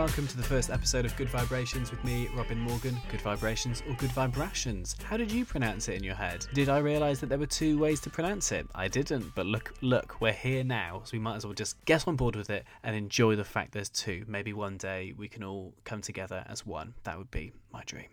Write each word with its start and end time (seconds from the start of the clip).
welcome 0.00 0.26
to 0.26 0.38
the 0.38 0.42
first 0.42 0.70
episode 0.70 1.04
of 1.04 1.14
Good 1.18 1.28
Vibrations 1.28 1.90
with 1.90 2.02
me, 2.04 2.26
Robin 2.34 2.58
Morgan. 2.58 2.96
Good 3.10 3.20
Vibrations 3.20 3.82
or 3.86 3.94
Good 3.96 4.12
Vibrations? 4.12 4.96
How 5.04 5.18
did 5.18 5.30
you 5.30 5.44
pronounce 5.44 5.90
it 5.90 5.96
in 5.96 6.02
your 6.02 6.14
head? 6.14 6.46
Did 6.54 6.70
I 6.70 6.78
realise 6.78 7.20
that 7.20 7.28
there 7.28 7.36
were 7.36 7.44
two 7.44 7.78
ways 7.78 8.00
to 8.00 8.08
pronounce 8.08 8.50
it? 8.50 8.66
I 8.74 8.88
didn't, 8.88 9.34
but 9.34 9.44
look, 9.44 9.74
look, 9.82 10.18
we're 10.18 10.32
here 10.32 10.64
now, 10.64 11.02
so 11.04 11.10
we 11.12 11.18
might 11.18 11.36
as 11.36 11.44
well 11.44 11.52
just 11.52 11.84
get 11.84 12.08
on 12.08 12.16
board 12.16 12.34
with 12.34 12.48
it 12.48 12.64
and 12.82 12.96
enjoy 12.96 13.36
the 13.36 13.44
fact 13.44 13.72
there's 13.72 13.90
two. 13.90 14.24
Maybe 14.26 14.54
one 14.54 14.78
day 14.78 15.12
we 15.18 15.28
can 15.28 15.44
all 15.44 15.74
come 15.84 16.00
together 16.00 16.46
as 16.48 16.64
one. 16.64 16.94
That 17.04 17.18
would 17.18 17.30
be 17.30 17.52
my 17.70 17.82
dream. 17.84 18.08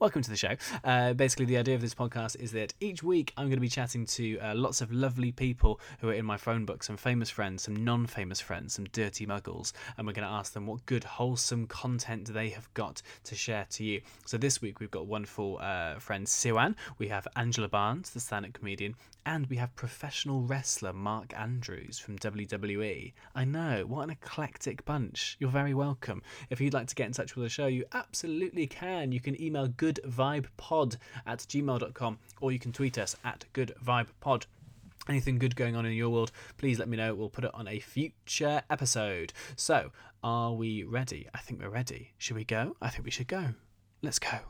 Welcome 0.00 0.22
to 0.22 0.30
the 0.30 0.36
show. 0.38 0.56
Uh, 0.82 1.12
basically, 1.12 1.44
the 1.44 1.58
idea 1.58 1.74
of 1.74 1.82
this 1.82 1.94
podcast 1.94 2.40
is 2.40 2.52
that 2.52 2.72
each 2.80 3.02
week 3.02 3.34
I'm 3.36 3.48
going 3.48 3.58
to 3.58 3.60
be 3.60 3.68
chatting 3.68 4.06
to 4.06 4.38
uh, 4.38 4.54
lots 4.54 4.80
of 4.80 4.90
lovely 4.90 5.30
people 5.30 5.78
who 5.98 6.08
are 6.08 6.14
in 6.14 6.24
my 6.24 6.38
phone 6.38 6.64
book 6.64 6.82
some 6.82 6.96
famous 6.96 7.28
friends, 7.28 7.64
some 7.64 7.76
non 7.76 8.06
famous 8.06 8.40
friends, 8.40 8.72
some 8.72 8.86
dirty 8.92 9.26
muggles, 9.26 9.72
and 9.98 10.06
we're 10.06 10.14
going 10.14 10.26
to 10.26 10.32
ask 10.32 10.54
them 10.54 10.66
what 10.66 10.86
good, 10.86 11.04
wholesome 11.04 11.66
content 11.66 12.32
they 12.32 12.48
have 12.48 12.72
got 12.72 13.02
to 13.24 13.34
share 13.34 13.66
to 13.72 13.84
you. 13.84 14.00
So, 14.24 14.38
this 14.38 14.62
week 14.62 14.80
we've 14.80 14.90
got 14.90 15.06
wonderful 15.06 15.58
uh, 15.60 15.98
friend 15.98 16.26
Siwan, 16.26 16.76
we 16.96 17.08
have 17.08 17.28
Angela 17.36 17.68
Barnes, 17.68 18.08
the 18.08 18.20
stand 18.20 18.46
up 18.46 18.54
comedian, 18.54 18.94
and 19.26 19.46
we 19.46 19.56
have 19.56 19.74
professional 19.74 20.42
wrestler 20.42 20.92
Mark 20.92 21.32
Andrews 21.36 21.98
from 21.98 22.18
WWE. 22.18 23.12
I 23.34 23.44
know, 23.44 23.84
what 23.86 24.02
an 24.02 24.10
eclectic 24.10 24.84
bunch. 24.84 25.36
You're 25.38 25.50
very 25.50 25.74
welcome. 25.74 26.22
If 26.50 26.60
you'd 26.60 26.74
like 26.74 26.86
to 26.88 26.94
get 26.94 27.06
in 27.06 27.12
touch 27.12 27.36
with 27.36 27.44
the 27.44 27.48
show, 27.48 27.66
you 27.66 27.84
absolutely 27.92 28.66
can. 28.66 29.12
You 29.12 29.20
can 29.20 29.40
email 29.40 29.68
goodvibepod 29.68 30.96
at 31.26 31.38
gmail.com 31.40 32.18
or 32.40 32.52
you 32.52 32.58
can 32.58 32.72
tweet 32.72 32.98
us 32.98 33.16
at 33.24 33.44
goodvibepod 33.54 34.46
anything 35.08 35.38
good 35.38 35.56
going 35.56 35.76
on 35.76 35.86
in 35.86 35.92
your 35.92 36.10
world, 36.10 36.30
please 36.56 36.78
let 36.78 36.88
me 36.88 36.96
know. 36.96 37.14
We'll 37.14 37.30
put 37.30 37.44
it 37.44 37.54
on 37.54 37.66
a 37.66 37.80
future 37.80 38.62
episode. 38.70 39.32
So, 39.56 39.92
are 40.22 40.52
we 40.52 40.84
ready? 40.84 41.26
I 41.34 41.38
think 41.38 41.60
we're 41.60 41.70
ready. 41.70 42.12
Should 42.18 42.36
we 42.36 42.44
go? 42.44 42.76
I 42.80 42.90
think 42.90 43.04
we 43.04 43.10
should 43.10 43.28
go. 43.28 43.54
Let's 44.02 44.18
go. 44.18 44.40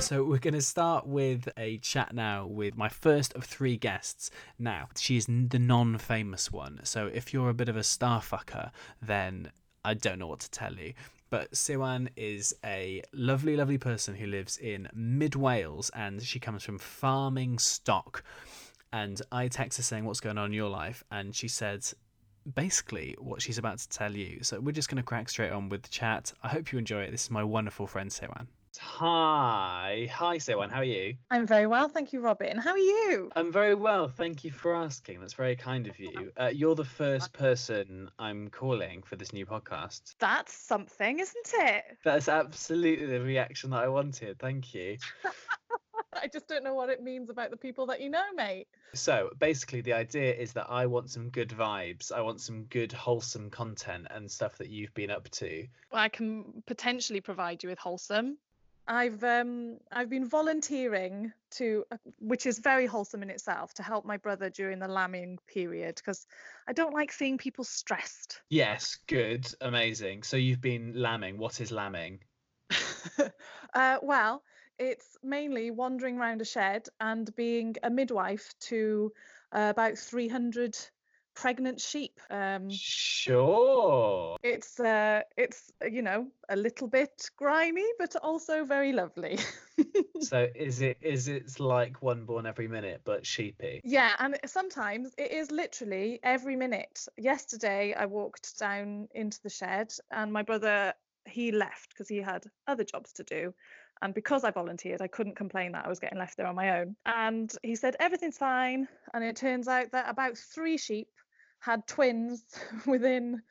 So 0.00 0.22
we're 0.22 0.38
going 0.38 0.54
to 0.54 0.62
start 0.62 1.06
with 1.06 1.48
a 1.56 1.78
chat 1.78 2.14
now 2.14 2.46
with 2.46 2.76
my 2.76 2.88
first 2.88 3.34
of 3.34 3.44
three 3.44 3.76
guests. 3.76 4.30
Now, 4.58 4.88
she's 4.96 5.26
the 5.26 5.58
non-famous 5.58 6.52
one. 6.52 6.80
So 6.84 7.06
if 7.06 7.32
you're 7.32 7.48
a 7.48 7.54
bit 7.54 7.68
of 7.68 7.76
a 7.76 7.82
star 7.82 8.20
fucker, 8.20 8.70
then 9.02 9.50
I 9.84 9.94
don't 9.94 10.18
know 10.18 10.28
what 10.28 10.40
to 10.40 10.50
tell 10.50 10.74
you. 10.74 10.92
But 11.28 11.52
Siwan 11.52 12.08
is 12.14 12.54
a 12.64 13.02
lovely, 13.12 13.56
lovely 13.56 13.78
person 13.78 14.14
who 14.14 14.26
lives 14.26 14.58
in 14.58 14.88
mid 14.94 15.34
Wales 15.34 15.90
and 15.94 16.22
she 16.22 16.38
comes 16.38 16.62
from 16.62 16.78
farming 16.78 17.58
stock. 17.58 18.22
And 18.92 19.20
I 19.32 19.48
text 19.48 19.78
her 19.78 19.82
saying, 19.82 20.04
What's 20.04 20.20
going 20.20 20.38
on 20.38 20.46
in 20.46 20.52
your 20.52 20.70
life? 20.70 21.02
And 21.10 21.34
she 21.34 21.48
said, 21.48 21.84
basically 22.54 23.16
what 23.18 23.42
she's 23.42 23.58
about 23.58 23.78
to 23.78 23.88
tell 23.88 24.12
you. 24.12 24.38
So 24.42 24.60
we're 24.60 24.72
just 24.72 24.88
going 24.88 24.98
to 24.98 25.02
crack 25.02 25.28
straight 25.28 25.50
on 25.50 25.68
with 25.68 25.82
the 25.82 25.88
chat. 25.88 26.32
I 26.44 26.48
hope 26.48 26.70
you 26.70 26.78
enjoy 26.78 27.02
it. 27.02 27.10
This 27.10 27.24
is 27.24 27.30
my 27.30 27.42
wonderful 27.42 27.88
friend 27.88 28.08
Siwan. 28.10 28.46
Hi. 28.78 30.08
Hi, 30.12 30.36
Siwan. 30.36 30.70
How 30.70 30.80
are 30.80 30.84
you? 30.84 31.14
I'm 31.30 31.46
very 31.46 31.66
well, 31.66 31.88
thank 31.88 32.12
you, 32.12 32.20
Robin. 32.20 32.58
How 32.58 32.70
are 32.70 32.78
you? 32.78 33.30
I'm 33.36 33.52
very 33.52 33.74
well. 33.74 34.08
Thank 34.08 34.44
you 34.44 34.50
for 34.50 34.74
asking. 34.74 35.20
That's 35.20 35.34
very 35.34 35.56
kind 35.56 35.86
of 35.86 35.98
you. 35.98 36.32
Uh, 36.36 36.50
you're 36.52 36.74
the 36.74 36.84
first 36.84 37.32
person 37.32 38.10
I'm 38.18 38.48
calling 38.48 39.02
for 39.02 39.16
this 39.16 39.32
new 39.32 39.46
podcast. 39.46 40.14
That's 40.18 40.52
something, 40.52 41.18
isn't 41.18 41.52
it? 41.54 41.84
That's 42.04 42.28
absolutely 42.28 43.06
the 43.06 43.20
reaction 43.20 43.70
that 43.70 43.82
I 43.82 43.88
wanted. 43.88 44.38
Thank 44.38 44.74
you. 44.74 44.98
I 46.22 46.28
just 46.28 46.48
don't 46.48 46.64
know 46.64 46.74
what 46.74 46.88
it 46.88 47.02
means 47.02 47.30
about 47.30 47.50
the 47.50 47.56
people 47.56 47.86
that 47.86 48.00
you 48.00 48.10
know, 48.10 48.24
mate. 48.34 48.68
So 48.94 49.30
basically, 49.38 49.82
the 49.82 49.92
idea 49.92 50.34
is 50.34 50.52
that 50.54 50.66
I 50.70 50.86
want 50.86 51.10
some 51.10 51.28
good 51.28 51.50
vibes. 51.50 52.10
I 52.10 52.20
want 52.22 52.40
some 52.40 52.64
good, 52.64 52.92
wholesome 52.92 53.50
content 53.50 54.06
and 54.10 54.30
stuff 54.30 54.56
that 54.58 54.70
you've 54.70 54.94
been 54.94 55.10
up 55.10 55.28
to. 55.30 55.66
Well, 55.92 56.00
I 56.00 56.08
can 56.08 56.62
potentially 56.66 57.20
provide 57.20 57.62
you 57.62 57.68
with 57.68 57.78
wholesome. 57.78 58.38
I've 58.88 59.22
um 59.24 59.78
I've 59.90 60.08
been 60.08 60.28
volunteering 60.28 61.32
to 61.52 61.84
uh, 61.90 61.96
which 62.20 62.46
is 62.46 62.58
very 62.58 62.86
wholesome 62.86 63.22
in 63.22 63.30
itself 63.30 63.74
to 63.74 63.82
help 63.82 64.04
my 64.04 64.16
brother 64.16 64.48
during 64.50 64.78
the 64.78 64.88
lambing 64.88 65.38
period 65.46 65.96
because 65.96 66.26
I 66.68 66.72
don't 66.72 66.94
like 66.94 67.12
seeing 67.12 67.38
people 67.38 67.64
stressed. 67.64 68.40
Yes, 68.48 68.98
good, 69.08 69.46
amazing. 69.60 70.22
So 70.22 70.36
you've 70.36 70.60
been 70.60 70.92
lambing. 70.94 71.38
What 71.38 71.60
is 71.60 71.72
lambing? 71.72 72.20
uh, 73.74 73.98
well, 74.02 74.42
it's 74.78 75.16
mainly 75.22 75.70
wandering 75.70 76.18
around 76.18 76.40
a 76.40 76.44
shed 76.44 76.88
and 77.00 77.34
being 77.34 77.76
a 77.82 77.90
midwife 77.90 78.54
to 78.60 79.12
uh, 79.52 79.68
about 79.70 79.98
300 79.98 80.76
pregnant 81.36 81.80
sheep. 81.80 82.18
Um, 82.30 82.68
sure. 82.70 84.36
It's 84.42 84.80
uh, 84.80 85.22
it's 85.36 85.72
uh, 85.84 85.86
you 85.86 86.02
know 86.02 86.26
a 86.48 86.56
little 86.56 86.88
bit 86.88 87.30
grimy, 87.36 87.86
but 87.98 88.16
also 88.16 88.64
very 88.64 88.92
lovely. 88.92 89.38
so 90.20 90.48
is 90.54 90.80
it 90.80 90.98
is 91.00 91.28
it 91.28 91.60
like 91.60 92.02
one 92.02 92.24
born 92.24 92.46
every 92.46 92.66
minute, 92.66 93.02
but 93.04 93.24
sheepy? 93.24 93.80
Yeah, 93.84 94.12
and 94.18 94.38
sometimes 94.46 95.12
it 95.16 95.30
is 95.30 95.50
literally 95.50 96.18
every 96.22 96.56
minute. 96.56 97.06
Yesterday, 97.16 97.94
I 97.94 98.06
walked 98.06 98.58
down 98.58 99.08
into 99.14 99.40
the 99.42 99.50
shed, 99.50 99.92
and 100.10 100.32
my 100.32 100.42
brother 100.42 100.94
he 101.28 101.52
left 101.52 101.90
because 101.90 102.08
he 102.08 102.18
had 102.18 102.44
other 102.66 102.84
jobs 102.84 103.12
to 103.14 103.24
do. 103.24 103.54
And 104.02 104.12
because 104.12 104.44
I 104.44 104.50
volunteered, 104.50 105.00
I 105.00 105.06
couldn't 105.06 105.36
complain 105.36 105.72
that 105.72 105.86
I 105.86 105.88
was 105.88 105.98
getting 105.98 106.18
left 106.18 106.36
there 106.36 106.46
on 106.46 106.54
my 106.54 106.80
own. 106.80 106.96
And 107.06 107.50
he 107.62 107.76
said, 107.76 107.96
everything's 107.98 108.36
fine. 108.36 108.88
And 109.14 109.24
it 109.24 109.36
turns 109.36 109.68
out 109.68 109.92
that 109.92 110.10
about 110.10 110.36
three 110.36 110.76
sheep 110.76 111.08
had 111.66 111.86
twins 111.86 112.42
within 112.86 113.42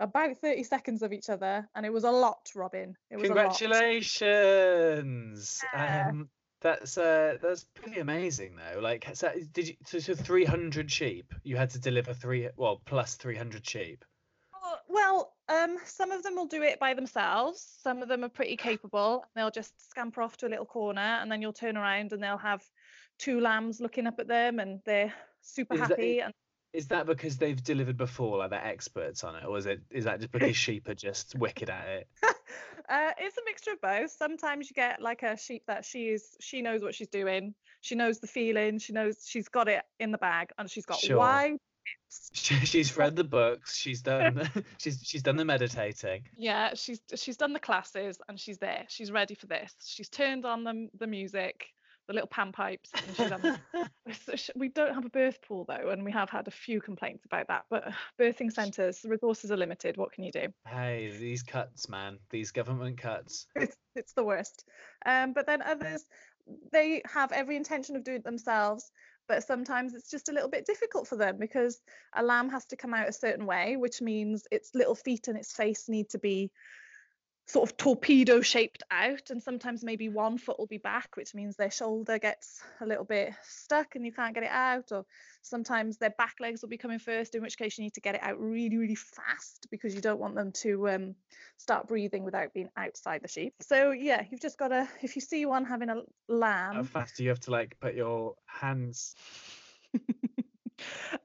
about 0.00 0.36
30 0.38 0.64
seconds 0.64 1.02
of 1.02 1.12
each 1.12 1.30
other 1.30 1.68
and 1.74 1.86
it 1.86 1.92
was 1.92 2.02
a 2.04 2.10
lot 2.10 2.50
robin. 2.54 2.96
It 3.10 3.16
was 3.16 3.26
congratulations! 3.26 5.62
Yeah. 5.72 6.08
um, 6.10 6.28
that's 6.60 6.98
uh 6.98 7.38
that's 7.42 7.64
pretty 7.74 7.98
amazing 8.00 8.56
though. 8.56 8.80
Like 8.80 9.08
so 9.14 9.32
did 9.52 9.68
you 9.68 9.74
so, 9.86 9.98
so 9.98 10.14
300 10.14 10.90
sheep 10.90 11.32
you 11.42 11.56
had 11.56 11.70
to 11.70 11.78
deliver 11.78 12.12
three 12.12 12.50
well 12.56 12.82
plus 12.84 13.14
300 13.14 13.66
sheep. 13.66 14.04
Well 14.88 15.32
um 15.48 15.78
some 15.84 16.10
of 16.10 16.22
them 16.22 16.36
will 16.36 16.46
do 16.46 16.62
it 16.62 16.78
by 16.78 16.92
themselves. 16.94 17.66
Some 17.82 18.02
of 18.02 18.08
them 18.08 18.24
are 18.24 18.28
pretty 18.28 18.56
capable. 18.56 19.24
They'll 19.34 19.50
just 19.50 19.90
scamper 19.90 20.20
off 20.22 20.36
to 20.38 20.46
a 20.46 20.50
little 20.50 20.66
corner 20.66 21.00
and 21.00 21.32
then 21.32 21.40
you'll 21.40 21.54
turn 21.54 21.78
around 21.78 22.12
and 22.12 22.22
they'll 22.22 22.36
have 22.36 22.62
two 23.18 23.40
lambs 23.40 23.80
looking 23.80 24.06
up 24.06 24.18
at 24.18 24.28
them 24.28 24.58
and 24.58 24.80
they're 24.84 25.14
super 25.40 25.74
is 25.74 25.80
happy 25.80 26.18
that, 26.18 26.24
and 26.24 26.34
is 26.74 26.88
that 26.88 27.06
because 27.06 27.36
they've 27.36 27.62
delivered 27.62 27.96
before, 27.96 28.38
like 28.38 28.50
they're 28.50 28.64
experts 28.64 29.22
on 29.24 29.36
it, 29.36 29.44
or 29.44 29.56
is 29.56 29.66
it 29.66 29.80
is 29.90 30.04
that 30.04 30.20
just 30.20 30.32
because 30.32 30.56
sheep 30.64 30.88
are 30.88 30.94
just 30.94 31.34
wicked 31.38 31.70
at 31.70 31.86
it? 31.86 32.08
uh, 32.88 33.12
it's 33.18 33.38
a 33.38 33.42
mixture 33.46 33.72
of 33.72 33.80
both. 33.80 34.10
Sometimes 34.10 34.68
you 34.68 34.74
get 34.74 35.00
like 35.00 35.22
a 35.22 35.36
sheep 35.38 35.62
that 35.68 35.84
she 35.84 36.08
is 36.08 36.36
she 36.40 36.60
knows 36.60 36.82
what 36.82 36.94
she's 36.94 37.08
doing, 37.08 37.54
she 37.80 37.94
knows 37.94 38.18
the 38.18 38.26
feeling, 38.26 38.78
she 38.78 38.92
knows 38.92 39.24
she's 39.24 39.48
got 39.48 39.68
it 39.68 39.82
in 40.00 40.10
the 40.10 40.18
bag, 40.18 40.50
and 40.58 40.68
she's 40.68 40.84
got 40.84 40.98
sure. 40.98 41.16
wide 41.18 41.58
she's 42.32 42.96
read 42.96 43.14
the 43.16 43.24
books 43.24 43.76
she's 43.76 44.00
done 44.00 44.48
she's 44.78 45.00
she's 45.02 45.22
done 45.22 45.36
the 45.36 45.44
meditating 45.44 46.22
yeah 46.36 46.72
she's 46.74 47.00
she's 47.14 47.36
done 47.36 47.52
the 47.52 47.60
classes 47.60 48.18
and 48.28 48.38
she's 48.38 48.56
there 48.58 48.84
she's 48.88 49.10
ready 49.10 49.34
for 49.34 49.46
this 49.46 49.74
she's 49.84 50.08
turned 50.08 50.46
on 50.46 50.64
the, 50.64 50.88
the 50.98 51.06
music 51.06 51.66
the 52.06 52.14
little 52.14 52.28
pan 52.28 52.52
pipes. 52.52 52.90
we 54.56 54.68
don't 54.68 54.94
have 54.94 55.04
a 55.04 55.10
birth 55.10 55.40
pool 55.42 55.64
though, 55.66 55.90
and 55.90 56.04
we 56.04 56.12
have 56.12 56.30
had 56.30 56.46
a 56.48 56.50
few 56.50 56.80
complaints 56.80 57.24
about 57.24 57.48
that. 57.48 57.64
But 57.70 57.92
birthing 58.20 58.52
centres, 58.52 59.00
the 59.00 59.08
resources 59.08 59.50
are 59.50 59.56
limited. 59.56 59.96
What 59.96 60.12
can 60.12 60.24
you 60.24 60.32
do? 60.32 60.46
Hey, 60.66 61.12
these 61.18 61.42
cuts, 61.42 61.88
man, 61.88 62.18
these 62.30 62.50
government 62.50 62.98
cuts. 62.98 63.46
It's, 63.56 63.76
it's 63.94 64.12
the 64.12 64.24
worst. 64.24 64.64
Um, 65.06 65.32
but 65.32 65.46
then 65.46 65.62
others, 65.62 66.04
they 66.70 67.00
have 67.06 67.32
every 67.32 67.56
intention 67.56 67.96
of 67.96 68.04
doing 68.04 68.18
it 68.18 68.24
themselves. 68.24 68.90
But 69.26 69.42
sometimes 69.42 69.94
it's 69.94 70.10
just 70.10 70.28
a 70.28 70.32
little 70.32 70.50
bit 70.50 70.66
difficult 70.66 71.08
for 71.08 71.16
them 71.16 71.38
because 71.38 71.80
a 72.14 72.22
lamb 72.22 72.50
has 72.50 72.66
to 72.66 72.76
come 72.76 72.92
out 72.92 73.08
a 73.08 73.12
certain 73.12 73.46
way, 73.46 73.76
which 73.76 74.02
means 74.02 74.46
its 74.50 74.74
little 74.74 74.94
feet 74.94 75.28
and 75.28 75.38
its 75.38 75.52
face 75.52 75.88
need 75.88 76.10
to 76.10 76.18
be 76.18 76.50
sort 77.46 77.68
of 77.68 77.76
torpedo 77.76 78.40
shaped 78.40 78.82
out 78.90 79.28
and 79.28 79.42
sometimes 79.42 79.84
maybe 79.84 80.08
one 80.08 80.38
foot 80.38 80.58
will 80.58 80.66
be 80.66 80.78
back 80.78 81.10
which 81.14 81.34
means 81.34 81.56
their 81.56 81.70
shoulder 81.70 82.18
gets 82.18 82.62
a 82.80 82.86
little 82.86 83.04
bit 83.04 83.34
stuck 83.42 83.94
and 83.94 84.06
you 84.06 84.12
can't 84.12 84.34
get 84.34 84.44
it 84.44 84.50
out 84.50 84.90
or 84.92 85.04
sometimes 85.42 85.98
their 85.98 86.14
back 86.16 86.36
legs 86.40 86.62
will 86.62 86.70
be 86.70 86.78
coming 86.78 86.98
first 86.98 87.34
in 87.34 87.42
which 87.42 87.58
case 87.58 87.76
you 87.76 87.84
need 87.84 87.92
to 87.92 88.00
get 88.00 88.14
it 88.14 88.22
out 88.22 88.40
really 88.40 88.78
really 88.78 88.94
fast 88.94 89.66
because 89.70 89.94
you 89.94 90.00
don't 90.00 90.18
want 90.18 90.34
them 90.34 90.52
to 90.52 90.88
um, 90.88 91.14
start 91.58 91.86
breathing 91.86 92.24
without 92.24 92.54
being 92.54 92.70
outside 92.76 93.20
the 93.22 93.28
sheep. 93.28 93.52
So 93.60 93.90
yeah 93.90 94.22
you've 94.30 94.40
just 94.40 94.58
got 94.58 94.68
to 94.68 94.88
if 95.02 95.14
you 95.14 95.20
see 95.20 95.44
one 95.44 95.66
having 95.66 95.90
a 95.90 96.00
lamb 96.28 96.76
how 96.76 96.82
fast 96.82 97.16
do 97.16 97.24
you 97.24 97.28
have 97.28 97.40
to 97.40 97.50
like 97.50 97.76
put 97.78 97.94
your 97.94 98.34
hands 98.46 99.14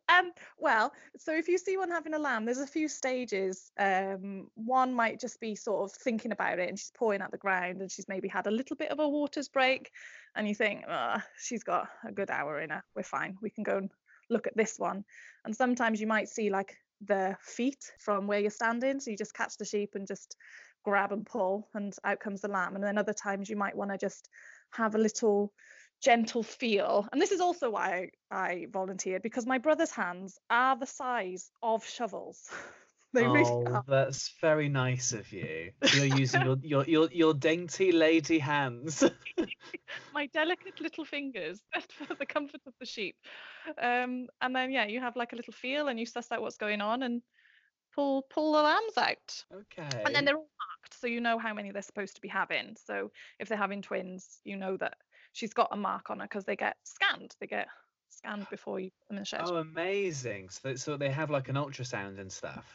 um, 0.10 0.32
well, 0.58 0.94
so 1.18 1.34
if 1.34 1.48
you 1.48 1.58
see 1.58 1.78
one 1.78 1.90
having 1.90 2.14
a 2.14 2.20
lamb, 2.20 2.46
there's 2.46 2.60
a 2.60 2.68
few 2.68 2.88
stages. 2.88 3.72
Um, 3.80 4.48
one 4.56 4.94
might 4.94 5.20
just 5.20 5.40
be 5.40 5.56
sort 5.56 5.84
of 5.84 5.96
thinking 5.96 6.32
about 6.32 6.60
it 6.60 6.70
and 6.70 6.78
she's 6.78 6.92
pawing 6.98 7.22
at 7.22 7.32
the 7.32 7.38
ground 7.38 7.82
and 7.82 7.92
she's 7.92 8.08
maybe 8.08 8.28
had 8.28 8.48
a 8.48 8.52
little 8.52 8.76
bit 8.76 8.92
of 8.92 9.00
a 9.00 9.08
waters 9.08 9.50
break 9.50 9.92
and 10.36 10.48
you 10.48 10.56
think, 10.56 10.84
oh, 10.90 11.18
she's 11.38 11.64
got 11.64 11.90
a 12.08 12.12
good 12.12 12.30
hour 12.30 12.60
in 12.62 12.70
her. 12.70 12.84
We're 12.96 13.04
fine. 13.04 13.38
We 13.42 13.50
can 13.50 13.64
go 13.64 13.78
and 13.78 13.92
look 14.30 14.48
at 14.48 14.56
this 14.56 14.76
one. 14.78 15.04
And 15.46 15.56
sometimes 15.56 16.00
you 16.00 16.08
might 16.08 16.30
see 16.30 16.50
like 16.50 16.76
the 17.02 17.36
feet 17.42 17.92
from 18.00 18.28
where 18.28 18.40
you're 18.40 18.52
standing. 18.52 19.00
So 19.00 19.12
you 19.12 19.18
just 19.18 19.34
catch 19.36 19.58
the 19.58 19.66
sheep 19.66 19.92
and 19.96 20.08
just 20.08 20.36
grab 20.84 21.12
and 21.12 21.26
pull, 21.26 21.68
and 21.74 21.94
out 22.04 22.20
comes 22.20 22.42
the 22.42 22.48
lamb. 22.48 22.76
And 22.76 22.84
then 22.84 22.98
other 22.98 23.14
times 23.14 23.50
you 23.50 23.56
might 23.56 23.76
want 23.76 23.92
to 23.92 23.98
just 23.98 24.30
have 24.72 24.96
a 24.96 25.00
little 25.00 25.54
gentle 26.02 26.44
feel. 26.44 27.08
And 27.12 27.22
this 27.22 27.32
is 27.32 27.42
also 27.42 27.70
why 27.70 28.10
I 28.32 28.68
volunteered 28.72 29.22
because 29.22 29.46
my 29.46 29.58
brother's 29.58 29.92
hands 29.92 30.40
are 30.50 30.78
the 30.78 30.86
size 30.86 31.52
of 31.62 31.86
shovels. 31.86 32.50
they 33.14 33.26
oh, 33.26 33.32
really 33.32 33.82
that's 33.88 34.36
very 34.40 34.70
nice 34.70 35.14
of 35.14 35.32
you. 35.32 35.72
You're 35.94 36.06
using 36.06 36.42
your, 36.44 36.58
your 36.62 36.86
your 36.86 37.10
your 37.12 37.34
dainty 37.34 37.92
lady 37.92 38.40
hands. 38.40 39.04
my 40.14 40.28
delicate 40.28 40.80
little 40.80 41.06
fingers 41.06 41.60
for 42.08 42.14
the 42.16 42.26
comfort 42.26 42.62
of 42.68 42.74
the 42.80 42.86
sheep. 42.86 43.16
Um, 43.82 44.28
and 44.42 44.56
then 44.56 44.72
yeah, 44.72 44.86
you 44.86 45.00
have 45.00 45.16
like 45.16 45.34
a 45.34 45.36
little 45.36 45.54
feel 45.54 45.88
and 45.88 46.00
you 46.00 46.06
suss 46.06 46.32
out 46.32 46.42
what's 46.42 46.58
going 46.58 46.82
on 46.82 47.04
and 47.04 47.22
pull 47.96 48.22
pull 48.30 48.54
the 48.54 48.62
lambs 48.62 48.98
out. 48.98 49.44
Okay. 49.54 50.04
And 50.06 50.14
then 50.14 50.26
they're 50.26 50.36
all 50.36 50.50
marked, 50.82 51.00
so 51.00 51.08
you 51.08 51.20
know 51.20 51.40
how 51.40 51.54
many 51.54 51.72
they're 51.72 51.82
supposed 51.82 52.16
to 52.16 52.22
be 52.22 52.28
having. 52.28 52.76
So 52.86 53.12
if 53.40 53.50
they're 53.50 53.58
having 53.58 53.82
twins, 53.82 54.40
you 54.44 54.56
know 54.56 54.78
that 54.78 54.98
she's 55.34 55.54
got 55.54 55.70
a 55.72 55.78
mark 55.78 56.10
on 56.10 56.20
her 56.20 56.26
because 56.26 56.46
they 56.46 56.56
get 56.56 56.78
scanned. 56.84 57.36
They 57.40 57.48
get 57.48 57.68
scanned 58.10 58.48
before 58.50 58.80
you 58.80 58.90
put 58.90 59.08
them 59.10 59.18
in 59.18 59.22
the 59.22 59.26
shed. 59.26 59.42
Oh, 59.44 59.56
amazing! 59.58 60.50
So, 60.50 60.76
so 60.76 60.98
they 60.98 61.10
have 61.10 61.30
like 61.30 61.50
an 61.50 61.56
ultrasound 61.56 62.20
and 62.20 62.32
stuff. 62.32 62.66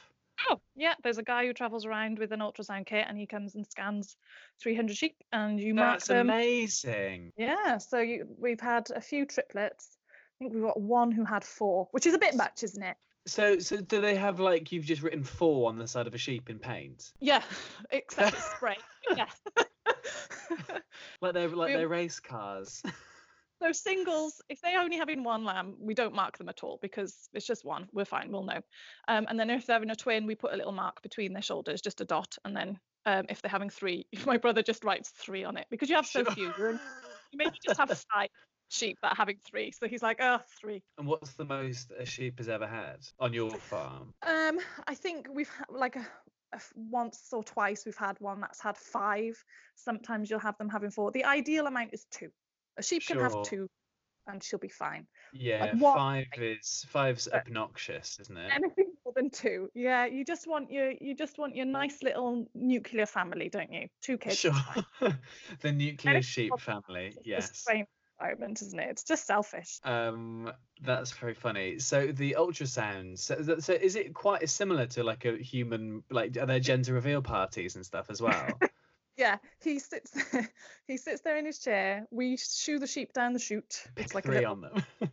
Oh, 0.50 0.60
yeah. 0.74 0.94
There's 1.02 1.18
a 1.18 1.22
guy 1.22 1.46
who 1.46 1.52
travels 1.52 1.86
around 1.86 2.18
with 2.18 2.32
an 2.32 2.40
ultrasound 2.40 2.86
kit, 2.86 3.06
and 3.08 3.16
he 3.18 3.26
comes 3.26 3.54
and 3.54 3.66
scans 3.66 4.16
300 4.60 4.96
sheep, 4.96 5.16
and 5.32 5.60
you 5.60 5.74
mark 5.74 5.98
That's 5.98 6.08
them. 6.08 6.28
amazing. 6.28 7.32
Yeah. 7.36 7.78
So 7.78 7.98
you, 7.98 8.26
we've 8.38 8.60
had 8.60 8.90
a 8.94 9.00
few 9.00 9.26
triplets. 9.26 9.96
I 10.10 10.44
think 10.44 10.54
we've 10.54 10.64
got 10.64 10.80
one 10.80 11.12
who 11.12 11.24
had 11.24 11.44
four, 11.44 11.88
which 11.92 12.06
is 12.06 12.14
a 12.14 12.18
bit 12.18 12.34
much, 12.34 12.64
isn't 12.64 12.82
it? 12.82 12.96
So, 13.26 13.58
so 13.58 13.78
do 13.78 14.00
they 14.00 14.16
have 14.16 14.38
like 14.38 14.70
you've 14.72 14.84
just 14.84 15.02
written 15.02 15.24
four 15.24 15.68
on 15.68 15.78
the 15.78 15.86
side 15.86 16.06
of 16.06 16.14
a 16.14 16.18
sheep 16.18 16.50
in 16.50 16.58
paint? 16.58 17.12
Yeah, 17.20 17.42
except 17.90 18.36
spray. 18.42 18.76
yeah. 19.16 19.26
Like 21.20 21.34
they're 21.34 21.48
like 21.48 21.68
We- 21.68 21.74
they're 21.76 21.88
race 21.88 22.20
cars. 22.20 22.82
So 23.62 23.70
singles, 23.72 24.42
if 24.50 24.60
they 24.60 24.76
only 24.76 24.98
having 24.98 25.22
one 25.22 25.44
lamb, 25.44 25.76
we 25.78 25.94
don't 25.94 26.14
mark 26.14 26.36
them 26.36 26.48
at 26.50 26.62
all 26.64 26.78
because 26.82 27.30
it's 27.32 27.46
just 27.46 27.64
one. 27.64 27.88
We're 27.92 28.04
fine, 28.04 28.30
we'll 28.30 28.42
know. 28.42 28.60
Um, 29.08 29.26
and 29.30 29.38
then 29.40 29.48
if 29.48 29.64
they're 29.64 29.76
having 29.76 29.90
a 29.90 29.96
twin, 29.96 30.26
we 30.26 30.34
put 30.34 30.52
a 30.52 30.56
little 30.56 30.72
mark 30.72 31.00
between 31.02 31.32
their 31.32 31.40
shoulders, 31.40 31.80
just 31.80 32.00
a 32.00 32.04
dot. 32.04 32.36
And 32.44 32.54
then 32.54 32.78
um, 33.06 33.24
if 33.28 33.40
they're 33.40 33.50
having 33.50 33.70
three, 33.70 34.06
my 34.26 34.36
brother 34.36 34.60
just 34.62 34.84
writes 34.84 35.10
three 35.10 35.44
on 35.44 35.56
it 35.56 35.66
because 35.70 35.88
you 35.88 35.94
have 35.94 36.04
so 36.06 36.24
few. 36.24 36.52
You're 36.58 36.70
in- 36.70 36.80
you 37.30 37.38
maybe 37.38 37.52
just 37.64 37.78
have 37.78 37.88
five 38.12 38.28
sheep 38.68 38.98
that 39.02 39.12
are 39.12 39.16
having 39.16 39.36
three. 39.48 39.70
So 39.70 39.88
he's 39.88 40.02
like, 40.02 40.18
oh, 40.20 40.40
three. 40.60 40.82
And 40.98 41.06
what's 41.06 41.32
the 41.34 41.44
most 41.44 41.92
a 41.98 42.04
sheep 42.04 42.38
has 42.38 42.48
ever 42.48 42.66
had 42.66 42.98
on 43.20 43.32
your 43.32 43.50
farm? 43.50 44.12
Um, 44.26 44.58
I 44.88 44.94
think 44.94 45.28
we've 45.32 45.48
had 45.48 45.66
like 45.70 45.96
a, 45.96 46.06
once 46.74 47.28
or 47.32 47.42
twice 47.42 47.84
we've 47.84 47.96
had 47.96 48.16
one 48.20 48.40
that's 48.40 48.60
had 48.60 48.76
five. 48.76 49.42
Sometimes 49.76 50.30
you'll 50.30 50.40
have 50.40 50.58
them 50.58 50.68
having 50.68 50.90
four. 50.90 51.10
The 51.12 51.24
ideal 51.24 51.66
amount 51.66 51.90
is 51.92 52.06
two. 52.10 52.30
A 52.76 52.82
sheep 52.82 53.06
can 53.06 53.18
have 53.20 53.42
two, 53.44 53.68
and 54.26 54.42
she'll 54.42 54.58
be 54.58 54.68
fine. 54.68 55.06
Yeah, 55.32 55.74
what- 55.76 55.96
five 55.96 56.26
is 56.36 56.84
five's 56.88 57.28
obnoxious, 57.28 58.18
isn't 58.20 58.36
it? 58.36 58.52
Anything 58.52 58.92
more 59.04 59.12
than 59.14 59.30
two, 59.30 59.68
yeah. 59.74 60.06
You 60.06 60.24
just 60.24 60.46
want 60.46 60.70
your 60.70 60.92
you 61.00 61.14
just 61.14 61.38
want 61.38 61.54
your 61.56 61.66
nice 61.66 62.02
little 62.02 62.46
nuclear 62.54 63.06
family, 63.06 63.48
don't 63.48 63.72
you? 63.72 63.88
Two 64.02 64.18
kids. 64.18 64.38
Sure. 64.38 64.52
the 65.60 65.72
nuclear 65.72 66.14
Anything 66.16 66.22
sheep 66.22 66.52
family. 66.58 67.16
Yes. 67.24 67.64
Environment, 68.24 68.62
isn't 68.62 68.78
it? 68.78 68.88
It's 68.90 69.04
just 69.04 69.26
selfish. 69.26 69.80
Um, 69.84 70.50
that's 70.82 71.12
very 71.12 71.34
funny. 71.34 71.78
So 71.78 72.06
the 72.06 72.36
ultrasounds. 72.38 73.18
So, 73.18 73.58
so 73.58 73.72
is 73.72 73.96
it 73.96 74.14
quite 74.14 74.48
similar 74.48 74.86
to 74.86 75.04
like 75.04 75.24
a 75.24 75.36
human? 75.36 76.02
Like, 76.10 76.36
are 76.36 76.46
there 76.46 76.60
gender 76.60 76.94
reveal 76.94 77.22
parties 77.22 77.76
and 77.76 77.84
stuff 77.84 78.06
as 78.10 78.20
well? 78.20 78.48
Yeah, 79.16 79.36
he 79.62 79.78
sits 79.78 80.10
there, 80.10 80.50
he 80.88 80.96
sits 80.96 81.20
there 81.20 81.36
in 81.36 81.46
his 81.46 81.60
chair. 81.60 82.04
We 82.10 82.36
shoo 82.36 82.80
the 82.80 82.88
sheep 82.88 83.12
down 83.12 83.32
the 83.32 83.38
chute. 83.38 83.84
Pick 83.94 84.06
It's 84.06 84.14
like 84.14 84.24
a 84.24 84.26
three 84.26 84.38
little 84.38 84.50
on 84.54 84.60
them. 84.60 84.82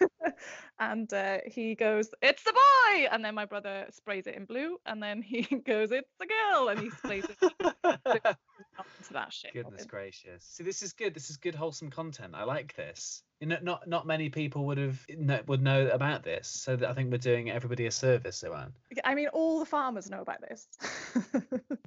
and 0.78 1.12
uh, 1.12 1.38
he 1.46 1.74
goes, 1.74 2.08
"It's 2.22 2.42
the 2.42 2.52
boy!" 2.52 3.06
And 3.10 3.24
then 3.24 3.34
my 3.34 3.44
brother 3.44 3.86
sprays 3.90 4.26
it 4.26 4.34
in 4.34 4.44
blue, 4.44 4.78
and 4.86 5.02
then 5.02 5.22
he 5.22 5.42
goes, 5.66 5.90
"It's 5.92 6.10
the 6.18 6.26
girl!" 6.26 6.68
And 6.68 6.80
he 6.80 6.90
sprays 6.90 7.24
it 7.24 7.36
into 7.84 9.12
that 9.12 9.32
shit. 9.32 9.52
Goodness 9.52 9.86
gracious! 9.86 10.44
See, 10.44 10.64
this 10.64 10.82
is 10.82 10.92
good. 10.92 11.14
This 11.14 11.30
is 11.30 11.36
good, 11.36 11.54
wholesome 11.54 11.90
content. 11.90 12.34
I 12.34 12.44
like 12.44 12.74
this. 12.76 13.22
You 13.40 13.48
know, 13.48 13.58
not 13.62 13.88
not 13.88 14.06
many 14.06 14.30
people 14.30 14.66
would 14.66 14.78
have 14.78 15.04
would 15.46 15.62
know 15.62 15.88
about 15.88 16.22
this. 16.22 16.48
So 16.48 16.76
that 16.76 16.88
I 16.88 16.94
think 16.94 17.10
we're 17.10 17.18
doing 17.18 17.50
everybody 17.50 17.86
a 17.86 17.90
service, 17.90 18.42
Owen. 18.44 18.72
I 19.04 19.14
mean, 19.14 19.28
all 19.28 19.58
the 19.58 19.66
farmers 19.66 20.10
know 20.10 20.20
about 20.20 20.40
this. 20.40 20.66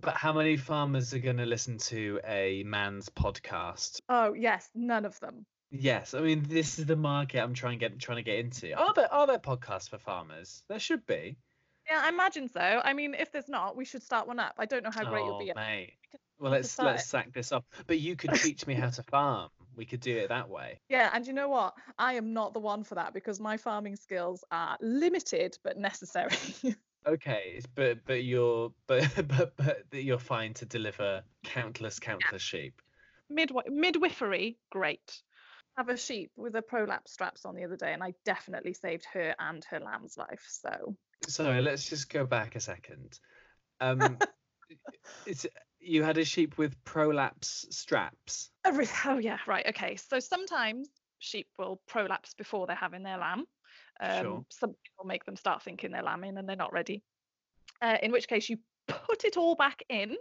But 0.01 0.15
how 0.15 0.33
many 0.33 0.57
farmers 0.57 1.13
are 1.13 1.19
going 1.19 1.37
to 1.37 1.45
listen 1.45 1.77
to 1.79 2.19
a 2.25 2.63
man's 2.63 3.09
podcast? 3.09 3.99
oh 4.09 4.33
yes, 4.33 4.69
none 4.75 5.05
of 5.05 5.19
them. 5.19 5.45
Yes, 5.69 6.13
I 6.13 6.21
mean 6.21 6.43
this 6.47 6.79
is 6.79 6.85
the 6.85 6.95
market 6.95 7.41
I'm 7.41 7.53
trying 7.53 7.77
get 7.77 7.99
trying 7.99 8.17
to 8.17 8.23
get 8.23 8.39
into. 8.39 8.73
Are 8.73 8.93
there 8.93 9.11
are 9.13 9.27
there 9.27 9.39
podcasts 9.39 9.89
for 9.89 9.97
farmers? 9.97 10.63
There 10.69 10.79
should 10.79 11.05
be. 11.05 11.37
Yeah, 11.89 12.01
I 12.03 12.09
imagine 12.09 12.49
so. 12.49 12.81
I 12.83 12.93
mean, 12.93 13.13
if 13.13 13.31
there's 13.31 13.47
not, 13.47 13.77
we 13.77 13.85
should 13.85 14.03
start 14.03 14.27
one 14.27 14.39
up. 14.39 14.55
I 14.57 14.65
don't 14.65 14.83
know 14.83 14.91
how 14.91 15.05
great 15.05 15.23
you'll 15.23 15.35
oh, 15.35 15.39
be. 15.39 15.49
At 15.51 15.55
mate. 15.55 15.93
Well, 16.39 16.51
let's 16.51 16.77
let's 16.79 17.05
sack 17.05 17.33
this 17.33 17.51
up. 17.51 17.65
But 17.87 17.99
you 17.99 18.15
could 18.15 18.33
teach 18.35 18.67
me 18.67 18.73
how 18.73 18.89
to 18.89 19.03
farm. 19.11 19.49
We 19.75 19.85
could 19.85 19.99
do 19.99 20.17
it 20.17 20.29
that 20.29 20.49
way. 20.49 20.79
Yeah, 20.89 21.09
and 21.13 21.25
you 21.25 21.33
know 21.33 21.49
what? 21.49 21.75
I 21.97 22.13
am 22.13 22.33
not 22.33 22.53
the 22.53 22.59
one 22.59 22.83
for 22.83 22.95
that 22.95 23.13
because 23.13 23.39
my 23.39 23.57
farming 23.57 23.95
skills 23.95 24.43
are 24.51 24.77
limited 24.81 25.57
but 25.63 25.77
necessary. 25.77 26.35
Okay, 27.05 27.53
it's- 27.55 27.65
but 27.73 27.99
but 28.05 28.25
you're 28.25 28.73
but 28.85 29.09
but 29.27 29.55
but 29.55 29.85
you're 29.91 30.19
fine 30.19 30.53
to 30.55 30.65
deliver 30.65 31.23
countless 31.45 31.99
countless 31.99 32.41
sheep. 32.41 32.81
Midwi- 33.31 33.69
midwifery, 33.69 34.57
great. 34.71 35.21
Have 35.77 35.89
a 35.89 35.97
sheep 35.97 36.31
with 36.35 36.55
a 36.55 36.61
prolapse 36.61 37.11
straps 37.11 37.45
on 37.45 37.55
the 37.55 37.63
other 37.63 37.75
day, 37.75 37.93
and 37.93 38.03
I 38.03 38.13
definitely 38.25 38.73
saved 38.73 39.05
her 39.13 39.35
and 39.37 39.63
her 39.65 39.79
lamb's 39.79 40.17
life. 40.17 40.45
So 40.49 40.95
Sorry, 41.27 41.61
let's 41.61 41.89
just 41.89 42.09
go 42.09 42.25
back 42.25 42.55
a 42.55 42.59
second. 42.59 43.19
Um, 43.79 44.17
it's 45.25 45.45
you 45.79 46.03
had 46.03 46.17
a 46.17 46.25
sheep 46.25 46.57
with 46.57 46.83
prolapse 46.83 47.67
straps. 47.69 48.49
Every, 48.65 48.87
oh 49.05 49.17
yeah, 49.17 49.37
right, 49.47 49.65
okay. 49.67 49.95
So 49.95 50.19
sometimes 50.19 50.89
sheep 51.19 51.47
will 51.57 51.81
prolapse 51.87 52.33
before 52.33 52.67
they're 52.67 52.75
having 52.75 53.03
their 53.03 53.17
lamb. 53.17 53.45
Um, 53.99 54.21
Sure. 54.21 54.45
Some 54.49 54.69
people 54.69 55.05
make 55.05 55.25
them 55.25 55.35
start 55.35 55.63
thinking 55.63 55.91
they're 55.91 56.03
lambing 56.03 56.37
and 56.37 56.47
they're 56.47 56.55
not 56.55 56.73
ready. 56.73 57.03
Uh, 57.81 57.97
in 58.01 58.11
which 58.11 58.27
case 58.27 58.49
you 58.49 58.57
put 58.87 59.23
it 59.23 59.37
all 59.37 59.55
back 59.55 59.83
in, 59.89 60.15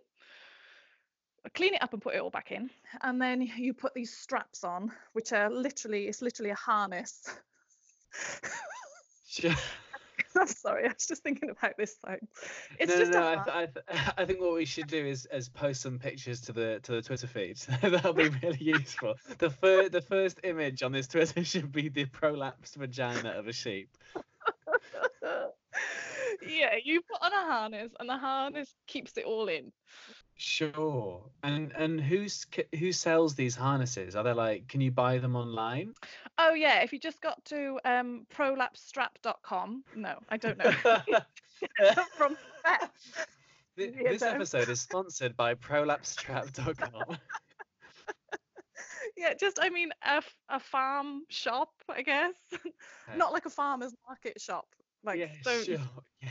clean 1.54 1.74
it 1.74 1.82
up 1.82 1.92
and 1.92 2.02
put 2.02 2.14
it 2.14 2.20
all 2.20 2.30
back 2.30 2.52
in, 2.52 2.70
and 3.02 3.20
then 3.20 3.42
you 3.42 3.74
put 3.74 3.94
these 3.94 4.16
straps 4.16 4.64
on, 4.64 4.92
which 5.12 5.32
are 5.32 5.50
literally 5.50 6.08
it's 6.08 6.22
literally 6.22 6.50
a 6.50 6.56
harness. 6.56 7.22
Sure. 9.28 9.54
I'm 10.36 10.46
sorry, 10.46 10.84
I 10.84 10.88
was 10.88 11.06
just 11.06 11.22
thinking 11.22 11.50
about 11.50 11.76
this 11.76 11.96
time. 11.96 12.26
It's 12.78 12.92
no, 12.92 12.98
just 12.98 13.12
no, 13.12 13.20
no. 13.20 13.28
I, 13.28 13.34
th- 13.34 13.48
I, 13.48 13.66
th- 13.66 14.12
I 14.18 14.24
think 14.24 14.40
what 14.40 14.54
we 14.54 14.64
should 14.64 14.86
do 14.86 15.04
is, 15.04 15.26
is 15.32 15.48
post 15.48 15.82
some 15.82 15.98
pictures 15.98 16.40
to 16.42 16.52
the 16.52 16.80
to 16.84 16.92
the 16.92 17.02
Twitter 17.02 17.26
feed. 17.26 17.58
That'll 17.82 18.12
be 18.12 18.28
really 18.42 18.62
useful. 18.62 19.14
The 19.38 19.50
first 19.50 19.92
the 19.92 20.00
first 20.00 20.40
image 20.44 20.82
on 20.82 20.92
this 20.92 21.06
Twitter 21.06 21.44
should 21.44 21.72
be 21.72 21.88
the 21.88 22.06
prolapsed 22.06 22.76
vagina 22.76 23.30
of 23.30 23.48
a 23.48 23.52
sheep. 23.52 23.90
Yeah, 26.48 26.74
you 26.82 27.00
put 27.02 27.22
on 27.22 27.32
a 27.32 27.52
harness, 27.52 27.92
and 27.98 28.08
the 28.08 28.16
harness 28.16 28.74
keeps 28.86 29.16
it 29.16 29.24
all 29.24 29.48
in. 29.48 29.72
Sure. 30.38 31.22
And 31.42 31.72
and 31.72 32.00
who's 32.00 32.46
who 32.78 32.92
sells 32.92 33.34
these 33.34 33.56
harnesses? 33.56 34.14
Are 34.16 34.22
they 34.24 34.32
like? 34.34 34.68
Can 34.68 34.80
you 34.82 34.90
buy 34.90 35.18
them 35.18 35.34
online? 35.34 35.94
Oh 36.38 36.52
yeah, 36.52 36.82
if 36.82 36.92
you 36.92 36.98
just 36.98 37.22
got 37.22 37.42
to 37.46 37.78
um, 37.84 38.26
prolapsestrap.com. 38.34 39.84
No, 39.94 40.18
I 40.28 40.36
don't 40.36 40.58
know. 40.58 40.70
From 42.16 42.36
that. 42.64 42.90
Th- 43.78 43.94
Yeah, 43.98 44.10
This 44.10 44.22
episode 44.22 44.68
is 44.68 44.80
sponsored 44.80 45.36
by 45.36 45.54
prolapsestrap.com. 45.54 47.16
yeah, 49.16 49.32
just 49.34 49.58
I 49.60 49.70
mean 49.70 49.90
a, 50.04 50.22
a 50.50 50.60
farm 50.60 51.22
shop, 51.30 51.70
I 51.88 52.02
guess. 52.02 52.34
Not 53.16 53.32
like 53.32 53.46
a 53.46 53.50
farmer's 53.50 53.94
market 54.06 54.38
shop. 54.40 54.66
Like 55.06 55.20
yeah, 55.20 55.28
don't 55.44 55.64
sure. 55.64 55.78
Yeah. 56.22 56.28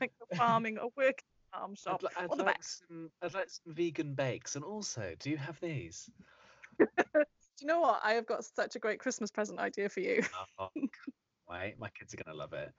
like 0.00 0.12
a 0.30 0.36
farming, 0.36 0.78
a 0.78 0.86
working 0.96 1.24
farm 1.52 1.70
I'd, 1.72 1.78
shop. 1.78 2.02
I'd 2.16 2.30
the 2.30 2.44
like 2.44 2.62
some. 2.62 3.10
I'd 3.22 3.34
like 3.34 3.48
some 3.48 3.74
vegan 3.74 4.14
bakes, 4.14 4.54
and 4.54 4.64
also, 4.64 5.14
do 5.18 5.30
you 5.30 5.36
have 5.38 5.58
these? 5.60 6.10
Do 6.78 6.86
you 7.60 7.66
know 7.68 7.80
what? 7.80 8.00
I 8.04 8.12
have 8.12 8.26
got 8.26 8.44
such 8.44 8.76
a 8.76 8.78
great 8.78 8.98
Christmas 8.98 9.30
present 9.30 9.58
idea 9.58 9.88
for 9.88 10.00
you. 10.00 10.22
Oh, 10.58 10.68
wait. 11.48 11.76
My 11.78 11.88
kids 11.90 12.12
are 12.12 12.16
gonna 12.22 12.36
love 12.36 12.52
it. 12.52 12.72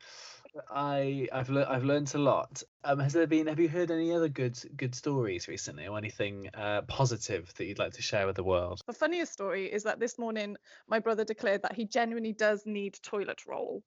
I 0.69 1.27
I've 1.31 1.49
learned 1.49 1.67
I've 1.69 1.85
learned 1.85 2.13
a 2.13 2.19
lot. 2.19 2.61
Um, 2.83 2.99
has 2.99 3.13
there 3.13 3.25
been? 3.25 3.47
Have 3.47 3.59
you 3.59 3.69
heard 3.69 3.89
any 3.89 4.11
other 4.11 4.29
good 4.29 4.59
good 4.75 4.93
stories 4.93 5.47
recently, 5.47 5.87
or 5.87 5.97
anything 5.97 6.49
uh, 6.53 6.81
positive 6.83 7.51
that 7.55 7.65
you'd 7.65 7.79
like 7.79 7.93
to 7.93 8.01
share 8.01 8.27
with 8.27 8.35
the 8.35 8.43
world? 8.43 8.81
The 8.85 8.93
funniest 8.93 9.33
story 9.33 9.71
is 9.71 9.83
that 9.83 9.99
this 9.99 10.19
morning 10.19 10.57
my 10.87 10.99
brother 10.99 11.23
declared 11.23 11.63
that 11.63 11.73
he 11.73 11.85
genuinely 11.85 12.33
does 12.33 12.63
need 12.65 12.99
toilet 13.01 13.45
roll. 13.47 13.81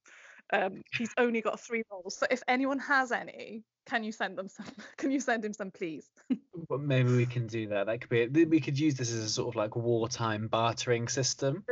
Um, 0.53 0.83
he's 0.97 1.13
only 1.19 1.41
got 1.43 1.61
three 1.61 1.83
rolls, 1.91 2.17
so 2.17 2.27
if 2.31 2.43
anyone 2.49 2.79
has 2.79 3.13
any, 3.13 3.65
can 3.87 4.03
you 4.03 4.13
send 4.13 4.39
them 4.39 4.49
some? 4.49 4.67
Can 4.97 5.11
you 5.11 5.21
send 5.21 5.45
him 5.45 5.53
some, 5.53 5.71
please? 5.71 6.09
Well, 6.69 6.79
maybe 6.81 7.15
we 7.17 7.25
can 7.25 7.47
do 7.47 7.69
that. 7.69 7.87
That 7.87 8.01
could 8.01 8.33
be. 8.33 8.45
We 8.45 8.61
could 8.61 8.79
use 8.79 8.95
this 8.97 9.11
as 9.13 9.21
a 9.25 9.29
sort 9.29 9.49
of 9.49 9.55
like 9.57 9.77
wartime 9.77 10.49
bartering 10.49 11.07
system. 11.09 11.65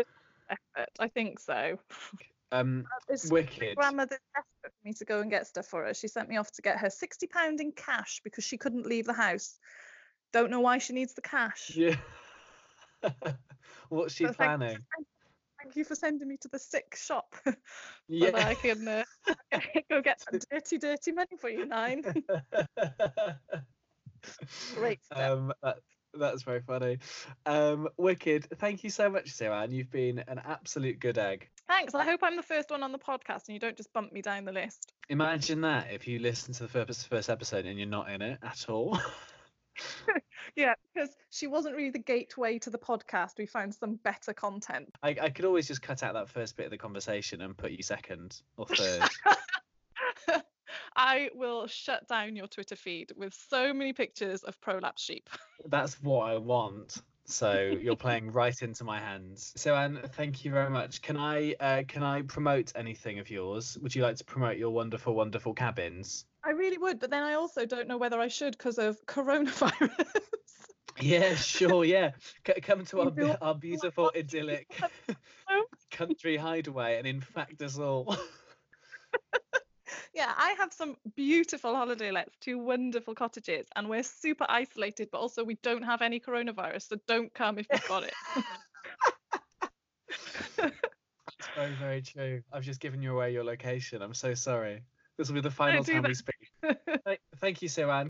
Effort, 0.48 0.88
I 0.98 1.08
think 1.08 1.38
so. 1.40 1.78
Um, 2.52 2.84
It's 3.08 3.28
wicked. 3.28 3.76
grandmother's 3.76 4.20
desperate 4.32 4.72
for 4.80 4.88
me 4.88 4.92
to 4.94 5.04
go 5.04 5.20
and 5.20 5.28
get 5.28 5.48
stuff 5.48 5.66
for 5.66 5.84
her. 5.84 5.92
She 5.94 6.06
sent 6.06 6.28
me 6.28 6.36
off 6.36 6.52
to 6.52 6.62
get 6.62 6.78
her 6.78 6.88
sixty 6.90 7.26
pound 7.26 7.60
in 7.60 7.72
cash 7.72 8.20
because 8.22 8.44
she 8.44 8.56
couldn't 8.56 8.86
leave 8.86 9.04
the 9.04 9.12
house. 9.12 9.58
Don't 10.32 10.50
know 10.52 10.60
why 10.60 10.78
she 10.78 10.92
needs 10.92 11.12
the 11.14 11.22
cash. 11.22 11.72
Yeah. 11.74 11.96
What's 13.88 14.14
she 14.14 14.24
So 14.24 14.28
thank- 14.32 14.36
planning? 14.36 14.78
Thank 14.94 15.06
you 15.74 15.84
for 15.84 15.94
sending 15.94 16.28
me 16.28 16.36
to 16.42 16.48
the 16.48 16.58
sick 16.58 16.94
shop 16.96 17.34
so 17.46 17.52
Yeah. 18.08 18.30
that 18.30 18.46
I 18.46 18.54
can 18.54 18.86
uh, 18.86 19.04
go 19.90 20.02
get 20.02 20.20
some 20.20 20.38
dirty, 20.50 20.78
dirty 20.78 21.12
money 21.12 21.36
for 21.38 21.48
you, 21.48 21.66
Nain. 21.66 22.02
Great 24.74 25.00
um, 25.12 25.52
that, 25.62 25.78
that's 26.14 26.42
very 26.42 26.60
funny. 26.60 26.98
Um, 27.44 27.88
wicked. 27.96 28.46
Thank 28.58 28.84
you 28.84 28.90
so 28.90 29.08
much, 29.08 29.30
Sarah. 29.30 29.66
You've 29.68 29.90
been 29.90 30.18
an 30.26 30.40
absolute 30.44 30.98
good 31.00 31.18
egg. 31.18 31.48
Thanks. 31.68 31.94
I 31.94 32.04
hope 32.04 32.20
I'm 32.22 32.36
the 32.36 32.42
first 32.42 32.70
one 32.70 32.82
on 32.82 32.92
the 32.92 32.98
podcast 32.98 33.48
and 33.48 33.54
you 33.54 33.58
don't 33.60 33.76
just 33.76 33.92
bump 33.92 34.12
me 34.12 34.22
down 34.22 34.44
the 34.44 34.52
list. 34.52 34.92
Imagine 35.08 35.60
that 35.62 35.92
if 35.92 36.06
you 36.08 36.18
listen 36.18 36.54
to 36.54 36.64
the 36.64 36.68
first 36.68 37.08
first 37.08 37.30
episode 37.30 37.66
and 37.66 37.78
you're 37.78 37.88
not 37.88 38.10
in 38.10 38.22
it 38.22 38.38
at 38.42 38.66
all. 38.68 38.98
Yeah, 40.54 40.74
because 40.94 41.10
she 41.30 41.46
wasn't 41.46 41.76
really 41.76 41.90
the 41.90 41.98
gateway 41.98 42.58
to 42.60 42.70
the 42.70 42.78
podcast. 42.78 43.32
We 43.38 43.46
found 43.46 43.74
some 43.74 43.96
better 43.96 44.32
content. 44.32 44.94
I, 45.02 45.16
I 45.20 45.28
could 45.28 45.44
always 45.44 45.68
just 45.68 45.82
cut 45.82 46.02
out 46.02 46.14
that 46.14 46.30
first 46.30 46.56
bit 46.56 46.66
of 46.66 46.70
the 46.70 46.78
conversation 46.78 47.42
and 47.42 47.56
put 47.56 47.72
you 47.72 47.82
second 47.82 48.40
or 48.56 48.66
third. 48.66 49.02
I 50.96 51.28
will 51.34 51.66
shut 51.66 52.08
down 52.08 52.36
your 52.36 52.46
Twitter 52.46 52.76
feed 52.76 53.12
with 53.16 53.34
so 53.34 53.74
many 53.74 53.92
pictures 53.92 54.44
of 54.44 54.58
prolapse 54.62 55.02
sheep. 55.02 55.28
That's 55.66 56.00
what 56.02 56.30
I 56.30 56.38
want. 56.38 57.02
So 57.26 57.60
you're 57.80 57.96
playing 57.96 58.30
right 58.30 58.60
into 58.62 58.84
my 58.84 59.00
hands. 59.00 59.52
So 59.56 59.74
Anne, 59.74 60.00
thank 60.12 60.44
you 60.44 60.52
very 60.52 60.70
much. 60.70 61.02
Can 61.02 61.16
I 61.16 61.54
uh, 61.58 61.82
can 61.86 62.02
I 62.02 62.22
promote 62.22 62.72
anything 62.76 63.18
of 63.18 63.28
yours? 63.30 63.76
Would 63.82 63.94
you 63.94 64.02
like 64.02 64.16
to 64.16 64.24
promote 64.24 64.56
your 64.56 64.70
wonderful, 64.70 65.14
wonderful 65.14 65.52
cabins? 65.52 66.24
I 66.44 66.50
really 66.50 66.78
would, 66.78 67.00
but 67.00 67.10
then 67.10 67.24
I 67.24 67.34
also 67.34 67.66
don't 67.66 67.88
know 67.88 67.98
whether 67.98 68.20
I 68.20 68.28
should 68.28 68.56
because 68.56 68.78
of 68.78 69.04
coronavirus. 69.06 70.06
Yeah, 71.00 71.34
sure. 71.34 71.84
Yeah, 71.84 72.12
C- 72.46 72.60
come 72.62 72.84
to 72.86 73.00
our 73.00 73.10
be- 73.10 73.34
our 73.42 73.54
beautiful 73.54 74.12
idyllic 74.16 74.80
country 75.90 76.36
hideaway 76.36 76.98
and 76.98 77.06
infect 77.06 77.60
us 77.62 77.78
all. 77.78 78.16
yeah, 80.16 80.32
I 80.34 80.54
have 80.58 80.72
some 80.72 80.96
beautiful 81.14 81.76
holiday 81.76 82.10
lets, 82.10 82.34
two 82.40 82.58
wonderful 82.58 83.14
cottages, 83.14 83.66
and 83.76 83.86
we're 83.86 84.02
super 84.02 84.46
isolated, 84.48 85.10
but 85.12 85.18
also 85.18 85.44
we 85.44 85.58
don't 85.62 85.82
have 85.82 86.00
any 86.00 86.18
coronavirus, 86.18 86.88
so 86.88 86.96
don't 87.06 87.32
come 87.34 87.58
if 87.58 87.66
you've 87.70 87.86
got 87.86 88.04
it. 88.04 88.14
It's 91.38 91.48
very, 91.54 91.72
very 91.72 92.00
true. 92.00 92.42
I've 92.50 92.62
just 92.62 92.80
given 92.80 93.02
you 93.02 93.12
away 93.12 93.32
your 93.32 93.44
location. 93.44 94.00
I'm 94.00 94.14
so 94.14 94.32
sorry. 94.32 94.82
This 95.18 95.28
will 95.28 95.34
be 95.34 95.42
the 95.42 95.50
final 95.50 95.84
time 95.84 96.02
we 96.02 96.14
speak. 96.14 96.50
Thank, 97.04 97.20
thank 97.38 97.62
you, 97.62 97.68
Siwan. 97.68 98.08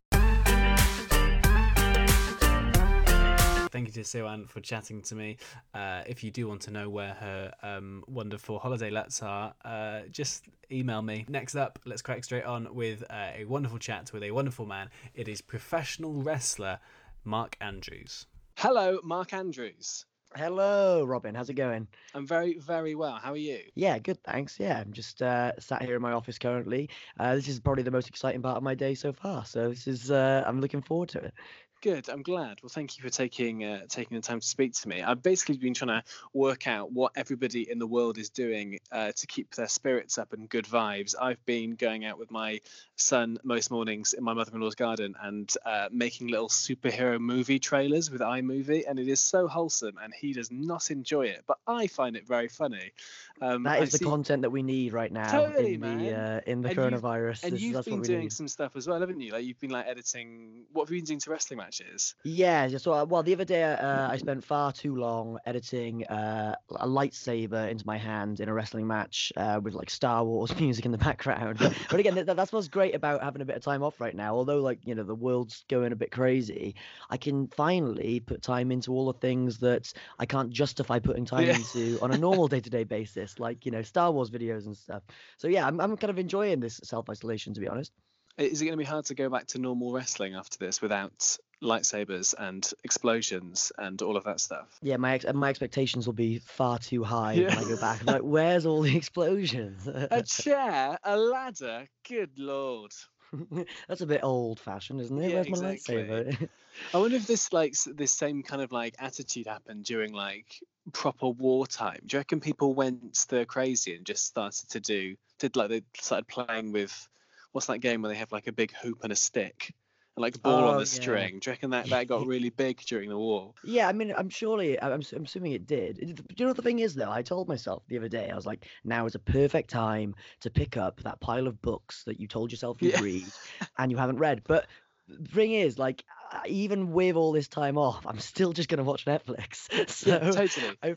Thank 3.71 3.89
you 3.89 3.93
to 3.95 4.01
Siwan 4.01 4.49
for 4.49 4.61
chatting 4.61 5.03
to 5.03 5.15
me. 5.15 5.37
Uh, 5.75 6.03
if 6.07 6.23
you 6.23 6.31
do 6.31 6.47
want 6.49 6.61
to 6.63 6.71
know 6.71 6.89
where 6.89 7.15
her 7.15 7.53
um, 7.63 8.05
wonderful 8.07 8.59
holiday 8.59 8.91
lets 8.91 9.23
are, 9.23 9.55
uh, 9.65 10.03
just 10.11 10.45
email 10.71 11.03
me. 11.03 11.25
Next 11.29 11.57
up, 11.57 11.79
let's 11.85 12.03
crack 12.03 12.25
straight 12.25 12.45
on 12.45 12.75
with 12.75 13.03
uh, 13.11 13.31
a 13.37 13.45
wonderful 13.45 13.79
chat 13.79 14.13
with 14.13 14.23
a 14.23 14.31
wonderful 14.31 14.67
man. 14.67 14.91
It 15.15 15.29
is 15.29 15.41
professional 15.41 16.13
wrestler 16.15 16.79
Mark 17.25 17.57
Andrews. 17.61 18.27
Hello, 18.57 19.01
Mark 19.03 19.33
Andrews. 19.33 20.07
Hello, 20.37 21.02
Robin. 21.02 21.35
How's 21.35 21.49
it 21.49 21.55
going? 21.55 21.88
I'm 22.14 22.26
very, 22.26 22.59
very 22.59 22.95
well. 22.95 23.14
How 23.14 23.33
are 23.33 23.38
you? 23.38 23.61
Yeah, 23.75 23.99
good. 23.99 24.23
Thanks. 24.23 24.61
Yeah, 24.61 24.78
I'm 24.78 24.93
just 24.93 25.23
uh, 25.23 25.59
sat 25.59 25.83
here 25.83 25.97
in 25.97 26.02
my 26.02 26.12
office 26.12 26.38
currently. 26.38 26.90
Uh, 27.19 27.37
this 27.37 27.49
is 27.49 27.59
probably 27.59 27.85
the 27.85 27.90
most 27.90 28.11
exciting 28.11 28.43
part 28.43 28.59
of 28.59 28.62
my 28.62 28.75
day 28.75 28.95
so 28.95 29.14
far. 29.14 29.47
So 29.47 29.71
this 29.71 29.87
is. 29.87 30.11
Uh, 30.11 30.45
I'm 30.47 30.61
looking 30.61 30.83
forward 30.83 31.09
to 31.11 31.21
it. 31.21 31.35
Good. 31.83 32.09
I'm 32.09 32.23
glad. 32.23 32.59
Well, 32.62 32.71
thank 32.71 32.97
you 32.97 33.02
for 33.02 33.11
taking 33.11 33.62
uh, 33.62 33.83
taking 33.88 34.16
the 34.16 34.23
time 34.23 34.40
to 34.40 34.47
speak 34.47 34.73
to 34.75 34.88
me. 34.88 35.02
I've 35.02 35.23
basically 35.23 35.59
been 35.59 35.75
trying 35.75 36.00
to 36.00 36.02
work 36.33 36.66
out 36.66 36.90
what 36.90 37.12
everybody 37.16 37.71
in 37.71 37.78
the 37.78 37.87
world 37.87 38.16
is 38.16 38.31
doing 38.31 38.78
uh, 38.90 39.12
to 39.14 39.26
keep 39.26 39.55
their 39.55 39.69
spirits 39.69 40.16
up 40.16 40.33
and 40.33 40.49
good 40.49 40.64
vibes. 40.64 41.14
I've 41.21 41.45
been 41.45 41.76
going 41.76 42.07
out 42.07 42.19
with 42.19 42.31
my 42.31 42.61
son 42.97 43.38
most 43.45 43.71
mornings 43.71 44.14
in 44.14 44.25
my 44.25 44.33
mother-in-law's 44.33 44.75
garden 44.75 45.14
and 45.23 45.52
uh, 45.66 45.88
making 45.93 46.28
little 46.28 46.49
superhero 46.49 47.21
movie 47.21 47.59
trailers 47.59 48.11
with 48.11 48.23
iMovie, 48.23 48.85
and 48.88 48.99
it 48.99 49.07
is 49.07 49.21
so 49.21 49.47
wholesome. 49.47 49.99
And 50.02 50.14
he 50.14 50.25
does 50.33 50.50
not 50.50 50.90
enjoy 50.90 51.26
it, 51.26 51.45
but 51.47 51.59
I 51.66 51.87
find 51.87 52.16
it 52.16 52.26
very 52.26 52.49
funny. 52.49 52.92
Um, 53.40 53.64
That 53.64 53.83
I 53.83 53.85
the 53.85 53.90
see- 53.99 54.04
content 54.04 54.42
that 54.42 54.50
we 54.50 54.62
need 54.62 54.92
right 54.92 55.12
now 55.12 55.30
Totally, 55.30 55.75
in 55.75 55.80
the 55.80 55.88
uh, 56.16 56.40
in 56.47 56.62
the 56.62 56.71
And 56.71 56.78
coronavirus. 56.78 57.45
And 57.45 57.52
This- 57.52 57.61
you've 57.61 57.75
that's 57.75 57.87
been 57.87 58.02
doing 58.02 58.21
need. 58.21 58.33
some 58.33 58.49
stuff 58.49 58.76
as 58.76 58.87
well, 58.88 58.99
haven't 59.00 59.21
you? 59.21 59.33
Like 59.33 59.45
you've 59.45 59.61
been 59.61 59.71
like 59.71 59.87
editing. 59.87 60.64
What 60.73 60.85
have 60.88 60.90
you 60.95 60.99
been 61.00 61.04
doing 61.06 61.21
to 61.21 61.30
wrestling 61.30 61.59
matches? 61.59 62.14
Yeah, 62.25 62.68
so 62.78 62.92
uh, 62.95 63.04
well, 63.04 63.23
the 63.23 63.35
other 63.35 63.45
day 63.45 63.62
uh, 63.64 64.11
I 64.11 64.16
spent 64.16 64.42
far 64.45 64.73
too 64.73 64.97
long 64.97 65.38
editing 65.45 66.06
uh, 66.06 66.54
a 66.71 66.87
lightsaber 66.87 67.68
into 67.71 67.87
my 67.87 67.99
hand 67.99 68.40
in 68.40 68.49
a 68.49 68.54
wrestling 68.54 68.87
match 68.87 69.33
uh, 69.37 69.61
with 69.62 69.75
like 69.75 69.90
Star 69.90 70.25
Wars 70.25 70.54
music 70.61 70.85
in 70.87 70.92
the 70.92 70.99
background. 70.99 71.59
but 71.90 72.00
again, 72.00 72.14
th- 72.14 72.26
that's 72.26 72.52
what's 72.52 72.68
great 72.68 72.95
about 72.95 73.23
having 73.23 73.42
a 73.42 73.45
bit 73.45 73.56
of 73.56 73.62
time 73.62 73.83
off 73.83 74.00
right 74.00 74.14
now. 74.14 74.35
Although 74.35 74.61
like 74.61 74.78
you 74.87 74.95
know 74.95 75.02
the 75.02 75.14
world's 75.14 75.64
going 75.68 75.92
a 75.92 75.97
bit 75.97 76.11
crazy, 76.11 76.75
I 77.11 77.16
can 77.18 77.49
finally 77.49 78.21
put 78.21 78.42
time 78.42 78.73
into 78.73 78.92
all 78.92 79.06
the 79.12 79.18
things 79.18 79.59
that 79.59 79.92
I 80.19 80.27
can't 80.27 80.51
justify 80.51 80.99
putting 80.99 81.25
time 81.25 81.47
Yeah. 81.47 81.57
into 81.57 81.99
on 82.03 82.11
a 82.13 82.19
normal 82.19 82.49
day-to-day 82.49 82.85
basis, 82.85 83.39
like 83.39 83.65
you 83.67 83.73
know 83.73 83.83
Star 83.83 84.11
Wars 84.13 84.31
videos 84.31 84.67
and 84.67 84.77
stuff. 84.77 85.03
So 85.37 85.49
yeah, 85.49 85.67
I'm 85.67 85.81
I'm 85.81 85.97
kind 85.97 86.11
of 86.11 86.19
enjoying 86.19 86.61
this 86.61 86.81
self-isolation 86.85 87.55
to 87.55 87.61
be 87.61 87.69
honest. 87.69 87.93
Is 88.39 88.61
it 88.61 88.67
going 88.67 88.75
to 88.77 88.79
be 88.79 88.85
hard 88.85 89.07
to 89.07 89.15
go 89.15 89.31
back 89.31 89.47
to 89.49 89.59
normal 89.59 89.93
wrestling 89.95 90.35
after 90.35 90.59
this 90.59 90.83
without 90.83 91.39
lightsabers 91.63 92.35
and 92.37 92.71
explosions 92.85 93.73
and 93.79 94.03
all 94.03 94.15
of 94.19 94.25
that 94.25 94.41
stuff? 94.41 94.79
Yeah, 94.83 94.99
my 94.99 95.15
ex- 95.15 95.25
my 95.33 95.49
expectations 95.49 96.05
will 96.07 96.13
be 96.13 96.39
far 96.41 96.79
too 96.79 97.03
high 97.03 97.37
when 97.39 97.51
I 97.57 97.63
go 97.63 97.77
back. 97.81 98.01
I'm 98.03 98.07
like, 98.07 98.21
where's 98.23 98.67
all 98.67 98.83
the 98.83 98.95
explosions? 99.03 99.87
A 99.89 100.23
chair, 100.23 100.99
a 101.03 101.17
ladder. 101.17 101.89
Good 102.07 102.39
lord. 102.39 102.93
That's 103.88 104.00
a 104.00 104.06
bit 104.06 104.21
old-fashioned, 104.23 105.00
isn't 105.00 105.23
it? 105.23 105.30
Yeah, 105.30 105.35
Where's 105.37 105.50
my 105.50 105.75
lightsaber? 105.75 106.49
I 106.95 106.99
wonder 106.99 107.16
if 107.16 107.26
this 107.26 107.52
like 107.52 107.75
this 107.95 108.12
same 108.12 108.42
kind 108.42 108.61
of 108.61 108.73
like 108.73 108.97
attitude 108.99 109.47
happened 109.47 109.85
during 109.85 110.12
like 110.12 110.61
proper 110.92 111.28
wartime. 111.28 112.00
Do 112.04 112.16
you 112.16 112.21
reckon 112.21 112.40
people 112.40 112.75
went 112.75 113.16
stir 113.16 113.45
crazy 113.45 113.95
and 113.97 114.04
just 114.04 114.26
started 114.26 114.68
to 114.71 114.80
do 114.80 115.16
did 115.38 115.56
like 115.56 115.68
they 115.68 115.83
started 116.00 116.26
playing 116.28 116.73
with 116.73 117.09
what's 117.52 117.66
that 117.66 117.80
game 117.80 118.02
where 118.02 118.11
they 118.11 118.18
have 118.18 118.33
like 118.33 118.47
a 118.47 118.52
big 118.52 118.73
hoop 118.75 119.02
and 119.02 119.12
a 119.12 119.16
stick 119.16 119.75
and 120.17 120.23
like 120.23 120.35
a 120.37 120.39
ball 120.41 120.67
Oh, 120.67 120.69
on 120.69 120.79
yeah. 120.79 120.79
the 120.79 120.87
string? 120.87 121.41
Do 121.41 121.51
you 121.51 121.53
reckon 121.53 121.71
that 121.71 121.91
that 121.91 122.09
got 122.09 122.27
really 122.27 122.51
big 122.51 122.79
during 122.81 123.09
the 123.11 123.19
war? 123.19 123.55
yeah, 123.63 123.89
I 123.89 123.93
mean, 123.93 124.13
I'm 124.17 124.29
surely, 124.29 124.81
I'm, 124.81 125.03
I'm 125.13 125.25
assuming 125.25 125.53
it 125.53 125.67
did. 125.67 125.97
Do 125.97 126.07
you 126.37 126.45
know 126.45 126.51
what 126.51 126.57
the 126.57 126.63
thing 126.63 126.79
is, 126.79 126.95
though? 126.95 127.11
I 127.11 127.23
told 127.23 127.49
myself 127.49 127.85
the 127.89 127.97
other 127.97 128.09
day, 128.09 128.31
I 128.31 128.37
was 128.37 128.47
like, 128.47 128.69
now 128.85 129.07
is 129.07 129.17
a 129.17 129.19
perfect 129.19 129.71
time 129.71 130.15
to 130.41 130.51
pick 130.51 130.77
up 130.77 131.01
that 131.01 131.21
pile 131.21 131.49
of 131.49 131.61
books 131.61 132.05
that 132.05 132.21
you 132.21 132.29
told 132.29 132.53
yourself 132.53 132.81
you'd 132.81 132.95
Yeah. 132.95 133.01
read 133.01 133.39
and 133.79 133.91
you 133.91 133.97
haven't 133.99 134.19
read. 134.19 134.45
But 134.45 134.69
the 135.09 135.29
thing 135.29 135.53
is, 135.53 135.79
like, 135.81 136.05
uh, 136.31 136.43
even 136.47 136.93
with 136.93 137.17
all 137.17 137.33
this 137.33 137.49
time 137.49 137.77
off, 137.77 138.07
I'm 138.07 138.21
still 138.21 138.53
just 138.53 138.69
gonna 138.69 138.85
watch 138.85 139.05
Netflix. 139.05 139.69
So 139.91 140.19
Yeah, 140.19 140.27
totally. 140.27 140.79
I, 140.83 140.91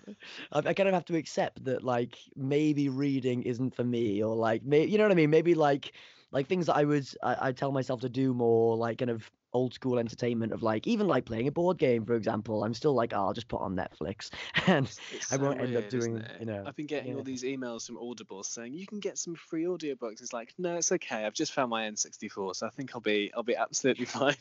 I 0.52 0.60
I 0.70 0.74
kind 0.74 0.90
of 0.90 0.94
have 0.94 1.06
to 1.06 1.16
accept 1.18 1.64
that 1.66 1.84
like 1.84 2.20
maybe 2.36 2.90
reading 2.90 3.44
isn't 3.44 3.76
for 3.76 3.84
me 3.84 4.24
or 4.24 4.36
like 4.36 4.64
may, 4.64 4.86
you 4.86 4.98
know 4.98 5.04
what 5.06 5.12
I 5.12 5.16
mean 5.16 5.30
maybe 5.30 5.56
like 5.56 5.94
like 6.32 6.48
things 6.48 6.68
that 6.68 6.76
I 6.76 6.84
would 6.86 7.08
I, 7.24 7.50
I 7.50 7.52
tell 7.52 7.72
myself 7.72 8.02
to 8.02 8.10
do 8.10 8.34
more 8.34 8.78
like 8.78 9.00
kind 9.00 9.12
of 9.12 9.30
old 9.54 9.74
school 9.74 10.00
entertainment 10.00 10.54
of 10.54 10.64
like 10.64 10.88
even 10.88 11.08
like 11.08 11.26
playing 11.26 11.48
a 11.48 11.52
board 11.52 11.78
game, 11.78 12.06
for 12.06 12.16
example. 12.16 12.64
I'm 12.64 12.74
still 12.74 12.94
like, 12.94 13.14
oh, 13.14 13.18
I'll 13.28 13.34
just 13.34 13.48
put 13.48 13.62
on 13.62 13.76
Netflix, 13.76 14.30
and 14.68 14.90
It's 15.14 15.34
I 15.34 15.38
won't 15.38 15.60
end 15.60 15.76
up 15.76 15.90
doing, 15.90 16.24
you 16.40 16.46
know. 16.46 16.64
I've 16.66 16.76
been 16.76 16.88
getting 16.88 17.16
all 17.16 17.24
these 17.24 17.44
emails 17.44 17.88
from 17.88 17.98
Audible 17.98 18.44
saying 18.44 18.74
you 18.74 18.86
can 18.88 19.00
get 19.00 19.18
some 19.18 19.36
free 19.36 19.64
audiobooks. 19.64 20.22
It's 20.22 20.34
like, 20.34 20.54
no, 20.58 20.76
it's 20.76 20.92
okay. 20.92 21.26
I've 21.26 21.34
just 21.34 21.54
found 21.54 21.70
my 21.70 21.84
N64, 21.90 22.56
so 22.56 22.68
I 22.68 22.70
think 22.70 22.92
I'll 22.94 23.02
be 23.02 23.32
I'll 23.36 23.44
be 23.44 23.56
absolutely 23.56 24.06
fine. 24.06 24.36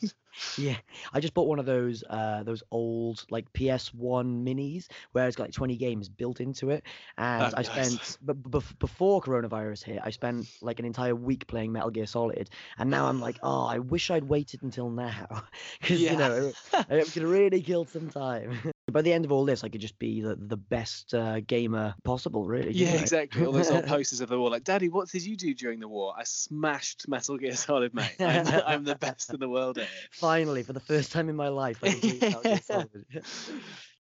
Yeah, 0.57 0.77
I 1.11 1.19
just 1.19 1.33
bought 1.33 1.47
one 1.47 1.59
of 1.59 1.65
those 1.65 2.03
uh 2.09 2.43
those 2.43 2.63
old 2.71 3.25
like 3.29 3.51
PS1 3.53 4.43
minis 4.43 4.87
where 5.11 5.27
it's 5.27 5.35
got 5.35 5.43
like 5.45 5.53
20 5.53 5.75
games 5.77 6.07
built 6.07 6.39
into 6.39 6.69
it, 6.69 6.83
and 7.17 7.43
Oh, 7.43 7.49
I 7.57 7.63
nice. 7.63 7.65
spent 7.65 8.17
but 8.21 8.41
bef- 8.43 8.77
before 8.79 9.21
coronavirus 9.21 9.83
hit, 9.83 9.99
I 10.03 10.11
spent 10.11 10.47
like 10.61 10.79
an 10.79 10.85
entire 10.85 11.15
week 11.15 11.47
playing 11.47 11.71
Metal 11.71 11.89
Gear 11.89 12.05
Solid, 12.05 12.49
and 12.77 12.89
now 12.89 13.07
I'm 13.07 13.19
like, 13.19 13.37
oh, 13.43 13.65
I 13.65 13.79
wish 13.79 14.11
I'd 14.11 14.23
waited 14.23 14.61
until 14.63 14.89
now, 14.99 15.43
because 15.81 16.01
you 16.01 16.15
know 16.15 16.51
it, 16.89 17.11
could 17.13 17.23
really 17.23 17.61
kill 17.61 17.85
some 17.85 18.09
time. 18.09 18.57
By 18.91 19.01
the 19.01 19.13
end 19.13 19.25
of 19.25 19.31
all 19.31 19.45
this, 19.45 19.63
I 19.63 19.69
could 19.69 19.81
just 19.81 19.97
be 19.99 20.21
the 20.21 20.35
the 20.35 20.57
best 20.57 21.13
uh, 21.13 21.39
gamer 21.41 21.95
possible, 22.03 22.45
really. 22.45 22.71
Yeah, 22.71 22.87
couldn't 22.87 23.01
exactly. 23.03 23.45
All 23.45 23.51
those 23.51 23.71
old 23.71 23.85
posters 23.85 24.21
of 24.21 24.29
the 24.29 24.39
war, 24.39 24.49
like, 24.49 24.63
Daddy, 24.63 24.89
what 24.89 25.09
did 25.09 25.23
you 25.23 25.35
do 25.35 25.53
during 25.53 25.79
the 25.79 25.87
war? 25.87 26.13
I 26.17 26.23
smashed 26.23 27.07
Metal 27.07 27.37
Gear 27.37 27.55
Solid, 27.55 27.93
mate. 27.93 28.15
I'm, 28.19 28.47
I'm 28.65 28.83
the 28.83 28.95
best 28.95 29.33
in 29.33 29.39
the 29.39 29.49
world 29.49 29.77
at 29.77 29.83
it. 29.83 29.89
Finally, 30.11 30.63
for 30.63 30.73
the 30.73 30.79
first 30.79 31.11
time 31.11 31.29
in 31.29 31.35
my 31.35 31.49
life, 31.49 31.79
I 31.83 31.99
Metal 32.21 32.41
Gear 32.41 32.61
Solid. 32.61 33.05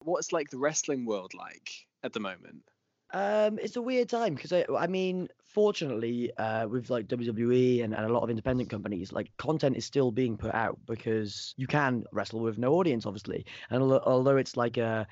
What's 0.00 0.32
like 0.32 0.48
the 0.48 0.58
wrestling 0.58 1.04
world 1.04 1.34
like 1.34 1.70
at 2.02 2.12
the 2.14 2.20
moment? 2.20 2.62
Um, 3.12 3.58
it's 3.58 3.76
a 3.76 3.82
weird 3.82 4.08
time 4.08 4.34
because 4.34 4.52
I, 4.52 4.64
I 4.78 4.86
mean, 4.86 5.28
fortunately, 5.42 6.32
uh, 6.36 6.68
with 6.68 6.90
like 6.90 7.08
WWE 7.08 7.82
and, 7.82 7.92
and 7.94 8.06
a 8.06 8.12
lot 8.12 8.22
of 8.22 8.30
independent 8.30 8.70
companies, 8.70 9.12
like 9.12 9.36
content 9.36 9.76
is 9.76 9.84
still 9.84 10.12
being 10.12 10.36
put 10.36 10.54
out 10.54 10.78
because 10.86 11.54
you 11.56 11.66
can 11.66 12.04
wrestle 12.12 12.40
with 12.40 12.58
no 12.58 12.74
audience, 12.74 13.06
obviously. 13.06 13.46
And 13.70 13.82
al- 13.82 14.02
although 14.04 14.36
it's 14.36 14.56
like 14.56 14.76
a 14.76 15.08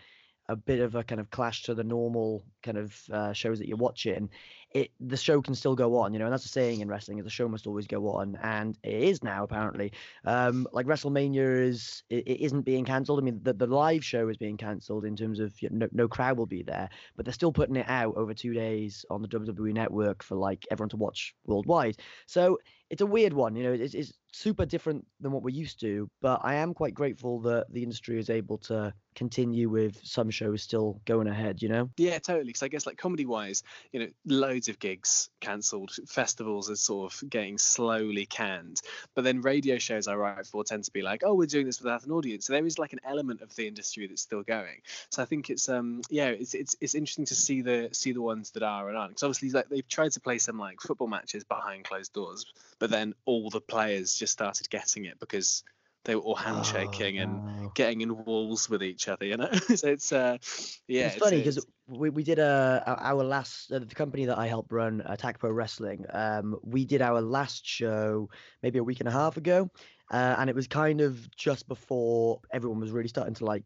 a 0.51 0.57
bit 0.57 0.81
of 0.81 0.95
a 0.95 1.05
kind 1.05 1.21
of 1.21 1.31
clash 1.31 1.65
to 1.65 1.75
the 1.75 1.85
normal 1.85 2.43
kind 2.63 2.79
of 2.79 3.03
uh, 3.13 3.33
shows 3.33 3.59
that 3.59 3.69
you're 3.69 3.77
watching, 3.77 4.31
it 4.73 4.91
the 5.01 5.17
show 5.17 5.41
can 5.41 5.55
still 5.55 5.75
go 5.75 5.97
on, 5.97 6.13
you 6.13 6.19
know. 6.19 6.27
And 6.27 6.33
that's 6.33 6.45
a 6.45 6.49
saying 6.49 6.81
in 6.81 6.89
wrestling: 6.89 7.19
is 7.19 7.25
the 7.25 7.31
show 7.31 7.49
must 7.49 7.67
always 7.67 7.87
go 7.87 8.09
on, 8.09 8.39
and 8.43 8.79
it 8.83 9.03
is 9.03 9.23
now 9.23 9.45
apparently. 9.45 9.93
Um, 10.25 10.67
like 10.73 10.87
WrestleMania 10.87 11.63
is 11.63 12.03
it, 12.11 12.27
it 12.27 12.45
isn't 12.45 12.63
being 12.63 12.85
cancelled. 12.85 13.19
I 13.19 13.23
mean, 13.23 13.41
the, 13.43 13.55
the 13.55 13.67
live 13.67 14.05
show 14.05 14.29
is 14.29 14.37
being 14.37 14.57
cancelled 14.57 15.05
in 15.05 15.17
terms 15.17 15.41
of 15.41 15.61
you 15.63 15.71
know, 15.71 15.87
no, 15.87 15.89
no 15.93 16.09
crowd 16.09 16.37
will 16.37 16.47
be 16.47 16.63
there, 16.63 16.91
but 17.17 17.25
they're 17.25 17.33
still 17.33 17.53
putting 17.53 17.77
it 17.77 17.87
out 17.89 18.15
over 18.17 18.35
two 18.35 18.53
days 18.53 19.05
on 19.11 19.23
the 19.23 19.29
WWE 19.29 19.73
network 19.73 20.23
for 20.23 20.35
like 20.35 20.67
everyone 20.71 20.91
to 20.91 20.97
watch 20.97 21.35
worldwide. 21.47 21.97
So 22.27 22.59
it's 22.91 23.03
a 23.03 23.07
weird 23.07 23.33
one, 23.33 23.55
you 23.55 23.65
know. 23.65 23.73
It's, 23.73 23.95
it's 23.95 24.13
super 24.33 24.65
different 24.67 25.07
than 25.21 25.33
what 25.33 25.43
we're 25.43 25.55
used 25.55 25.81
to, 25.81 26.09
but 26.21 26.41
I 26.43 26.55
am 26.55 26.75
quite 26.75 26.95
grateful 26.95 27.41
that 27.41 27.67
the 27.73 27.83
industry 27.83 28.19
is 28.19 28.31
able 28.31 28.59
to 28.59 28.95
continue 29.15 29.69
with 29.69 30.01
some 30.05 30.31
shows 30.31 30.63
still 30.63 31.01
going 31.05 31.27
ahead. 31.27 31.61
You 31.61 31.69
know. 31.69 31.91
Yeah, 31.97 32.19
totally. 32.19 32.47
Because 32.47 32.63
I 32.63 32.69
guess 32.69 32.87
like 32.87 32.97
comedy 32.97 33.27
wise, 33.27 33.63
you 33.93 34.01
know, 34.01 34.09
loads 34.27 34.69
of 34.69 34.79
gigs 34.79 35.29
cancelled, 35.41 35.91
festivals 36.07 36.71
are 36.71 36.77
sort 36.77 37.13
of 37.13 37.31
getting 37.31 37.59
slowly 37.59 38.27
canned. 38.27 38.81
But 39.15 39.25
then 39.25 39.43
radio 39.43 39.79
shows 39.79 40.09
I 40.09 40.15
write 40.15 40.47
for 40.47 40.65
tend 40.65 40.85
to 40.85 40.93
be 40.93 41.03
like, 41.03 41.23
oh, 41.25 41.35
we're 41.35 41.47
doing 41.47 41.67
this 41.67 41.81
without 41.81 42.05
an 42.05 42.13
audience. 42.13 42.47
So 42.47 42.53
there 42.53 42.67
is 42.67 42.79
like 42.79 42.93
an 42.93 43.01
element 43.05 43.43
of 43.43 43.55
the 43.55 43.67
industry 43.67 44.07
that's 44.07 44.23
still 44.23 44.43
going. 44.43 44.83
So 45.11 45.23
I 45.23 45.27
think 45.27 45.51
it's 45.51 45.69
um 45.69 46.01
yeah, 46.11 46.29
it's 46.29 46.55
it's 46.55 46.77
it's 46.81 46.95
interesting 46.95 47.27
to 47.27 47.35
see 47.35 47.63
the 47.63 47.91
see 47.93 48.13
the 48.13 48.23
ones 48.23 48.53
that 48.53 48.63
are 48.63 48.89
and 48.89 48.97
aren't. 48.97 49.11
Because 49.11 49.25
obviously 49.25 49.51
like 49.51 49.69
they've 49.69 49.89
tried 49.89 50.13
to 50.13 50.21
play 50.21 50.39
some 50.39 50.59
like 50.59 50.81
football 50.81 51.09
matches 51.09 51.45
behind 51.45 51.85
closed 51.85 52.13
doors, 52.13 52.47
but 52.79 52.91
then 52.91 53.15
all 53.25 53.51
the 53.51 53.61
players 53.61 54.15
just 54.15 54.33
started 54.33 54.69
getting 54.71 55.05
it 55.05 55.19
because 55.19 55.65
they 56.05 56.15
were 56.15 56.23
all 56.23 56.37
handshaking 56.37 57.19
and 57.19 57.41
Oh. 57.67 57.73
getting 57.75 58.01
in 58.01 58.25
walls 58.25 58.69
with 58.71 58.83
each 58.83 59.09
other, 59.09 59.27
you 59.27 59.37
know. 59.37 59.51
so 59.75 59.89
it's 59.89 60.13
uh 60.13 60.39
yeah, 60.87 61.09
it's 61.09 61.17
funny 61.17 61.39
because 61.39 61.65
we, 61.87 62.11
we 62.11 62.23
did 62.23 62.39
a 62.39 62.83
our- 62.87 63.15
our 63.17 63.25
last 63.25 63.71
uh, 63.73 63.79
the 63.81 63.95
company 63.95 64.27
that 64.27 64.39
I 64.39 64.47
helped 64.47 64.73
run 64.73 65.03
Attack 65.05 65.39
Pro 65.39 65.51
Wrestling. 65.51 66.05
Um, 66.11 66.57
we 66.63 66.85
did 66.85 67.03
our 67.03 67.21
last 67.21 67.67
show 67.67 68.31
maybe 68.63 68.79
a 68.79 68.85
week 68.85 69.01
and 69.01 69.09
a 69.09 69.13
half 69.13 69.37
ago, 69.37 69.71
uh, 70.11 70.37
and 70.39 70.49
it 70.49 70.57
was 70.57 70.67
kind 70.69 71.01
of 71.01 71.31
just 71.37 71.69
before 71.69 72.41
everyone 72.51 72.81
was 72.81 72.91
really 72.91 73.09
starting 73.09 73.35
to 73.35 73.45
like 73.45 73.65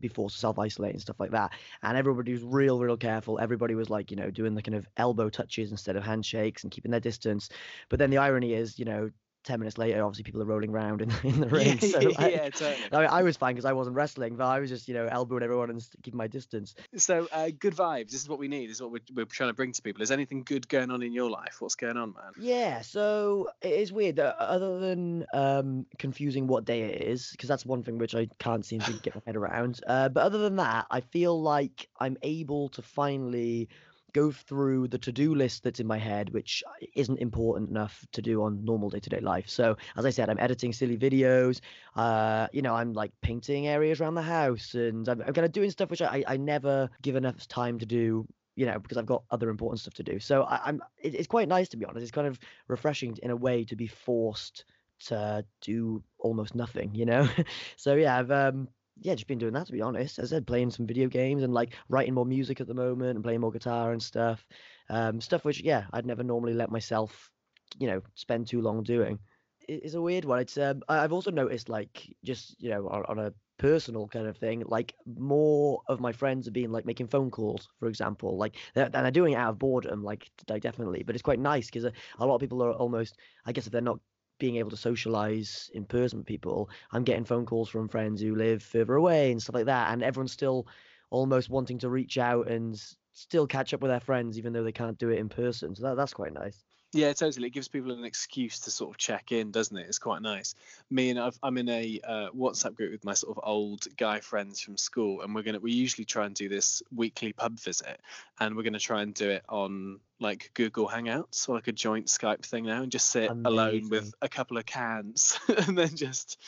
be 0.00 0.08
forced 0.08 0.36
to 0.36 0.40
self 0.40 0.58
isolate 0.58 0.92
and 0.92 1.00
stuff 1.00 1.20
like 1.20 1.30
that. 1.32 1.52
And 1.82 1.96
everybody 1.96 2.32
was 2.32 2.42
real, 2.42 2.80
real 2.80 2.96
careful. 2.96 3.38
Everybody 3.38 3.74
was 3.74 3.90
like, 3.90 4.10
you 4.10 4.16
know, 4.16 4.30
doing 4.30 4.54
the 4.54 4.62
kind 4.62 4.74
of 4.74 4.86
elbow 4.96 5.28
touches 5.28 5.70
instead 5.70 5.96
of 5.96 6.04
handshakes 6.04 6.62
and 6.62 6.70
keeping 6.72 6.90
their 6.90 7.00
distance. 7.00 7.48
But 7.88 7.98
then 7.98 8.10
the 8.10 8.18
irony 8.18 8.54
is, 8.54 8.78
you 8.78 8.84
know, 8.84 9.10
10 9.44 9.60
minutes 9.60 9.78
later, 9.78 10.02
obviously 10.02 10.24
people 10.24 10.42
are 10.42 10.46
rolling 10.46 10.70
around 10.70 11.02
in, 11.02 11.12
in 11.22 11.40
the 11.40 11.48
ring. 11.48 11.78
yeah, 11.82 11.88
so 11.88 12.00
yeah, 12.00 12.48
totally. 12.50 13.06
I, 13.06 13.20
I 13.20 13.22
was 13.22 13.36
fine 13.36 13.54
because 13.54 13.64
I 13.64 13.72
wasn't 13.72 13.96
wrestling, 13.96 14.36
but 14.36 14.46
I 14.46 14.58
was 14.58 14.70
just, 14.70 14.88
you 14.88 14.94
know, 14.94 15.06
elbowing 15.06 15.42
everyone 15.42 15.70
and 15.70 15.86
keeping 16.02 16.18
my 16.18 16.26
distance. 16.26 16.74
So, 16.96 17.28
uh, 17.30 17.50
good 17.58 17.74
vibes. 17.74 18.10
This 18.10 18.22
is 18.22 18.28
what 18.28 18.38
we 18.38 18.48
need. 18.48 18.70
This 18.70 18.76
is 18.76 18.82
what 18.82 18.90
we're, 18.90 19.00
we're 19.14 19.24
trying 19.26 19.50
to 19.50 19.54
bring 19.54 19.72
to 19.72 19.82
people. 19.82 20.02
Is 20.02 20.10
anything 20.10 20.42
good 20.42 20.68
going 20.68 20.90
on 20.90 21.02
in 21.02 21.12
your 21.12 21.30
life? 21.30 21.56
What's 21.60 21.74
going 21.74 21.96
on, 21.96 22.14
man? 22.14 22.32
Yeah, 22.38 22.80
so 22.80 23.50
it 23.62 23.72
is 23.72 23.92
weird. 23.92 24.18
Uh, 24.18 24.34
other 24.38 24.78
than 24.80 25.26
um, 25.32 25.86
confusing 25.98 26.46
what 26.46 26.64
day 26.64 26.82
it 26.82 27.02
is, 27.02 27.30
because 27.32 27.48
that's 27.48 27.66
one 27.66 27.82
thing 27.82 27.98
which 27.98 28.14
I 28.14 28.28
can't 28.38 28.64
seem 28.64 28.80
to 28.80 28.92
get 28.94 29.14
my 29.14 29.22
head 29.26 29.36
around. 29.36 29.80
Uh, 29.86 30.08
but 30.08 30.22
other 30.22 30.38
than 30.38 30.56
that, 30.56 30.86
I 30.90 31.00
feel 31.00 31.40
like 31.40 31.88
I'm 32.00 32.16
able 32.22 32.70
to 32.70 32.82
finally 32.82 33.68
go 34.14 34.30
through 34.30 34.88
the 34.88 34.98
to-do 34.98 35.34
list 35.34 35.62
that's 35.62 35.80
in 35.80 35.86
my 35.86 35.98
head, 35.98 36.32
which 36.32 36.62
isn't 36.94 37.18
important 37.18 37.68
enough 37.68 38.06
to 38.12 38.22
do 38.22 38.42
on 38.42 38.64
normal 38.64 38.88
day-to-day 38.88 39.20
life. 39.20 39.48
So, 39.48 39.76
as 39.96 40.06
I 40.06 40.10
said, 40.10 40.30
I'm 40.30 40.38
editing 40.38 40.72
silly 40.72 40.96
videos. 40.96 41.60
Uh, 41.94 42.46
you 42.52 42.62
know, 42.62 42.74
I'm 42.74 42.94
like 42.94 43.12
painting 43.20 43.66
areas 43.66 44.00
around 44.00 44.14
the 44.14 44.22
house, 44.22 44.74
and 44.74 45.06
I'm, 45.08 45.20
I'm 45.20 45.34
kind 45.34 45.44
of 45.44 45.52
doing 45.52 45.70
stuff 45.70 45.90
which 45.90 46.00
I, 46.00 46.24
I 46.26 46.36
never 46.38 46.88
give 47.02 47.16
enough 47.16 47.46
time 47.48 47.78
to 47.80 47.86
do 47.86 48.26
you 48.56 48.66
know, 48.66 48.78
because 48.78 48.96
I've 48.96 49.06
got 49.06 49.24
other 49.30 49.50
important 49.50 49.80
stuff 49.80 49.94
to 49.94 50.02
do. 50.02 50.20
So 50.20 50.44
I, 50.44 50.60
I'm. 50.66 50.80
It, 51.02 51.14
it's 51.14 51.26
quite 51.26 51.48
nice 51.48 51.68
to 51.70 51.76
be 51.76 51.84
honest. 51.84 52.02
It's 52.02 52.12
kind 52.12 52.26
of 52.26 52.38
refreshing 52.68 53.18
in 53.22 53.30
a 53.30 53.36
way 53.36 53.64
to 53.64 53.76
be 53.76 53.86
forced 53.86 54.64
to 55.06 55.44
do 55.60 56.02
almost 56.18 56.54
nothing. 56.54 56.94
You 56.94 57.06
know. 57.06 57.28
so 57.76 57.94
yeah, 57.94 58.16
I've 58.16 58.30
um. 58.30 58.68
Yeah, 58.96 59.14
just 59.14 59.26
been 59.26 59.38
doing 59.38 59.54
that 59.54 59.66
to 59.66 59.72
be 59.72 59.82
honest. 59.82 60.18
As 60.18 60.32
I 60.32 60.36
said, 60.36 60.46
playing 60.46 60.70
some 60.70 60.86
video 60.86 61.08
games 61.08 61.42
and 61.42 61.52
like 61.52 61.74
writing 61.88 62.14
more 62.14 62.24
music 62.24 62.60
at 62.60 62.66
the 62.66 62.74
moment 62.74 63.16
and 63.16 63.24
playing 63.24 63.40
more 63.40 63.50
guitar 63.50 63.92
and 63.92 64.02
stuff. 64.02 64.46
Um, 64.88 65.20
stuff 65.20 65.44
which 65.44 65.60
yeah, 65.62 65.86
I'd 65.92 66.06
never 66.06 66.22
normally 66.22 66.54
let 66.54 66.70
myself, 66.70 67.30
you 67.78 67.88
know, 67.88 68.02
spend 68.14 68.46
too 68.46 68.60
long 68.60 68.82
doing. 68.82 69.18
It's 69.66 69.94
a 69.94 70.02
weird 70.02 70.24
one. 70.24 70.40
It's 70.40 70.56
um, 70.58 70.82
I've 70.88 71.12
also 71.12 71.30
noticed 71.30 71.68
like 71.68 72.14
just 72.24 72.60
you 72.62 72.70
know 72.70 72.88
on, 72.88 73.04
on 73.06 73.18
a 73.18 73.34
personal 73.56 74.08
kind 74.08 74.26
of 74.26 74.36
thing 74.36 74.64
like 74.66 74.94
more 75.06 75.80
of 75.88 76.00
my 76.00 76.10
friends 76.10 76.44
have 76.44 76.52
been 76.52 76.72
like 76.72 76.84
making 76.84 77.06
phone 77.06 77.30
calls 77.30 77.68
for 77.78 77.86
example 77.86 78.36
like 78.36 78.56
they're, 78.74 78.86
and 78.86 78.92
they're 78.92 79.12
doing 79.12 79.34
it 79.34 79.36
out 79.36 79.50
of 79.50 79.58
boredom 79.60 80.02
like, 80.02 80.28
like 80.48 80.60
definitely 80.60 81.04
but 81.04 81.14
it's 81.14 81.22
quite 81.22 81.38
nice 81.38 81.66
because 81.66 81.84
a, 81.84 81.92
a 82.18 82.26
lot 82.26 82.34
of 82.34 82.40
people 82.40 82.60
are 82.64 82.72
almost 82.72 83.16
i 83.46 83.52
guess 83.52 83.64
if 83.64 83.72
they're 83.72 83.80
not 83.80 84.00
being 84.38 84.56
able 84.56 84.70
to 84.70 84.76
socialize 84.76 85.70
in 85.74 85.84
person 85.84 86.18
with 86.18 86.26
people. 86.26 86.70
I'm 86.92 87.04
getting 87.04 87.24
phone 87.24 87.46
calls 87.46 87.68
from 87.68 87.88
friends 87.88 88.20
who 88.20 88.34
live 88.34 88.62
further 88.62 88.94
away 88.94 89.30
and 89.32 89.42
stuff 89.42 89.54
like 89.54 89.66
that 89.66 89.92
and 89.92 90.02
everyone's 90.02 90.32
still 90.32 90.66
almost 91.10 91.50
wanting 91.50 91.78
to 91.78 91.88
reach 91.88 92.18
out 92.18 92.48
and 92.48 92.80
still 93.12 93.46
catch 93.46 93.72
up 93.74 93.80
with 93.80 93.90
their 93.90 94.00
friends 94.00 94.38
even 94.38 94.52
though 94.52 94.64
they 94.64 94.72
can't 94.72 94.98
do 94.98 95.10
it 95.10 95.18
in 95.18 95.28
person. 95.28 95.74
So 95.74 95.82
that, 95.84 95.96
that's 95.96 96.14
quite 96.14 96.32
nice 96.32 96.64
Yeah, 96.94 97.12
totally. 97.12 97.48
It 97.48 97.50
gives 97.50 97.66
people 97.66 97.90
an 97.90 98.04
excuse 98.04 98.60
to 98.60 98.70
sort 98.70 98.90
of 98.90 98.98
check 98.98 99.32
in, 99.32 99.50
doesn't 99.50 99.76
it? 99.76 99.86
It's 99.88 99.98
quite 99.98 100.22
nice. 100.22 100.54
Me 100.90 101.10
and 101.10 101.18
I've, 101.18 101.36
I'm 101.42 101.58
in 101.58 101.68
a 101.68 102.00
uh, 102.06 102.28
WhatsApp 102.30 102.76
group 102.76 102.92
with 102.92 103.04
my 103.04 103.14
sort 103.14 103.36
of 103.36 103.42
old 103.44 103.84
guy 103.96 104.20
friends 104.20 104.60
from 104.60 104.76
school, 104.76 105.22
and 105.22 105.34
we're 105.34 105.42
gonna 105.42 105.58
we 105.58 105.72
usually 105.72 106.04
try 106.04 106.24
and 106.24 106.34
do 106.34 106.48
this 106.48 106.82
weekly 106.94 107.32
pub 107.32 107.58
visit, 107.58 108.00
and 108.38 108.56
we're 108.56 108.62
gonna 108.62 108.78
try 108.78 109.02
and 109.02 109.12
do 109.12 109.28
it 109.28 109.42
on 109.48 109.98
like 110.20 110.52
Google 110.54 110.88
Hangouts 110.88 111.48
or 111.48 111.56
like 111.56 111.66
a 111.66 111.72
joint 111.72 112.06
Skype 112.06 112.46
thing 112.46 112.64
now, 112.64 112.82
and 112.82 112.92
just 112.92 113.10
sit 113.10 113.28
alone 113.28 113.88
with 113.88 114.14
a 114.22 114.28
couple 114.28 114.56
of 114.56 114.64
cans, 114.64 115.38
and 115.66 115.76
then 115.76 115.96
just 115.96 116.40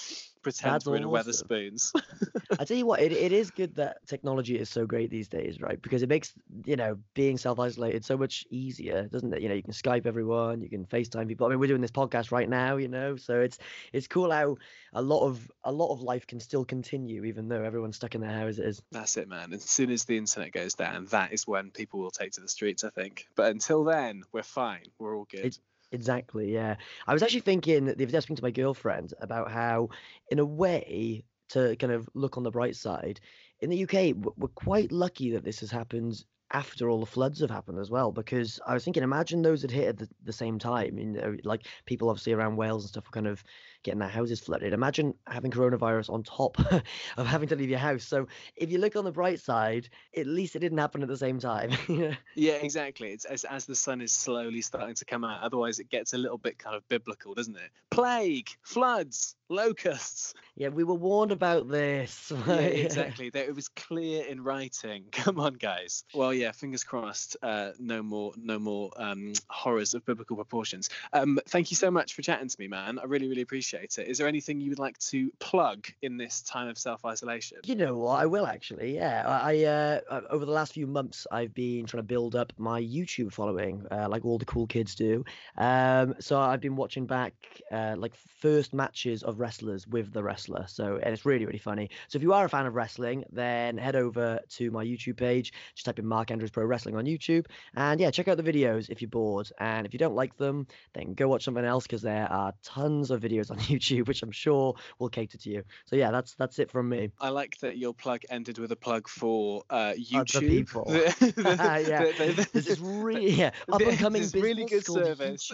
pretend 0.46 0.74
That's 0.74 0.87
we're 0.87 0.94
in 0.94 1.02
a 1.02 1.11
awesome. 1.11 1.48
Wetherspoons. 1.48 1.90
I 2.61 2.64
tell 2.64 2.76
you 2.76 2.87
what, 2.87 3.00
it, 3.00 3.11
it 3.11 3.32
is 3.32 3.50
good 3.50 3.74
that 3.74 4.06
technology 4.06 4.56
is 4.56 4.70
so 4.70 4.87
great 4.87 5.11
these 5.11 5.26
days, 5.26 5.61
right? 5.61 5.82
Because 5.82 6.04
it 6.04 6.09
makes 6.09 6.35
you 6.64 6.76
know 6.76 6.96
being 7.14 7.37
self 7.37 7.59
isolated 7.59 8.04
so 8.04 8.16
much 8.16 8.46
easier, 8.48 9.09
doesn't 9.11 9.35
it? 9.35 9.42
You 9.42 9.48
know, 9.48 9.56
you 9.56 9.62
can 9.64 9.72
Skype 9.72 10.06
everyone, 10.06 10.61
you 10.61 10.68
can 10.68 10.85
FaceTime 10.87 11.26
people. 11.26 11.48
I 11.48 11.50
mean, 11.50 11.59
we're 11.59 11.66
doing 11.66 11.80
this 11.80 11.90
podcast 11.90 12.30
right 12.30 12.48
now, 12.48 12.76
you 12.76 12.87
know, 12.87 13.16
so 13.16 13.40
it's 13.40 13.59
it's 13.92 14.06
cool 14.06 14.30
how 14.30 14.56
a 14.92 15.02
lot 15.02 15.26
of 15.26 15.50
a 15.64 15.72
lot 15.72 15.92
of 15.92 16.00
life 16.00 16.28
can 16.28 16.38
still 16.38 16.64
continue 16.64 17.24
even 17.24 17.48
though 17.48 17.64
everyone's 17.64 17.96
stuck 17.96 18.14
in 18.14 18.20
their 18.20 18.30
houses. 18.30 18.80
That's 18.92 19.16
it, 19.16 19.28
man. 19.28 19.52
As 19.52 19.64
soon 19.64 19.90
as 19.90 20.04
the 20.04 20.16
internet 20.16 20.52
goes 20.52 20.74
down, 20.74 21.06
that 21.06 21.32
is 21.32 21.44
when 21.44 21.72
people 21.72 21.98
will 21.98 22.12
take 22.12 22.32
to 22.32 22.40
the 22.40 22.48
streets, 22.48 22.85
I 22.85 22.90
think. 22.90 23.26
But 23.35 23.50
until 23.50 23.82
then, 23.82 24.22
we're 24.32 24.44
fine. 24.44 24.85
We're 25.00 25.16
all 25.16 25.26
good. 25.28 25.59
Exactly, 25.92 26.53
yeah. 26.53 26.77
I 27.07 27.12
was 27.12 27.22
actually 27.22 27.40
thinking 27.40 27.87
the 27.87 27.92
other 28.05 28.20
speaking 28.20 28.37
to 28.37 28.42
my 28.42 28.51
girlfriend 28.51 29.14
about 29.20 29.51
how, 29.51 29.88
in 30.31 30.38
a 30.38 30.44
way, 30.44 31.25
to 31.51 31.77
kind 31.77 31.92
of 31.92 32.09
look 32.14 32.37
on 32.37 32.42
the 32.42 32.51
bright 32.51 32.75
side, 32.77 33.20
in 33.61 33.70
the 33.70 33.85
UK, 33.85 34.14
we're 34.37 34.49
quite 34.49 34.90
lucky 34.92 35.31
that 35.33 35.44
this 35.44 35.61
has 35.61 35.70
happened 35.70 36.25
after 36.52 36.88
all 36.88 37.00
the 37.00 37.06
floods 37.06 37.40
have 37.40 37.50
happened 37.50 37.78
as 37.78 37.90
well. 37.90 38.12
Because 38.12 38.61
I 38.66 38.74
was 38.74 38.85
thinking, 38.85 39.02
imagine 39.02 39.42
those 39.42 39.62
had 39.62 39.70
hit 39.70 39.88
at 39.88 39.98
the, 39.98 40.09
the 40.24 40.32
same 40.32 40.59
time. 40.59 40.98
You 40.98 41.06
know, 41.06 41.37
like 41.44 41.66
people 41.85 42.09
obviously 42.09 42.32
around 42.32 42.56
Wales 42.56 42.85
and 42.85 42.90
stuff 42.90 43.04
were 43.04 43.11
kind 43.11 43.26
of 43.26 43.42
getting 43.82 44.00
their 44.00 44.09
houses 44.09 44.40
flooded. 44.40 44.72
Imagine 44.72 45.14
having 45.26 45.50
coronavirus 45.50 46.11
on 46.11 46.22
top 46.22 46.59
of 47.16 47.26
having 47.26 47.48
to 47.48 47.56
leave 47.56 47.70
your 47.70 47.78
house. 47.78 48.04
So 48.04 48.26
if 48.56 48.70
you 48.70 48.78
look 48.78 48.96
on 48.96 49.04
the 49.04 49.12
bright 49.12 49.40
side, 49.40 49.88
at 50.16 50.26
least 50.26 50.56
it 50.56 50.59
didn't 50.59 50.78
happen 50.78 51.02
at 51.02 51.09
the 51.09 51.16
same 51.16 51.38
time. 51.38 51.70
yeah, 52.35 52.54
exactly. 52.54 53.12
It's 53.12 53.24
as, 53.24 53.44
as 53.44 53.64
the 53.64 53.76
sun 53.76 54.00
is 54.00 54.12
slowly 54.12 54.61
starting 54.61 54.96
to 54.96 55.04
come 55.04 55.24
out. 55.24 55.42
Otherwise, 55.42 55.78
it 55.78 55.88
gets 55.88 56.12
a 56.14 56.18
little 56.18 56.38
bit 56.38 56.59
kind 56.59 56.74
of 56.74 56.87
biblical, 56.88 57.35
doesn't 57.35 57.56
it? 57.56 57.70
Plague, 57.90 58.48
floods, 58.62 59.37
locusts. 59.48 60.35
Yeah, 60.56 60.68
we 60.68 60.85
were 60.85 60.94
warned 60.94 61.32
about 61.32 61.68
this. 61.68 62.32
yeah, 62.46 62.54
exactly. 62.56 63.30
It 63.32 63.54
was 63.54 63.68
clear 63.68 64.24
in 64.24 64.42
writing. 64.42 65.04
Come 65.12 65.38
on, 65.38 65.54
guys. 65.54 66.04
Well, 66.14 66.35
yeah. 66.37 66.53
Fingers 66.53 66.85
crossed. 66.85 67.37
Uh, 67.42 67.72
no 67.79 68.03
more, 68.03 68.33
no 68.37 68.59
more 68.59 68.90
um, 68.96 69.33
horrors 69.49 69.94
of 69.94 70.05
biblical 70.05 70.37
proportions. 70.37 70.90
Um, 71.12 71.38
thank 71.49 71.70
you 71.70 71.77
so 71.77 71.90
much 71.90 72.14
for 72.14 72.22
chatting 72.22 72.49
to 72.49 72.57
me, 72.59 72.68
man. 72.68 72.99
I 72.99 73.05
really, 73.05 73.29
really 73.29 73.42
appreciate 73.42 73.99
it. 73.99 74.09
Is 74.09 74.18
there 74.18 74.27
anything 74.27 74.61
you 74.61 74.70
would 74.70 74.79
like 74.79 74.99
to 74.99 75.31
plug 75.38 75.87
in 76.03 76.16
this 76.16 76.42
time 76.42 76.68
of 76.68 76.79
self 76.79 77.05
isolation? 77.05 77.59
You 77.64 77.75
know 77.75 77.96
what? 77.96 78.20
I 78.20 78.27
will 78.27 78.46
actually. 78.46 78.94
Yeah, 78.94 79.25
I 79.27 79.64
uh, 79.64 80.01
over 80.31 80.44
the 80.44 80.53
last 80.53 80.72
few 80.72 80.87
months, 80.87 81.27
I've 81.31 81.55
been 81.55 81.87
trying 81.87 82.03
to 82.03 82.07
build 82.07 82.37
up 82.37 82.53
my 82.59 82.81
YouTube 82.81 83.33
following, 83.33 83.87
uh, 83.90 84.09
like 84.09 84.25
all 84.25 84.38
the 84.38 84.44
cool 84.44 84.66
kids 84.66 84.94
do. 84.94 85.25
Um, 85.57 86.14
so 86.20 86.38
I've 86.38 86.61
been 86.61 86.77
watching 86.77 87.07
back 87.07 87.35
uh, 87.70 87.94
like 87.96 88.14
first 88.40 88.75
matches 88.75 89.22
of 89.22 89.40
wrestlers 89.40 89.87
with 89.87 90.12
the 90.12 90.22
wrestler. 90.22 90.66
So 90.68 90.99
and 91.03 91.12
it's 91.12 91.25
really, 91.25 91.46
really 91.46 91.59
funny. 91.59 91.90
So 92.09 92.16
if 92.16 92.22
you 92.22 92.33
are 92.33 92.44
a 92.44 92.49
fan 92.49 92.66
of 92.66 92.75
wrestling, 92.75 93.25
then 93.33 93.79
head 93.79 93.96
over 93.96 94.40
to 94.51 94.70
my 94.70 94.85
YouTube 94.85 95.16
page. 95.16 95.53
Just 95.75 95.87
type 95.87 95.99
in 95.99 96.07
Mark 96.07 96.25
Andrews 96.30 96.50
Pro 96.50 96.64
Wrestling 96.64 96.96
on 96.96 97.04
YouTube, 97.04 97.46
and 97.74 98.00
yeah, 98.00 98.10
check 98.10 98.28
out 98.28 98.36
the 98.36 98.42
videos 98.42 98.88
if 98.90 99.00
you're 99.00 99.08
bored. 99.08 99.50
And 99.58 99.86
if 99.86 99.92
you 99.92 99.98
don't 99.98 100.14
like 100.14 100.36
them, 100.36 100.66
then 100.94 101.14
go 101.14 101.28
watch 101.28 101.44
something 101.44 101.64
else 101.64 101.84
because 101.84 102.02
there 102.02 102.30
are 102.30 102.52
tons 102.62 103.10
of 103.10 103.20
videos 103.20 103.50
on 103.50 103.58
YouTube, 103.58 104.08
which 104.08 104.22
I'm 104.22 104.32
sure 104.32 104.74
will 104.98 105.08
cater 105.08 105.38
to 105.38 105.50
you. 105.50 105.62
So 105.86 105.96
yeah, 105.96 106.10
that's 106.10 106.34
that's 106.34 106.58
it 106.58 106.70
from 106.70 106.88
me. 106.88 107.10
I 107.20 107.30
like 107.30 107.58
that 107.58 107.78
your 107.78 107.94
plug 107.94 108.22
ended 108.30 108.58
with 108.58 108.72
a 108.72 108.76
plug 108.76 109.08
for 109.08 109.62
uh, 109.70 109.92
YouTube. 109.96 110.36
Other 110.36 110.48
people. 110.48 110.84
yeah, 110.88 112.44
this 112.52 112.66
is 112.66 112.80
really 112.80 113.30
yeah, 113.30 113.50
up 113.70 113.80
and 113.80 113.98
coming 113.98 114.22
business 114.22 114.42
really 114.42 114.64
good 114.64 114.84
service. 114.84 115.50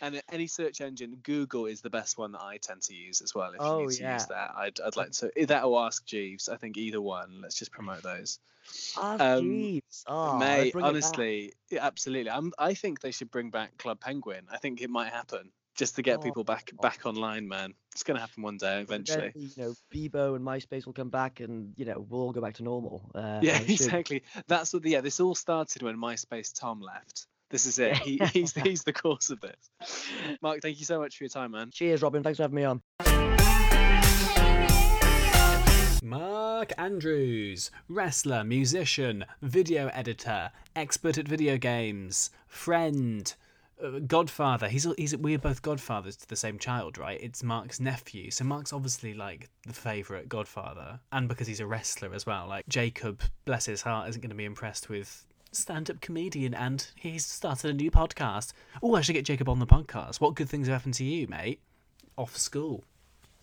and 0.00 0.20
any 0.30 0.46
search 0.46 0.80
engine, 0.80 1.18
Google 1.22 1.66
is 1.66 1.80
the 1.80 1.90
best 1.90 2.18
one 2.18 2.32
that 2.32 2.42
I 2.42 2.58
tend 2.58 2.82
to 2.82 2.94
use 2.94 3.20
as 3.20 3.34
well. 3.34 3.52
If 3.52 3.60
oh, 3.60 3.80
you 3.80 3.86
need 3.86 3.96
to 3.96 4.02
yeah. 4.02 4.12
use 4.14 4.26
that, 4.26 4.52
I'd, 4.56 4.80
I'd 4.80 4.96
like 4.96 5.12
to 5.12 5.30
that 5.46 5.64
or 5.64 5.86
Ask 5.86 6.04
Jeeves. 6.04 6.48
I 6.48 6.56
think 6.56 6.76
either 6.76 7.00
one. 7.00 7.40
Let's 7.40 7.58
just 7.58 7.72
promote 7.72 8.02
those. 8.02 8.38
Ask 9.00 9.20
um, 9.20 9.80
Oh, 10.06 10.38
mate, 10.38 10.74
honestly, 10.74 11.52
yeah, 11.70 11.84
absolutely. 11.84 12.30
I'm, 12.30 12.52
I 12.58 12.74
think 12.74 13.00
they 13.00 13.10
should 13.10 13.30
bring 13.30 13.50
back 13.50 13.76
Club 13.78 14.00
Penguin. 14.00 14.46
I 14.50 14.58
think 14.58 14.80
it 14.80 14.90
might 14.90 15.12
happen 15.12 15.50
just 15.78 15.96
to 15.96 16.02
get 16.02 16.18
oh, 16.18 16.22
people 16.22 16.44
back 16.44 16.72
back 16.82 17.06
online, 17.06 17.48
man. 17.48 17.72
It's 17.92 18.02
gonna 18.02 18.20
happen 18.20 18.42
one 18.42 18.58
day 18.58 18.80
eventually. 18.80 19.32
You 19.34 19.50
know, 19.56 19.74
Bebo 19.94 20.36
and 20.36 20.44
MySpace 20.44 20.84
will 20.84 20.92
come 20.92 21.08
back, 21.08 21.40
and 21.40 21.72
you 21.76 21.84
know 21.84 22.04
we'll 22.08 22.20
all 22.20 22.32
go 22.32 22.40
back 22.40 22.54
to 22.54 22.62
normal. 22.62 23.10
Uh, 23.14 23.38
yeah, 23.42 23.58
exactly. 23.66 24.24
That's 24.48 24.72
what. 24.72 24.82
The, 24.82 24.90
yeah, 24.90 25.00
this 25.00 25.20
all 25.20 25.34
started 25.34 25.82
when 25.82 25.96
MySpace 25.96 26.52
Tom 26.52 26.80
left. 26.80 27.26
This 27.50 27.64
is 27.64 27.78
it. 27.78 27.96
He, 27.96 28.20
he's 28.32 28.52
he's 28.52 28.82
the 28.82 28.92
cause 28.92 29.30
of 29.30 29.40
this. 29.40 30.36
Mark, 30.42 30.60
thank 30.60 30.78
you 30.78 30.84
so 30.84 30.98
much 30.98 31.16
for 31.16 31.24
your 31.24 31.30
time, 31.30 31.52
man. 31.52 31.70
Cheers, 31.70 32.02
Robin. 32.02 32.22
Thanks 32.22 32.36
for 32.36 32.42
having 32.42 32.56
me 32.56 32.64
on. 32.64 33.37
Mark 36.02 36.72
Andrews, 36.78 37.70
wrestler, 37.88 38.44
musician, 38.44 39.24
video 39.42 39.88
editor, 39.88 40.50
expert 40.76 41.18
at 41.18 41.26
video 41.26 41.56
games, 41.56 42.30
friend, 42.46 43.34
uh, 43.82 43.98
godfather. 44.06 44.68
He's 44.68 44.86
he's 44.96 45.16
we're 45.16 45.38
both 45.38 45.60
godfathers 45.60 46.16
to 46.16 46.28
the 46.28 46.36
same 46.36 46.58
child, 46.58 46.98
right? 46.98 47.20
It's 47.20 47.42
Mark's 47.42 47.80
nephew, 47.80 48.30
so 48.30 48.44
Mark's 48.44 48.72
obviously 48.72 49.12
like 49.12 49.50
the 49.66 49.72
favorite 49.72 50.28
godfather, 50.28 51.00
and 51.10 51.28
because 51.28 51.48
he's 51.48 51.60
a 51.60 51.66
wrestler 51.66 52.14
as 52.14 52.24
well. 52.24 52.46
Like 52.46 52.68
Jacob, 52.68 53.20
bless 53.44 53.66
his 53.66 53.82
heart, 53.82 54.08
isn't 54.08 54.20
going 54.20 54.30
to 54.30 54.36
be 54.36 54.44
impressed 54.44 54.88
with 54.88 55.26
stand-up 55.50 56.00
comedian, 56.00 56.54
and 56.54 56.86
he's 56.94 57.26
started 57.26 57.70
a 57.70 57.74
new 57.74 57.90
podcast. 57.90 58.52
Oh, 58.82 58.94
I 58.94 59.00
should 59.00 59.14
get 59.14 59.24
Jacob 59.24 59.48
on 59.48 59.58
the 59.58 59.66
podcast. 59.66 60.20
What 60.20 60.36
good 60.36 60.48
things 60.48 60.68
have 60.68 60.74
happened 60.74 60.94
to 60.94 61.04
you, 61.04 61.26
mate? 61.26 61.60
Off 62.16 62.36
school. 62.36 62.84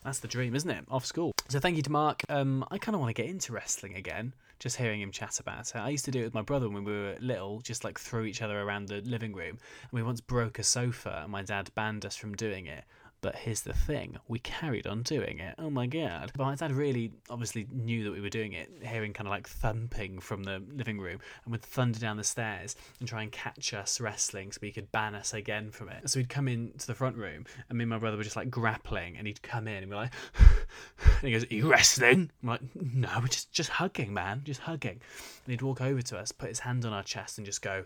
That's 0.05 0.19
the 0.19 0.27
dream, 0.27 0.55
isn't 0.55 0.69
it? 0.69 0.85
Off 0.91 1.03
school. 1.03 1.31
So 1.49 1.59
thank 1.59 1.77
you 1.77 1.81
to 1.81 1.91
Mark. 1.91 2.21
Um, 2.29 2.63
I 2.69 2.77
kind 2.77 2.93
of 2.93 3.01
want 3.01 3.15
to 3.15 3.19
get 3.19 3.27
into 3.27 3.53
wrestling 3.53 3.95
again. 3.95 4.33
Just 4.59 4.77
hearing 4.77 5.01
him 5.01 5.11
chat 5.11 5.39
about 5.39 5.71
it. 5.71 5.77
I 5.77 5.89
used 5.89 6.05
to 6.05 6.11
do 6.11 6.21
it 6.21 6.25
with 6.25 6.33
my 6.35 6.43
brother 6.43 6.69
when 6.69 6.83
we 6.83 6.91
were 6.91 7.15
little, 7.19 7.59
just 7.61 7.83
like 7.83 7.99
throw 7.99 8.23
each 8.23 8.43
other 8.43 8.61
around 8.61 8.87
the 8.87 9.01
living 9.01 9.33
room. 9.33 9.57
And 9.81 9.91
we 9.91 10.03
once 10.03 10.21
broke 10.21 10.59
a 10.59 10.63
sofa, 10.63 11.21
and 11.23 11.31
my 11.31 11.41
dad 11.41 11.71
banned 11.73 12.05
us 12.05 12.15
from 12.15 12.35
doing 12.35 12.67
it. 12.67 12.83
But 13.25 13.38
here's 13.38 13.61
the 13.61 13.73
thing 13.73 14.19
we 14.27 14.38
carried 14.38 14.85
on 14.85 15.01
doing 15.01 15.39
it. 15.39 15.55
Oh 15.57 15.71
my 15.71 15.88
god. 15.88 16.31
But 16.38 16.43
my 16.43 16.53
dad 16.53 16.71
really 16.71 17.11
obviously 17.27 17.65
knew 17.71 18.03
that 18.03 18.11
we 18.11 18.21
were 18.21 18.29
doing 18.29 18.53
it, 18.53 18.69
hearing 18.83 19.13
kind 19.13 19.25
of 19.25 19.31
like 19.31 19.49
thumping 19.49 20.19
from 20.19 20.43
the 20.43 20.61
living 20.71 20.99
room 20.99 21.17
and 21.43 21.51
would 21.51 21.63
thunder 21.63 21.97
down 21.97 22.17
the 22.17 22.23
stairs 22.23 22.75
and 22.99 23.09
try 23.09 23.23
and 23.23 23.31
catch 23.31 23.73
us 23.73 23.99
wrestling 23.99 24.51
so 24.51 24.59
he 24.61 24.71
could 24.71 24.91
ban 24.91 25.15
us 25.15 25.33
again 25.33 25.71
from 25.71 25.89
it. 25.89 26.07
So 26.07 26.19
he'd 26.19 26.29
come 26.29 26.47
into 26.47 26.85
the 26.85 26.93
front 26.93 27.17
room 27.17 27.45
and 27.67 27.79
me 27.79 27.81
and 27.81 27.89
my 27.89 27.97
brother 27.97 28.15
were 28.15 28.23
just 28.23 28.35
like 28.35 28.51
grappling 28.51 29.17
and 29.17 29.25
he'd 29.25 29.41
come 29.41 29.67
in 29.67 29.81
and 29.81 29.89
we're 29.89 29.97
like, 29.97 30.13
and 30.38 31.21
he 31.23 31.31
goes, 31.31 31.45
Are 31.45 31.55
you 31.55 31.67
wrestling? 31.67 32.29
I'm 32.43 32.49
like, 32.49 32.61
No, 32.75 33.09
we're 33.21 33.27
just, 33.27 33.51
just 33.51 33.71
hugging, 33.71 34.13
man, 34.13 34.41
just 34.43 34.61
hugging. 34.61 35.01
And 35.45 35.51
he'd 35.51 35.63
walk 35.63 35.81
over 35.81 36.03
to 36.03 36.19
us, 36.19 36.31
put 36.31 36.49
his 36.49 36.59
hand 36.59 36.85
on 36.85 36.93
our 36.93 37.01
chest 37.01 37.39
and 37.39 37.45
just 37.45 37.63
go, 37.63 37.85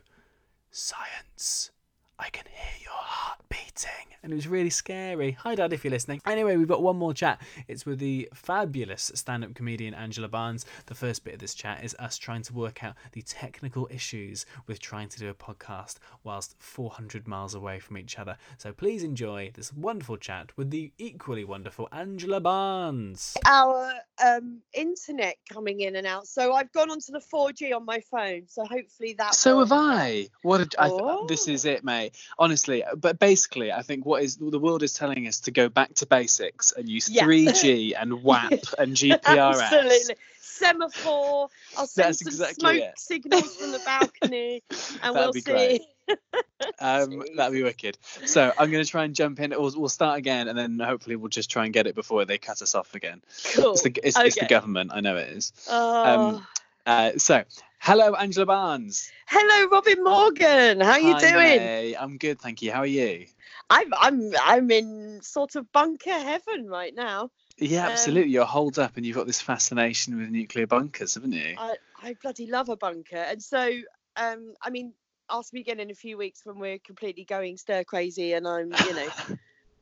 Science, 0.69 1.71
I 2.19 2.29
can 2.31 2.43
hear 2.51 2.81
your 2.83 2.91
heart 2.91 3.39
beating 3.47 4.09
and 4.23 4.33
it 4.33 4.35
was 4.35 4.47
really 4.47 4.69
scary. 4.69 5.31
Hi, 5.31 5.55
Dad, 5.55 5.71
if 5.71 5.83
you're 5.83 5.91
listening. 5.91 6.21
Anyway, 6.25 6.57
we've 6.57 6.67
got 6.67 6.81
one 6.81 6.97
more 6.97 7.13
chat. 7.13 7.41
It's 7.67 7.85
with 7.85 7.99
the 7.99 8.29
fabulous 8.33 9.11
stand 9.15 9.45
up 9.45 9.53
comedian 9.53 9.93
Angela 9.93 10.27
Barnes. 10.27 10.65
The 10.87 10.95
first 10.95 11.23
bit 11.23 11.35
of 11.35 11.39
this 11.39 11.53
chat 11.53 11.83
is 11.83 11.95
us 11.97 12.17
trying 12.17 12.41
to 12.43 12.53
work 12.53 12.83
out 12.83 12.95
the 13.13 13.21
technical 13.21 13.87
issues 13.89 14.45
with 14.67 14.79
trying 14.79 15.07
to 15.09 15.19
do 15.19 15.29
a 15.29 15.33
podcast 15.33 15.95
whilst 16.23 16.55
400 16.59 17.27
miles 17.27 17.55
away 17.55 17.79
from 17.79 17.97
each 17.97 18.19
other. 18.19 18.37
So 18.57 18.73
please 18.73 19.03
enjoy 19.03 19.51
this 19.55 19.71
wonderful 19.73 20.17
chat 20.17 20.51
with 20.57 20.69
the 20.69 20.91
equally 20.97 21.45
wonderful 21.45 21.87
Angela 21.91 22.41
Barnes. 22.41 23.37
Our 23.45 23.93
um, 24.23 24.59
internet 24.73 25.37
coming 25.51 25.79
in 25.79 25.95
and 25.95 26.05
out. 26.05 26.27
So 26.27 26.53
I've 26.53 26.71
gone 26.73 26.91
onto 26.91 27.13
the 27.13 27.21
4G 27.33 27.73
on 27.73 27.85
my 27.85 28.01
phone. 28.11 28.43
So 28.47 28.65
hopefully 28.65 29.15
that. 29.17 29.35
So 29.35 29.59
have 29.59 29.71
I. 29.71 30.27
What? 30.41 30.61
A, 30.61 30.67
oh. 30.79 31.23
I, 31.23 31.27
this 31.27 31.47
is 31.47 31.63
it, 31.63 31.83
mate. 31.85 32.08
Honestly, 32.37 32.83
but 32.95 33.19
basically, 33.19 33.71
I 33.71 33.81
think 33.81 34.05
what 34.05 34.23
is 34.23 34.37
the 34.37 34.59
world 34.59 34.83
is 34.83 34.93
telling 34.93 35.27
us 35.27 35.41
to 35.41 35.51
go 35.51 35.69
back 35.69 35.93
to 35.95 36.05
basics 36.05 36.71
and 36.71 36.87
use 36.87 37.09
yeah. 37.09 37.23
3G 37.23 37.93
and 37.99 38.23
WAP 38.23 38.51
and 38.77 38.95
GPRS. 38.95 39.61
Absolutely. 39.61 40.15
Semaphore. 40.39 41.49
I'll 41.77 41.87
send 41.87 42.07
That's 42.07 42.19
some 42.19 42.27
exactly 42.27 42.59
smoke 42.59 42.75
it. 42.75 42.99
signals 42.99 43.55
from 43.55 43.71
the 43.71 43.79
balcony, 43.79 44.63
and 45.03 45.15
we'll 45.15 45.33
see. 45.33 45.41
Great. 45.41 45.81
um, 46.79 47.23
that'd 47.35 47.53
be 47.53 47.63
wicked. 47.63 47.97
So 48.25 48.51
I'm 48.57 48.71
going 48.71 48.83
to 48.83 48.89
try 48.89 49.05
and 49.05 49.15
jump 49.15 49.39
in. 49.39 49.51
We'll, 49.51 49.73
we'll 49.75 49.89
start 49.89 50.17
again, 50.17 50.47
and 50.47 50.57
then 50.57 50.79
hopefully 50.79 51.15
we'll 51.15 51.29
just 51.29 51.49
try 51.49 51.65
and 51.65 51.73
get 51.73 51.87
it 51.87 51.95
before 51.95 52.25
they 52.25 52.37
cut 52.37 52.61
us 52.61 52.75
off 52.75 52.95
again. 52.95 53.21
Cool. 53.55 53.73
It's 53.73 53.83
the, 53.83 53.93
it's, 54.03 54.17
okay. 54.17 54.27
it's 54.27 54.39
the 54.39 54.47
government. 54.47 54.91
I 54.93 55.01
know 55.01 55.15
it 55.15 55.29
is. 55.29 55.53
Oh. 55.69 56.35
Um, 56.35 56.47
uh, 56.85 57.11
so 57.17 57.43
Hello, 57.81 58.13
Angela 58.13 58.45
Barnes. 58.45 59.09
Hello, 59.27 59.69
Robin 59.69 60.03
Morgan. 60.03 60.81
How 60.81 60.91
are 60.91 60.99
you 60.99 61.13
Hi, 61.13 61.19
doing? 61.21 61.57
May. 61.57 61.95
I'm 61.95 62.17
good, 62.17 62.39
thank 62.39 62.61
you. 62.61 62.71
How 62.71 62.81
are 62.81 62.85
you? 62.85 63.25
I'm 63.69 63.93
I'm 63.97 64.33
I'm 64.43 64.69
in 64.69 65.21
sort 65.23 65.55
of 65.55 65.71
bunker 65.71 66.11
heaven 66.11 66.67
right 66.67 66.93
now. 66.93 67.31
Yeah, 67.57 67.85
um, 67.85 67.91
absolutely. 67.91 68.31
You're 68.31 68.45
holed 68.45 68.77
up, 68.79 68.97
and 68.97 69.05
you've 69.05 69.15
got 69.15 69.27
this 69.27 69.39
fascination 69.39 70.17
with 70.17 70.29
nuclear 70.29 70.67
bunkers, 70.67 71.15
haven't 71.15 71.31
you? 71.31 71.55
I, 71.57 71.75
I 72.03 72.15
bloody 72.21 72.47
love 72.47 72.67
a 72.67 72.75
bunker, 72.75 73.15
and 73.15 73.41
so 73.41 73.71
um, 74.17 74.53
I 74.61 74.69
mean, 74.69 74.93
ask 75.29 75.53
me 75.53 75.61
again 75.61 75.79
in 75.79 75.89
a 75.89 75.95
few 75.95 76.17
weeks 76.17 76.41
when 76.43 76.59
we're 76.59 76.79
completely 76.79 77.23
going 77.23 77.57
stir 77.57 77.85
crazy, 77.85 78.33
and 78.33 78.47
I'm 78.47 78.71
you 78.87 78.93
know. 78.93 79.07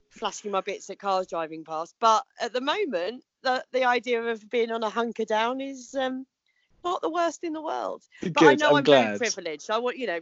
flashing 0.09 0.49
my 0.49 0.61
bits 0.61 0.89
at 0.89 0.97
cars 0.97 1.27
driving 1.27 1.63
past 1.63 1.93
but 1.99 2.23
at 2.41 2.51
the 2.51 2.61
moment 2.61 3.23
the 3.43 3.63
the 3.71 3.83
idea 3.83 4.23
of 4.23 4.49
being 4.49 4.71
on 4.71 4.81
a 4.81 4.89
hunker 4.89 5.25
down 5.25 5.61
is 5.61 5.93
um 5.93 6.25
not 6.83 7.01
the 7.01 7.09
worst 7.09 7.43
in 7.43 7.53
the 7.53 7.61
world. 7.61 8.03
But 8.21 8.33
Good, 8.35 8.47
I 8.47 8.55
know 8.55 8.69
I'm, 8.69 8.77
I'm 8.77 8.83
very 8.83 9.17
privileged. 9.17 9.69
I 9.69 9.77
want, 9.77 9.97
you 9.97 10.07
know, 10.07 10.19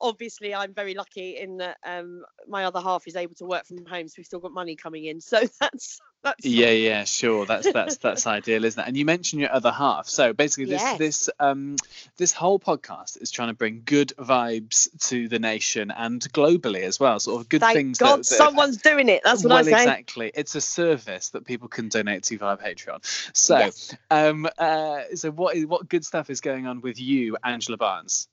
obviously 0.00 0.54
I'm 0.54 0.74
very 0.74 0.94
lucky 0.94 1.36
in 1.36 1.58
that 1.58 1.78
um, 1.84 2.22
my 2.48 2.64
other 2.64 2.80
half 2.80 3.06
is 3.06 3.16
able 3.16 3.34
to 3.36 3.44
work 3.44 3.66
from 3.66 3.84
home, 3.86 4.08
so 4.08 4.14
we've 4.18 4.26
still 4.26 4.40
got 4.40 4.52
money 4.52 4.76
coming 4.76 5.04
in. 5.04 5.20
So 5.20 5.40
that's 5.60 6.00
that's 6.26 6.44
yeah, 6.44 6.70
yeah, 6.70 7.04
sure. 7.04 7.46
That's 7.46 7.72
that's 7.72 7.96
that's 7.98 8.26
ideal, 8.26 8.64
isn't 8.64 8.82
it? 8.82 8.86
And 8.86 8.96
you 8.96 9.04
mentioned 9.04 9.40
your 9.40 9.52
other 9.52 9.70
half. 9.70 10.08
So 10.08 10.32
basically, 10.32 10.66
this 10.66 10.82
yes. 10.82 10.98
this 10.98 11.30
um 11.38 11.76
this 12.16 12.32
whole 12.32 12.58
podcast 12.58 13.22
is 13.22 13.30
trying 13.30 13.48
to 13.48 13.54
bring 13.54 13.82
good 13.84 14.12
vibes 14.18 14.88
to 15.08 15.28
the 15.28 15.38
nation 15.38 15.92
and 15.92 16.20
globally 16.32 16.82
as 16.82 16.98
well. 16.98 17.20
Sort 17.20 17.40
of 17.40 17.48
good 17.48 17.60
Thank 17.60 17.76
things. 17.76 17.98
God, 17.98 18.08
that, 18.08 18.16
that, 18.18 18.24
someone's 18.24 18.78
doing 18.78 19.08
it. 19.08 19.22
That's 19.24 19.44
what 19.44 19.50
well, 19.50 19.58
I 19.58 19.62
say. 19.62 19.70
Exactly. 19.70 20.32
It's 20.34 20.54
a 20.56 20.60
service 20.60 21.30
that 21.30 21.44
people 21.44 21.68
can 21.68 21.88
donate 21.88 22.24
to 22.24 22.38
via 22.38 22.56
Patreon. 22.56 23.04
So, 23.36 23.58
yes. 23.58 23.94
um, 24.10 24.48
uh, 24.58 25.02
so 25.14 25.30
what 25.30 25.56
is 25.56 25.66
what 25.66 25.88
good 25.88 26.04
stuff 26.04 26.28
is 26.28 26.40
going 26.40 26.66
on 26.66 26.80
with 26.80 27.00
you, 27.00 27.36
Angela 27.44 27.76
Barnes? 27.76 28.28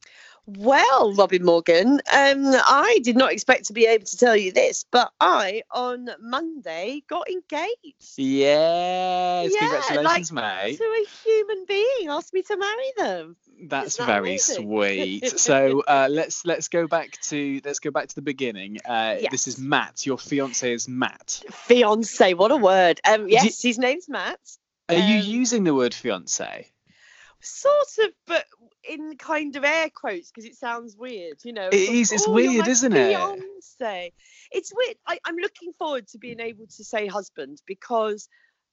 Well, 0.46 1.14
Robin 1.14 1.46
Morgan, 1.46 1.94
um, 1.94 2.02
I 2.54 3.00
did 3.02 3.16
not 3.16 3.32
expect 3.32 3.68
to 3.68 3.74
be 3.74 3.86
able 3.86 4.06
to 4.06 4.18
tell 4.18 4.36
you 4.36 4.52
this, 4.52 4.84
but 4.92 5.10
I 5.22 5.64
on 5.72 6.10
Monday 6.20 7.02
got 7.08 7.30
engaged 7.30 8.18
Yes, 8.18 9.52
Yeah, 9.54 9.60
congratulations, 9.82 10.28
to 10.30 10.34
mate. 10.36 10.80
a 10.82 11.06
human 11.24 11.66
being. 11.66 12.10
Asked 12.10 12.34
me 12.34 12.42
to 12.44 12.58
marry 12.58 12.92
them. 12.98 13.38
That's 13.68 13.96
that 13.96 14.06
very 14.06 14.20
amazing? 14.32 14.66
sweet. 14.68 15.34
So 15.40 15.82
uh, 15.88 16.10
let's 16.12 16.46
let's 16.46 16.68
go 16.68 16.88
back 16.88 17.20
to 17.30 17.62
let's 17.64 17.80
go 17.80 17.92
back 17.92 18.10
to 18.10 18.16
the 18.16 18.22
beginning. 18.22 18.80
Uh, 18.84 19.16
This 19.32 19.48
is 19.48 19.58
Matt. 19.58 20.06
Your 20.06 20.18
fiance 20.18 20.70
is 20.74 20.90
Matt. 20.90 21.42
Fiance, 21.52 22.34
what 22.34 22.52
a 22.52 22.58
word. 22.58 23.00
Um, 23.08 23.30
yes, 23.30 23.62
his 23.62 23.80
name's 23.80 24.10
Matt. 24.10 24.40
Are 24.90 24.96
you 24.96 25.20
Um, 25.20 25.26
using 25.26 25.64
the 25.64 25.74
word 25.74 25.94
fiance? 25.94 26.70
Sort 27.40 27.88
of, 28.06 28.12
but 28.26 28.46
in 28.88 29.16
kind 29.18 29.56
of 29.56 29.64
air 29.64 29.90
quotes 29.90 30.32
because 30.32 30.46
it 30.46 30.56
sounds 30.56 30.96
weird, 30.98 31.38
you 31.44 31.54
know. 31.54 31.70
It 31.72 31.90
is. 31.90 32.12
it's 32.12 32.28
"Oh, 32.28 32.34
weird, 32.34 32.68
isn't 32.68 32.94
it?" 32.94 33.16
Fiance. 33.16 34.14
It's 34.52 34.72
weird. 34.76 34.98
I, 35.08 35.20
I'm 35.26 35.38
looking 35.38 35.74
forward 35.74 36.08
to 36.10 36.18
being 36.18 36.40
able 36.40 36.68
to 36.68 36.84
say 36.84 37.08
husband 37.08 37.62
because 37.66 38.28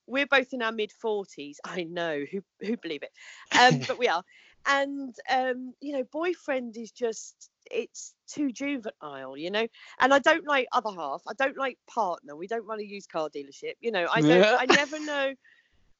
we're 0.06 0.26
both 0.26 0.52
in 0.52 0.62
our 0.62 0.72
mid 0.72 0.92
forties. 0.92 1.60
I 1.64 1.84
know 1.84 2.24
who 2.30 2.42
who 2.60 2.76
believe 2.76 3.02
it, 3.02 3.12
um, 3.58 3.80
but 3.88 3.98
we 3.98 4.08
are. 4.08 4.22
And 4.66 5.14
um, 5.30 5.72
you 5.80 5.92
know, 5.92 6.04
boyfriend 6.12 6.76
is 6.76 6.90
just 6.90 7.50
it's 7.70 8.14
too 8.28 8.52
juvenile, 8.52 9.36
you 9.36 9.50
know. 9.50 9.66
And 10.00 10.12
I 10.12 10.18
don't 10.18 10.46
like 10.46 10.66
other 10.72 10.90
half. 10.90 11.22
I 11.26 11.32
don't 11.38 11.56
like 11.56 11.78
partner. 11.88 12.36
We 12.36 12.46
don't 12.46 12.66
run 12.66 12.80
a 12.80 12.84
used 12.84 13.10
car 13.10 13.30
dealership, 13.34 13.74
you 13.80 13.90
know. 13.90 14.06
I 14.12 14.20
don't. 14.20 14.40
Yeah. 14.40 14.56
I 14.58 14.66
never 14.76 15.00
know 15.00 15.34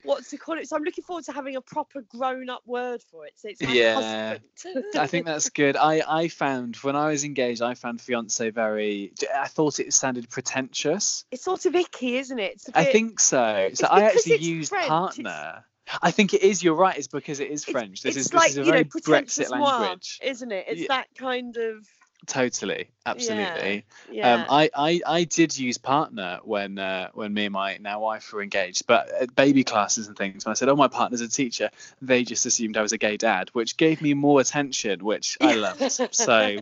what 0.04 0.24
to 0.26 0.36
call 0.36 0.58
it. 0.58 0.68
So 0.68 0.76
I'm 0.76 0.82
looking 0.82 1.04
forward 1.04 1.24
to 1.24 1.32
having 1.32 1.56
a 1.56 1.60
proper 1.60 2.02
grown-up 2.02 2.62
word 2.66 3.02
for 3.10 3.26
it. 3.26 3.32
So 3.36 3.48
it's 3.48 3.62
my 3.62 3.72
Yeah. 3.72 4.38
husband. 4.62 4.84
I 4.98 5.06
think 5.06 5.26
that's 5.26 5.48
good. 5.50 5.76
I, 5.76 6.02
I 6.06 6.28
found 6.28 6.76
when 6.76 6.96
I 6.96 7.08
was 7.08 7.24
engaged, 7.24 7.62
I 7.62 7.74
found 7.74 8.00
fiance 8.00 8.50
very. 8.50 9.12
I 9.34 9.48
thought 9.48 9.80
it 9.80 9.92
sounded 9.92 10.28
pretentious. 10.30 11.24
it's 11.30 11.44
sort 11.44 11.66
of 11.66 11.74
icky, 11.74 12.16
isn't 12.16 12.38
it? 12.38 12.52
It's 12.54 12.68
a 12.68 12.78
I 12.78 12.84
bit- 12.84 12.92
think 12.92 13.20
so. 13.20 13.70
So 13.74 13.86
I 13.86 14.02
actually 14.04 14.34
it's 14.34 14.44
used 14.44 14.68
French, 14.70 14.84
it's- 14.84 14.88
partner. 14.88 15.64
I 16.02 16.12
think 16.12 16.34
it 16.34 16.42
is. 16.42 16.62
You're 16.62 16.76
right. 16.76 16.96
It's 16.96 17.08
because 17.08 17.40
it 17.40 17.50
is 17.50 17.62
it's- 17.62 17.72
French. 17.72 18.02
This 18.02 18.16
it's 18.16 18.26
is 18.26 18.34
like 18.34 18.48
this 18.48 18.52
is 18.52 18.58
a 18.58 18.60
you 18.60 18.66
very 18.66 18.84
know, 18.84 18.88
pretentious 18.90 19.48
Brexit 19.50 19.58
moi, 19.58 19.78
language. 19.80 20.20
isn't 20.22 20.52
it? 20.52 20.66
It's 20.68 20.80
Yeah. 20.82 20.86
that 20.90 21.08
kind 21.18 21.56
of 21.56 21.84
Totally, 22.26 22.88
absolutely. 23.06 23.84
yeah. 24.12 24.34
Um, 24.34 24.44
I, 24.48 24.70
I 24.74 25.00
I 25.06 25.24
did 25.24 25.56
use 25.58 25.78
partner 25.78 26.40
when 26.44 26.78
uh, 26.78 27.08
when 27.14 27.32
me 27.32 27.46
and 27.46 27.52
my 27.52 27.78
now 27.78 28.00
wife 28.00 28.32
were 28.32 28.42
engaged, 28.42 28.86
but 28.86 29.10
at 29.10 29.34
baby 29.34 29.64
classes 29.64 30.06
and 30.06 30.16
things, 30.16 30.44
when 30.44 30.50
I 30.50 30.54
said, 30.54 30.68
"Oh, 30.68 30.76
my 30.76 30.88
partner's 30.88 31.22
a 31.22 31.28
teacher," 31.28 31.70
they 32.02 32.22
just 32.24 32.44
assumed 32.44 32.76
I 32.76 32.82
was 32.82 32.92
a 32.92 32.98
gay 32.98 33.16
dad, 33.16 33.48
which 33.54 33.76
gave 33.76 34.02
me 34.02 34.12
more 34.14 34.40
attention, 34.40 35.02
which 35.02 35.38
I 35.40 35.54
loved. 35.56 35.90
So 36.14 36.58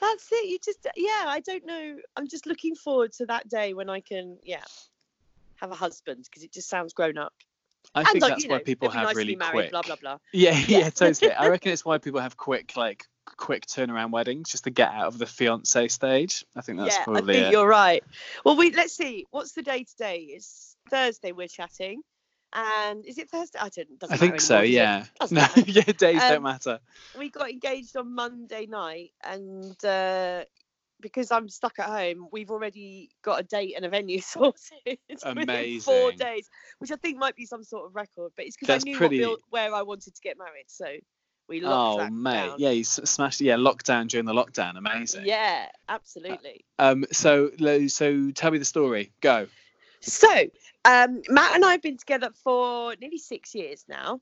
That's 0.00 0.28
it. 0.32 0.48
You 0.48 0.58
just 0.64 0.86
yeah. 0.96 1.24
I 1.26 1.40
don't 1.40 1.66
know. 1.66 1.96
I'm 2.16 2.28
just 2.28 2.46
looking 2.46 2.74
forward 2.74 3.12
to 3.14 3.26
that 3.26 3.48
day 3.48 3.74
when 3.74 3.90
I 3.90 4.00
can 4.00 4.38
yeah 4.44 4.64
have 5.56 5.70
a 5.70 5.76
husband 5.76 6.24
because 6.24 6.42
it 6.42 6.52
just 6.52 6.68
sounds 6.68 6.92
grown 6.92 7.18
up. 7.18 7.32
I 7.94 8.00
and 8.00 8.08
think 8.08 8.22
like, 8.22 8.32
that's 8.32 8.46
why 8.48 8.58
know, 8.58 8.64
people 8.64 8.90
have 8.90 9.14
really 9.14 9.36
married, 9.36 9.52
quick. 9.52 9.70
blah 9.70 9.82
blah 9.82 9.96
blah. 9.96 10.18
Yeah, 10.32 10.52
yeah, 10.66 10.78
Yeah. 10.78 10.90
totally. 10.90 11.32
I 11.32 11.48
reckon 11.50 11.72
it's 11.72 11.84
why 11.84 11.98
people 11.98 12.20
have 12.20 12.36
quick 12.36 12.76
like 12.76 13.06
quick 13.24 13.66
turnaround 13.66 14.10
weddings 14.10 14.50
just 14.50 14.64
to 14.64 14.70
get 14.70 14.90
out 14.92 15.06
of 15.06 15.18
the 15.18 15.26
fiance 15.26 15.88
stage. 15.88 16.44
I 16.56 16.60
think 16.60 16.78
that's 16.78 16.96
yeah, 16.96 17.04
I 17.14 17.20
think 17.20 17.46
it. 17.46 17.52
you're 17.52 17.68
right. 17.68 18.02
Well, 18.44 18.56
we 18.56 18.70
let's 18.72 18.94
see. 18.96 19.26
What's 19.30 19.52
the 19.52 19.62
day 19.62 19.84
today? 19.84 20.18
It's 20.30 20.76
Thursday. 20.90 21.32
We're 21.32 21.48
chatting, 21.48 22.02
and 22.52 23.04
is 23.06 23.18
it 23.18 23.30
Thursday? 23.30 23.58
I 23.60 23.68
don't. 23.68 23.88
I 24.10 24.16
think 24.16 24.40
so. 24.40 24.58
anymore, 24.58 25.04
does? 25.20 25.32
Yeah. 25.32 25.46
No, 25.56 25.62
yeah. 25.66 25.82
Days 25.82 26.20
don't 26.20 26.36
Um, 26.38 26.42
matter. 26.42 26.80
we 27.18 27.30
got 27.30 27.50
engaged 27.50 27.96
on 27.96 28.14
Monday 28.14 28.66
night, 28.66 29.10
and 29.24 29.84
uh, 29.84 30.44
because 31.00 31.30
I'm 31.32 31.48
stuck 31.48 31.78
at 31.78 31.86
home, 31.86 32.28
we've 32.32 32.50
already 32.50 33.10
got 33.22 33.40
a 33.40 33.42
date 33.42 33.74
and 33.76 33.84
a 33.84 33.88
venue 33.88 34.20
sorted 34.20 34.98
within 35.34 35.80
four 35.80 36.12
days, 36.12 36.48
which 36.78 36.92
I 36.92 36.96
think 36.96 37.18
might 37.18 37.34
be 37.36 37.46
some 37.46 37.64
sort 37.64 37.86
of 37.86 37.94
record. 37.96 38.32
But 38.36 38.46
it's 38.46 38.56
because 38.56 38.82
I 38.82 38.84
knew 38.84 38.96
pretty- 38.96 39.24
what 39.24 39.40
where 39.50 39.74
I 39.74 39.82
wanted 39.82 40.14
to 40.14 40.20
get 40.22 40.38
married, 40.38 40.66
so 40.68 40.86
we 41.48 41.60
locked 41.60 41.98
Oh 41.98 42.10
mate, 42.10 42.34
down. 42.34 42.54
yeah, 42.58 42.70
you 42.70 42.80
s- 42.80 43.00
smashed. 43.04 43.40
Yeah, 43.40 43.56
lockdown 43.56 44.08
during 44.08 44.26
the 44.26 44.32
lockdown. 44.32 44.76
Amazing. 44.76 45.26
Yeah, 45.26 45.68
absolutely. 45.88 46.64
Um. 46.78 47.04
So, 47.12 47.50
so 47.88 48.30
tell 48.30 48.50
me 48.50 48.58
the 48.58 48.64
story. 48.64 49.12
Go. 49.20 49.46
So, 50.00 50.46
um, 50.84 51.22
Matt 51.28 51.54
and 51.54 51.64
I 51.64 51.72
have 51.72 51.82
been 51.82 51.96
together 51.96 52.30
for 52.42 52.94
nearly 53.00 53.18
six 53.18 53.54
years 53.54 53.84
now. 53.88 54.18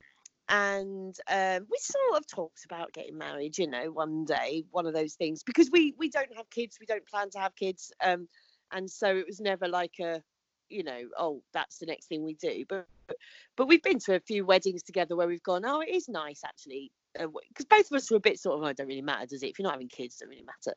And 0.49 1.15
um, 1.29 1.65
we 1.71 1.77
sort 1.79 2.17
of 2.17 2.27
talked 2.27 2.65
about 2.65 2.91
getting 2.91 3.17
married, 3.17 3.57
you 3.57 3.67
know, 3.67 3.89
one 3.89 4.25
day, 4.25 4.65
one 4.71 4.85
of 4.85 4.93
those 4.93 5.13
things, 5.13 5.43
because 5.43 5.71
we 5.71 5.93
we 5.97 6.09
don't 6.09 6.35
have 6.35 6.49
kids, 6.49 6.77
we 6.77 6.85
don't 6.85 7.07
plan 7.07 7.29
to 7.31 7.39
have 7.39 7.55
kids, 7.55 7.93
um, 8.03 8.27
and 8.73 8.89
so 8.91 9.15
it 9.15 9.25
was 9.25 9.39
never 9.39 9.69
like 9.69 9.95
a, 10.01 10.21
you 10.67 10.83
know, 10.83 11.03
oh, 11.17 11.41
that's 11.53 11.77
the 11.77 11.85
next 11.85 12.07
thing 12.07 12.23
we 12.25 12.33
do. 12.33 12.65
But, 12.67 12.85
but 13.55 13.67
we've 13.67 13.81
been 13.81 13.99
to 13.99 14.15
a 14.15 14.19
few 14.19 14.45
weddings 14.45 14.83
together 14.83 15.15
where 15.15 15.27
we've 15.27 15.41
gone, 15.43 15.63
oh, 15.63 15.79
it 15.79 15.89
is 15.89 16.09
nice 16.09 16.41
actually, 16.45 16.91
because 17.13 17.65
both 17.69 17.91
of 17.91 17.97
us 17.97 18.09
were 18.09 18.17
a 18.17 18.21
bit 18.21 18.39
sort 18.39 18.57
of, 18.57 18.63
oh, 18.63 18.67
it 18.67 18.77
don't 18.77 18.87
really 18.87 19.01
matter, 19.01 19.25
does 19.25 19.43
it? 19.43 19.49
If 19.49 19.59
you're 19.59 19.65
not 19.65 19.73
having 19.73 19.89
kids, 19.89 20.15
it 20.15 20.19
doesn't 20.19 20.29
really 20.29 20.45
matter. 20.45 20.75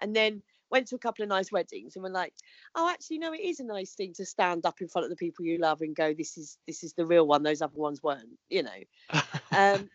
And 0.00 0.14
then 0.14 0.42
went 0.70 0.86
to 0.88 0.94
a 0.94 0.98
couple 0.98 1.22
of 1.22 1.28
nice 1.28 1.50
weddings 1.50 1.96
and 1.96 2.02
we're 2.02 2.10
like, 2.10 2.32
oh 2.74 2.88
actually 2.88 3.18
no 3.18 3.32
it 3.32 3.40
is 3.40 3.60
a 3.60 3.64
nice 3.64 3.94
thing 3.94 4.12
to 4.14 4.24
stand 4.24 4.64
up 4.64 4.80
in 4.80 4.88
front 4.88 5.04
of 5.04 5.10
the 5.10 5.16
people 5.16 5.44
you 5.44 5.58
love 5.58 5.80
and 5.80 5.96
go 5.96 6.14
this 6.14 6.38
is 6.38 6.58
this 6.66 6.82
is 6.82 6.92
the 6.94 7.04
real 7.04 7.26
one 7.26 7.42
those 7.42 7.62
other 7.62 7.76
ones 7.76 8.02
weren't 8.02 8.28
you 8.48 8.62
know 8.62 8.70
um 9.52 9.88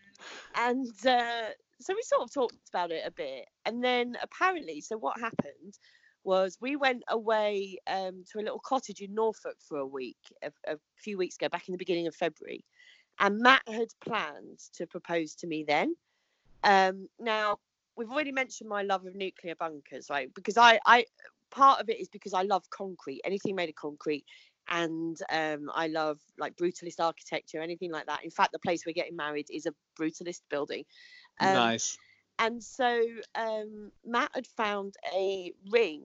and 0.56 0.86
uh, 1.06 1.48
so 1.80 1.94
we 1.94 2.02
sort 2.02 2.22
of 2.22 2.32
talked 2.32 2.68
about 2.68 2.90
it 2.90 3.02
a 3.06 3.10
bit 3.10 3.46
and 3.64 3.82
then 3.82 4.16
apparently 4.22 4.80
so 4.80 4.96
what 4.96 5.18
happened 5.18 5.78
was 6.24 6.58
we 6.60 6.74
went 6.74 7.04
away 7.08 7.78
um, 7.86 8.24
to 8.30 8.40
a 8.40 8.42
little 8.42 8.58
cottage 8.58 9.00
in 9.00 9.14
norfolk 9.14 9.56
for 9.60 9.78
a 9.78 9.86
week 9.86 10.16
a, 10.42 10.50
a 10.66 10.76
few 10.96 11.16
weeks 11.16 11.36
ago 11.36 11.48
back 11.48 11.68
in 11.68 11.72
the 11.72 11.78
beginning 11.78 12.06
of 12.06 12.14
february 12.14 12.64
and 13.20 13.38
matt 13.38 13.62
had 13.68 13.88
planned 14.04 14.58
to 14.74 14.86
propose 14.86 15.34
to 15.34 15.46
me 15.46 15.64
then 15.66 15.94
um, 16.64 17.08
now 17.20 17.58
we've 17.96 18.10
already 18.10 18.32
mentioned 18.32 18.68
my 18.68 18.82
love 18.82 19.06
of 19.06 19.14
nuclear 19.14 19.54
bunkers 19.54 20.08
right 20.10 20.32
because 20.34 20.56
i 20.56 20.78
i 20.86 21.04
part 21.50 21.80
of 21.80 21.88
it 21.88 22.00
is 22.00 22.08
because 22.08 22.34
I 22.34 22.42
love 22.42 22.68
concrete, 22.70 23.20
anything 23.24 23.54
made 23.54 23.68
of 23.68 23.74
concrete, 23.74 24.24
and 24.68 25.16
um, 25.30 25.70
I 25.74 25.86
love 25.86 26.18
like 26.38 26.56
brutalist 26.56 27.00
architecture, 27.00 27.60
anything 27.60 27.92
like 27.92 28.06
that. 28.06 28.24
In 28.24 28.30
fact, 28.30 28.52
the 28.52 28.58
place 28.58 28.84
we're 28.84 28.92
getting 28.92 29.16
married 29.16 29.46
is 29.50 29.66
a 29.66 29.74
brutalist 29.98 30.40
building. 30.50 30.84
Um, 31.40 31.54
nice. 31.54 31.98
And 32.38 32.62
so 32.62 33.02
um, 33.34 33.90
Matt 34.04 34.30
had 34.34 34.46
found 34.46 34.94
a 35.14 35.52
ring, 35.70 36.02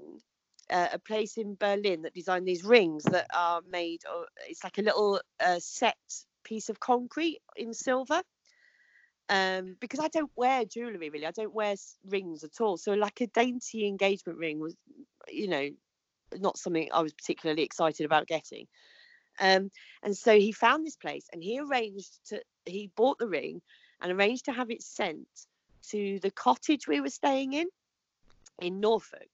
uh, 0.70 0.88
a 0.94 1.00
place 1.00 1.38
in 1.38 1.56
Berlin 1.60 2.04
that 2.04 2.14
designed 2.14 2.48
these 2.48 2.64
rings 2.64 3.04
that 3.04 3.28
are 3.34 3.62
made. 3.70 4.02
Of, 4.06 4.26
it's 4.48 4.64
like 4.64 4.78
a 4.78 4.84
little 4.84 5.20
uh, 5.44 5.60
set 5.60 5.98
piece 6.52 6.68
of 6.68 6.82
concrete 6.82 7.40
in 7.56 7.74
silver. 7.74 8.22
Um, 9.30 9.78
because 9.80 10.02
I 10.02 10.10
don't 10.10 10.32
wear 10.36 10.66
jewellery 10.66 11.10
really, 11.10 11.26
I 11.26 11.32
don't 11.32 11.54
wear 11.54 11.76
rings 12.10 12.44
at 12.44 12.60
all. 12.60 12.76
So 12.76 12.92
like 12.92 13.22
a 13.22 13.28
dainty 13.28 13.88
engagement 13.88 14.38
ring 14.38 14.60
was, 14.60 14.76
you 15.30 15.48
know, 15.48 15.70
not 16.38 16.58
something 16.58 16.90
I 16.92 17.02
was 17.02 17.14
particularly 17.14 17.64
excited 17.64 18.06
about 18.06 18.28
getting. 18.28 18.68
Um, 19.40 19.72
and 20.04 20.18
so 20.18 20.38
he 20.38 20.52
found 20.52 20.86
this 20.86 20.98
place 20.98 21.28
and 21.32 21.42
he 21.42 21.58
arranged 21.58 22.20
to 22.28 22.42
he 22.66 22.92
bought 22.98 23.18
the 23.18 23.30
ring 23.30 23.62
and 24.02 24.12
arranged 24.12 24.46
to 24.46 24.52
have 24.52 24.70
it 24.70 24.84
sent 24.84 25.28
to 25.92 26.20
the 26.20 26.32
cottage 26.32 26.86
we 26.86 27.00
were 27.00 27.10
staying 27.10 27.54
in 27.54 27.68
in 28.60 28.82
Norfolk. 28.82 29.30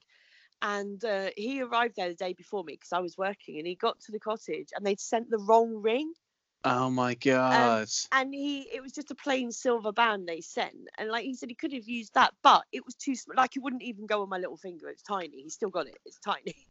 And 0.62 1.04
uh, 1.04 1.30
he 1.36 1.64
arrived 1.64 1.96
there 1.98 2.10
the 2.10 2.16
day 2.16 2.34
before 2.34 2.64
me 2.64 2.74
because 2.74 2.94
I 2.94 3.00
was 3.00 3.18
working, 3.18 3.58
and 3.58 3.66
he 3.66 3.74
got 3.74 4.00
to 4.02 4.12
the 4.12 4.20
cottage 4.20 4.70
and 4.76 4.86
they'd 4.86 5.00
sent 5.00 5.32
the 5.32 5.40
wrong 5.40 5.82
ring. 5.82 6.14
Oh 6.64 6.90
my 6.90 7.16
god. 7.16 7.88
And 8.12 8.34
he, 8.34 8.62
it 8.74 8.82
was 8.82 8.92
just 8.92 9.12
a 9.12 9.16
plain 9.16 9.52
silver 9.52 9.92
band 9.92 10.28
they 10.28 10.42
sent, 10.42 10.76
and 10.98 11.10
like 11.10 11.26
he 11.26 11.34
said, 11.34 11.50
he 11.50 11.56
could 11.56 11.74
have 11.74 11.88
used 11.88 12.14
that, 12.14 12.34
but 12.42 12.64
it 12.72 12.86
was 12.86 12.96
too 12.96 13.16
small. 13.16 13.36
Like 13.36 13.56
it 13.56 13.64
wouldn't 13.64 13.84
even 13.84 14.06
go 14.06 14.22
on 14.22 14.30
my 14.30 14.38
little 14.38 14.58
finger. 14.58 14.90
It's 14.90 15.02
tiny. 15.02 15.44
He 15.44 15.50
still 15.50 15.70
got 15.70 15.88
it. 15.88 15.98
It's 16.06 16.20
tiny. 16.20 16.56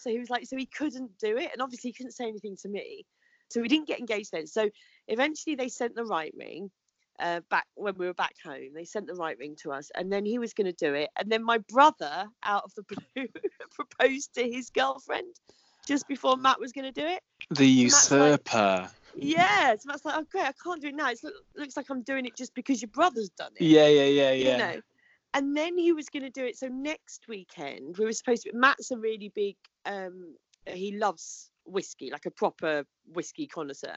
So 0.00 0.10
he 0.10 0.20
was 0.20 0.30
like, 0.30 0.46
so 0.46 0.56
he 0.56 0.66
couldn't 0.66 1.18
do 1.18 1.36
it, 1.36 1.50
and 1.52 1.60
obviously 1.60 1.90
he 1.90 1.92
couldn't 1.92 2.12
say 2.12 2.28
anything 2.28 2.56
to 2.62 2.68
me. 2.68 3.04
So 3.50 3.60
we 3.60 3.66
didn't 3.66 3.88
get 3.88 3.98
engaged 3.98 4.30
then. 4.30 4.46
So 4.46 4.70
eventually 5.08 5.56
they 5.56 5.68
sent 5.68 5.96
the 5.96 6.04
right 6.04 6.32
ring 6.38 6.70
uh, 7.18 7.40
back 7.50 7.66
when 7.74 7.94
we 7.98 8.06
were 8.06 8.14
back 8.14 8.34
home. 8.44 8.68
They 8.74 8.84
sent 8.84 9.08
the 9.08 9.16
right 9.16 9.36
ring 9.38 9.56
to 9.62 9.72
us, 9.72 9.90
and 9.96 10.12
then 10.12 10.24
he 10.24 10.38
was 10.38 10.54
going 10.54 10.72
to 10.72 10.72
do 10.72 10.94
it. 10.94 11.10
And 11.18 11.30
then 11.30 11.42
my 11.42 11.58
brother, 11.58 12.26
out 12.44 12.62
of 12.64 12.72
the 12.74 12.82
blue, 13.16 13.26
proposed 13.72 14.34
to 14.34 14.48
his 14.48 14.70
girlfriend 14.70 15.34
just 15.86 16.06
before 16.06 16.36
Matt 16.36 16.60
was 16.60 16.72
going 16.72 16.92
to 16.92 17.00
do 17.00 17.06
it. 17.06 17.20
the 17.50 17.66
usurper. 17.66 18.38
Yeah, 19.20 19.74
so 19.74 19.86
Matt's 19.86 20.04
like, 20.04 20.16
oh 20.16 20.26
great, 20.30 20.46
I 20.46 20.52
can't 20.62 20.80
do 20.80 20.88
it 20.88 20.94
now. 20.94 21.10
It 21.10 21.18
look, 21.22 21.34
looks 21.56 21.76
like 21.76 21.90
I'm 21.90 22.02
doing 22.02 22.26
it 22.26 22.36
just 22.36 22.54
because 22.54 22.80
your 22.82 22.90
brother's 22.90 23.30
done 23.30 23.52
it. 23.56 23.64
Yeah, 23.64 23.86
yeah, 23.86 24.04
yeah, 24.04 24.32
yeah. 24.32 24.52
You 24.52 24.58
know. 24.58 24.80
And 25.34 25.56
then 25.56 25.76
he 25.76 25.92
was 25.92 26.08
going 26.08 26.22
to 26.22 26.30
do 26.30 26.44
it. 26.44 26.56
So 26.56 26.68
next 26.68 27.28
weekend 27.28 27.98
we 27.98 28.04
were 28.04 28.12
supposed 28.12 28.44
to. 28.44 28.52
Matt's 28.54 28.90
a 28.90 28.96
really 28.96 29.30
big. 29.34 29.56
Um, 29.84 30.34
he 30.66 30.96
loves 30.96 31.50
whiskey, 31.64 32.10
like 32.10 32.26
a 32.26 32.30
proper 32.30 32.84
whiskey 33.12 33.46
connoisseur. 33.46 33.96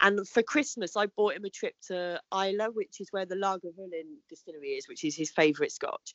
And 0.00 0.26
for 0.28 0.42
Christmas, 0.42 0.96
I 0.96 1.06
bought 1.06 1.34
him 1.34 1.44
a 1.44 1.50
trip 1.50 1.74
to 1.88 2.20
Islay, 2.32 2.66
which 2.72 3.00
is 3.00 3.08
where 3.10 3.26
the 3.26 3.34
Lagavulin 3.34 4.18
distillery 4.28 4.70
is, 4.70 4.88
which 4.88 5.04
is 5.04 5.16
his 5.16 5.30
favourite 5.30 5.72
scotch. 5.72 6.14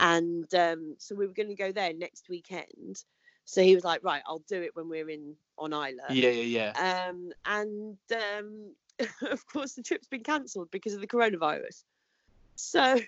And 0.00 0.52
um, 0.54 0.96
so 0.98 1.14
we 1.14 1.26
were 1.26 1.32
going 1.32 1.48
to 1.48 1.54
go 1.54 1.70
there 1.72 1.92
next 1.94 2.28
weekend. 2.28 3.04
So 3.44 3.62
he 3.62 3.74
was 3.74 3.84
like, 3.84 4.02
right, 4.02 4.22
I'll 4.26 4.42
do 4.48 4.62
it 4.62 4.74
when 4.74 4.88
we're 4.88 5.08
in 5.08 5.34
on 5.58 5.72
Islay. 5.72 5.96
Yeah, 6.10 6.30
yeah, 6.30 6.72
yeah. 6.74 7.08
Um, 7.08 7.32
and 7.44 7.98
um, 8.12 8.74
of 9.30 9.46
course, 9.46 9.74
the 9.74 9.82
trip's 9.82 10.08
been 10.08 10.22
cancelled 10.22 10.70
because 10.70 10.94
of 10.94 11.00
the 11.00 11.06
coronavirus. 11.06 11.84
So, 12.56 13.00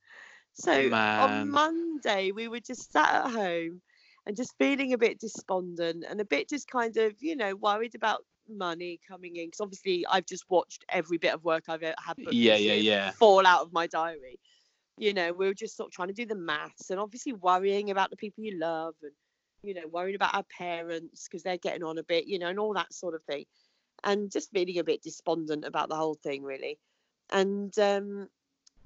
so 0.54 0.88
Man. 0.88 1.20
on 1.20 1.50
Monday 1.50 2.32
we 2.32 2.48
were 2.48 2.60
just 2.60 2.92
sat 2.92 3.26
at 3.26 3.30
home 3.30 3.80
and 4.26 4.36
just 4.36 4.56
feeling 4.58 4.92
a 4.92 4.98
bit 4.98 5.20
despondent 5.20 6.04
and 6.08 6.20
a 6.20 6.24
bit 6.24 6.48
just 6.48 6.68
kind 6.68 6.96
of, 6.96 7.12
you 7.20 7.36
know, 7.36 7.54
worried 7.54 7.94
about 7.94 8.24
money 8.48 9.00
coming 9.06 9.36
in 9.36 9.46
because 9.46 9.60
obviously 9.60 10.04
I've 10.10 10.26
just 10.26 10.44
watched 10.50 10.84
every 10.88 11.18
bit 11.18 11.34
of 11.34 11.44
work 11.44 11.64
I've 11.68 11.82
had 11.82 11.94
Yeah, 12.18 12.56
yeah, 12.56 12.74
yeah. 12.74 13.10
fall 13.12 13.46
out 13.46 13.62
of 13.62 13.72
my 13.72 13.86
diary. 13.86 14.38
You 14.96 15.12
know, 15.12 15.32
we 15.32 15.46
were 15.46 15.54
just 15.54 15.76
sort 15.76 15.88
of 15.88 15.92
trying 15.92 16.08
to 16.08 16.14
do 16.14 16.26
the 16.26 16.34
maths 16.34 16.90
and 16.90 17.00
obviously 17.00 17.32
worrying 17.32 17.90
about 17.90 18.10
the 18.10 18.16
people 18.16 18.44
you 18.44 18.58
love 18.58 18.94
and 19.02 19.12
you 19.64 19.74
know 19.74 19.86
worrying 19.90 20.14
about 20.14 20.34
our 20.34 20.44
parents 20.56 21.26
because 21.26 21.42
they're 21.42 21.56
getting 21.58 21.82
on 21.82 21.98
a 21.98 22.02
bit, 22.04 22.26
you 22.26 22.38
know, 22.38 22.48
and 22.48 22.58
all 22.58 22.74
that 22.74 22.92
sort 22.92 23.14
of 23.14 23.22
thing, 23.24 23.44
and 24.04 24.30
just 24.30 24.50
feeling 24.50 24.78
a 24.78 24.84
bit 24.84 25.02
despondent 25.02 25.64
about 25.64 25.88
the 25.88 25.96
whole 25.96 26.14
thing 26.14 26.42
really. 26.42 26.78
And 27.30 27.76
um, 27.78 28.28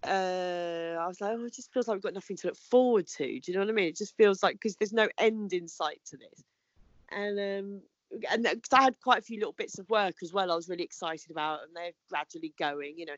uh, 0.05 0.97
I 1.01 1.07
was 1.07 1.21
like, 1.21 1.33
oh, 1.37 1.45
it 1.45 1.55
just 1.55 1.73
feels 1.73 1.89
like 1.89 1.97
we've 1.97 2.03
got 2.03 2.15
nothing 2.15 2.37
to 2.37 2.49
look 2.49 2.57
forward 2.57 3.07
to. 3.17 3.25
Do 3.25 3.41
you 3.47 3.55
know 3.55 3.61
what 3.61 3.69
I 3.69 3.73
mean? 3.73 3.89
It 3.89 3.97
just 3.97 4.17
feels 4.17 4.43
like 4.43 4.55
because 4.55 4.77
there's 4.77 4.93
no 4.93 5.09
end 5.19 5.53
in 5.53 5.67
sight 5.67 6.01
to 6.07 6.17
this. 6.17 6.45
And 7.11 7.39
um, 7.39 7.83
and 8.31 8.43
because 8.43 8.73
I 8.73 8.83
had 8.83 9.01
quite 9.03 9.19
a 9.19 9.23
few 9.23 9.39
little 9.39 9.55
bits 9.55 9.79
of 9.79 9.89
work 9.91 10.17
as 10.23 10.33
well, 10.33 10.53
I 10.53 10.57
was 10.57 10.69
really 10.69 10.85
excited 10.85 11.31
about, 11.31 11.61
and 11.65 11.75
they're 11.75 11.93
gradually 12.09 12.55
going, 12.59 12.95
you 12.97 13.07
know. 13.07 13.17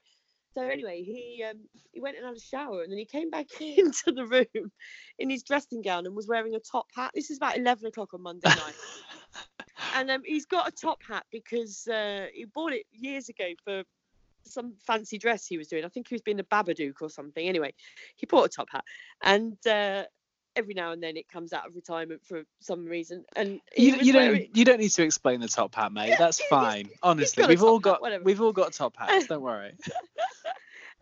So 0.54 0.62
anyway, 0.62 1.02
he 1.02 1.44
um, 1.48 1.58
he 1.92 2.00
went 2.00 2.16
and 2.16 2.26
had 2.26 2.36
a 2.36 2.40
shower, 2.40 2.82
and 2.82 2.90
then 2.90 2.98
he 2.98 3.04
came 3.04 3.30
back 3.30 3.46
into 3.60 4.12
the 4.12 4.26
room 4.26 4.72
in 5.18 5.30
his 5.30 5.42
dressing 5.42 5.82
gown 5.82 6.06
and 6.06 6.14
was 6.14 6.26
wearing 6.26 6.54
a 6.54 6.60
top 6.60 6.86
hat. 6.94 7.12
This 7.14 7.30
is 7.30 7.36
about 7.36 7.56
eleven 7.56 7.86
o'clock 7.86 8.14
on 8.14 8.22
Monday 8.22 8.48
night, 8.48 8.74
and 9.94 10.10
um, 10.10 10.22
he's 10.24 10.46
got 10.46 10.68
a 10.68 10.72
top 10.72 11.02
hat 11.06 11.24
because 11.30 11.86
uh, 11.86 12.26
he 12.34 12.46
bought 12.46 12.72
it 12.72 12.86
years 12.90 13.28
ago 13.28 13.46
for 13.64 13.84
some 14.44 14.74
fancy 14.84 15.18
dress 15.18 15.46
he 15.46 15.58
was 15.58 15.68
doing. 15.68 15.84
I 15.84 15.88
think 15.88 16.08
he 16.08 16.14
was 16.14 16.22
being 16.22 16.40
a 16.40 16.44
Babadook 16.44 17.00
or 17.00 17.10
something. 17.10 17.46
Anyway, 17.46 17.72
he 18.16 18.26
bought 18.26 18.46
a 18.46 18.48
top 18.48 18.68
hat, 18.72 18.84
and 19.22 19.56
uh, 19.66 20.04
every 20.56 20.74
now 20.74 20.92
and 20.92 21.02
then 21.02 21.16
it 21.16 21.28
comes 21.28 21.52
out 21.52 21.66
of 21.66 21.74
retirement 21.74 22.22
for 22.24 22.42
some 22.60 22.84
reason. 22.86 23.24
And 23.36 23.60
You, 23.76 23.96
you 23.96 24.12
don't 24.12 24.56
you 24.56 24.64
don't 24.64 24.80
need 24.80 24.90
to 24.90 25.02
explain 25.02 25.40
the 25.40 25.48
top 25.48 25.74
hat, 25.74 25.92
mate. 25.92 26.16
That's 26.18 26.40
fine. 26.46 26.90
Honestly, 27.02 27.46
we've 27.46 27.62
all 27.62 27.80
top 27.80 28.02
hat, 28.04 28.10
got 28.10 28.24
we've 28.24 28.40
all 28.40 28.52
got 28.52 28.72
top 28.72 28.96
hats. 28.96 29.26
Don't 29.26 29.42
worry. 29.42 29.74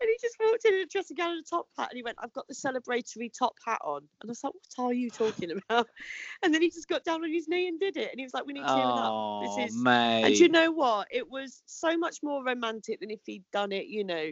And 0.01 0.09
he 0.09 0.17
just 0.21 0.37
walked 0.39 0.65
in 0.65 0.73
in 0.75 0.81
a 0.81 0.85
dressing 0.85 1.15
gown 1.17 1.31
and 1.31 1.41
a 1.41 1.49
top 1.49 1.67
hat, 1.77 1.89
and 1.91 1.97
he 1.97 2.03
went, 2.03 2.17
"I've 2.21 2.33
got 2.33 2.47
the 2.47 2.53
celebratory 2.55 3.31
top 3.37 3.55
hat 3.65 3.79
on." 3.83 3.97
And 4.21 4.29
I 4.29 4.31
was 4.31 4.43
like, 4.43 4.53
"What 4.75 4.85
are 4.85 4.93
you 4.93 5.09
talking 5.09 5.51
about?" 5.69 5.87
And 6.43 6.53
then 6.53 6.61
he 6.61 6.69
just 6.69 6.87
got 6.87 7.03
down 7.03 7.23
on 7.23 7.31
his 7.31 7.47
knee 7.47 7.67
and 7.67 7.79
did 7.79 7.97
it, 7.97 8.11
and 8.11 8.19
he 8.19 8.25
was 8.25 8.33
like, 8.33 8.45
"We 8.45 8.53
need 8.53 8.67
cheering 8.67 8.97
up." 8.97 9.13
Oh, 9.13 9.39
This 9.41 9.57
is, 9.57 9.83
mate. 9.83 10.25
and 10.25 10.37
you 10.37 10.49
know 10.49 10.71
what? 10.71 11.07
It 11.11 11.29
was 11.29 11.61
so 11.65 11.97
much 11.97 12.17
more 12.23 12.43
romantic 12.43 12.99
than 12.99 13.11
if 13.11 13.19
he'd 13.25 13.43
done 13.51 13.71
it, 13.71 13.87
you 13.87 14.03
know, 14.05 14.31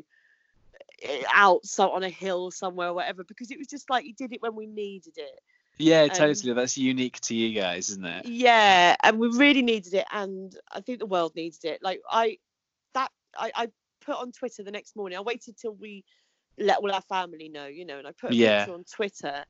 eh, 1.04 1.24
out 1.34 1.66
so 1.66 1.92
on 1.92 2.04
a 2.04 2.10
hill 2.10 2.52
somewhere 2.52 2.90
or 2.90 2.94
whatever, 2.94 3.24
because 3.24 3.52
it 3.52 3.58
was 3.58 3.68
just 3.68 3.90
like 3.90 4.04
he 4.06 4.14
did 4.14 4.34
it 4.34 4.42
when 4.42 4.56
we 4.56 4.68
needed 4.68 5.14
it. 5.18 5.40
yeah, 5.78 6.08
um, 6.10 6.10
totally. 6.10 6.54
That's 6.54 6.78
unique 6.78 7.20
to 7.22 7.36
you 7.36 7.60
guys, 7.60 7.90
isn't 7.90 8.06
it? 8.06 8.26
Yeah, 8.26 8.96
and 9.04 9.20
we 9.20 9.28
really 9.30 9.62
needed 9.62 9.94
it, 9.94 10.06
and 10.12 10.56
I 10.72 10.82
think 10.82 11.00
the 11.00 11.06
world 11.06 11.36
needed 11.36 11.64
it. 11.66 11.80
Like 11.84 12.02
I, 12.10 12.38
that 12.94 13.12
I, 13.38 13.52
I 13.56 13.68
put 14.08 14.16
on 14.18 14.32
Twitter 14.32 14.64
the 14.64 14.72
next 14.72 14.96
morning. 14.96 15.18
I 15.18 15.22
waited 15.22 15.58
till 15.58 15.76
we 15.76 16.04
let 16.58 16.78
all 16.78 16.92
our 16.92 17.02
family 17.02 17.50
know, 17.50 17.68
you 17.68 17.86
know, 17.86 18.00
and 18.00 18.08
I 18.08 18.12
put 18.20 18.32
a 18.32 18.36
Yeah. 18.36 18.60
picture 18.60 18.74
on 18.74 18.84
Twitter 18.86 19.44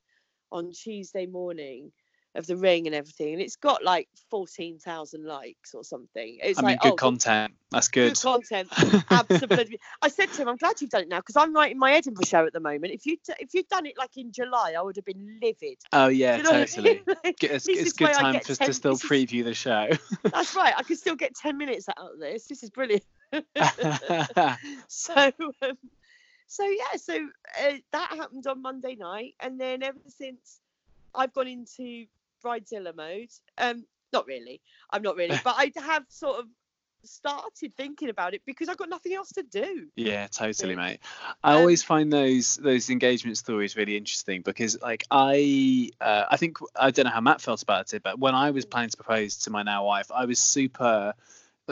on 0.52 0.72
Tuesday 0.72 1.26
morning 1.26 1.92
of 2.34 2.46
the 2.46 2.56
ring 2.56 2.86
and 2.86 2.94
everything, 2.94 3.32
and 3.32 3.42
it's 3.42 3.56
got 3.56 3.82
like 3.82 4.06
fourteen 4.30 4.78
thousand 4.78 5.24
likes 5.24 5.74
or 5.74 5.82
something. 5.82 6.38
It's 6.42 6.58
I 6.58 6.62
mean, 6.62 6.70
like 6.72 6.80
good 6.82 6.92
oh, 6.92 6.96
content. 6.96 7.54
That's 7.70 7.88
good 7.88 8.10
good. 8.14 8.20
content. 8.20 8.68
Absolutely. 9.10 9.80
I 10.02 10.08
said 10.08 10.30
to 10.34 10.42
him, 10.42 10.48
I'm 10.48 10.56
glad 10.56 10.80
you've 10.80 10.90
done 10.90 11.02
it 11.02 11.08
now 11.08 11.18
because 11.18 11.36
I'm 11.36 11.54
writing 11.54 11.78
my 11.78 11.92
Edinburgh 11.92 12.26
show 12.26 12.44
at 12.46 12.52
the 12.52 12.60
moment. 12.60 12.92
If 12.92 13.06
you 13.06 13.16
if 13.40 13.54
you'd 13.54 13.68
done 13.68 13.86
it 13.86 13.94
like 13.98 14.16
in 14.16 14.30
July, 14.30 14.74
I 14.78 14.82
would 14.82 14.96
have 14.96 15.06
been 15.06 15.38
livid. 15.42 15.78
oh 15.94 16.08
yeah, 16.08 16.36
you 16.36 16.42
know 16.42 16.50
what 16.50 16.60
I 16.60 16.64
totally. 16.66 16.94
mean? 17.06 17.16
Like, 17.24 17.42
It's, 17.44 17.64
this 17.66 17.78
it's 17.78 17.86
is 17.88 17.92
good 17.94 18.12
time 18.12 18.38
for, 18.40 18.54
10 18.54 18.66
to 18.68 18.74
still 18.74 18.92
is- 18.92 19.02
preview 19.02 19.42
the 19.42 19.54
show. 19.54 19.88
That's 20.22 20.54
right. 20.54 20.74
I 20.76 20.82
could 20.82 20.98
still 20.98 21.16
get 21.16 21.34
10 21.34 21.56
minutes 21.56 21.88
out 21.88 22.12
of 22.12 22.18
this. 22.20 22.46
This 22.46 22.62
is 22.62 22.70
brilliant. 22.70 23.02
so, 24.88 25.14
um, 25.62 25.78
so 26.46 26.64
yeah, 26.64 26.96
so 26.96 27.14
uh, 27.62 27.72
that 27.92 28.10
happened 28.16 28.46
on 28.46 28.62
Monday 28.62 28.94
night, 28.94 29.34
and 29.40 29.60
then 29.60 29.82
ever 29.82 29.98
since 30.08 30.60
I've 31.14 31.32
gone 31.32 31.48
into 31.48 32.06
bridezilla 32.44 32.94
mode. 32.94 33.30
Um, 33.58 33.84
not 34.12 34.26
really. 34.26 34.60
I'm 34.90 35.02
not 35.02 35.16
really, 35.16 35.38
but 35.44 35.54
I 35.58 35.72
have 35.80 36.04
sort 36.08 36.38
of 36.40 36.46
started 37.04 37.76
thinking 37.76 38.08
about 38.08 38.34
it 38.34 38.42
because 38.44 38.68
I've 38.68 38.76
got 38.76 38.88
nothing 38.88 39.14
else 39.14 39.30
to 39.32 39.42
do. 39.42 39.88
Yeah, 39.96 40.26
totally, 40.28 40.76
mate. 40.76 41.00
I 41.42 41.52
Um, 41.52 41.58
always 41.58 41.82
find 41.82 42.12
those 42.12 42.56
those 42.56 42.90
engagement 42.90 43.38
stories 43.38 43.76
really 43.76 43.96
interesting 43.96 44.42
because, 44.42 44.80
like, 44.80 45.04
I 45.10 45.90
uh, 46.00 46.24
I 46.30 46.36
think 46.36 46.58
I 46.74 46.90
don't 46.90 47.04
know 47.04 47.10
how 47.10 47.20
Matt 47.20 47.40
felt 47.40 47.62
about 47.62 47.92
it, 47.94 48.02
but 48.02 48.18
when 48.18 48.34
I 48.34 48.50
was 48.50 48.64
planning 48.64 48.90
to 48.90 48.96
propose 48.96 49.36
to 49.38 49.50
my 49.50 49.62
now 49.62 49.84
wife, 49.84 50.10
I 50.14 50.24
was 50.24 50.38
super 50.38 51.14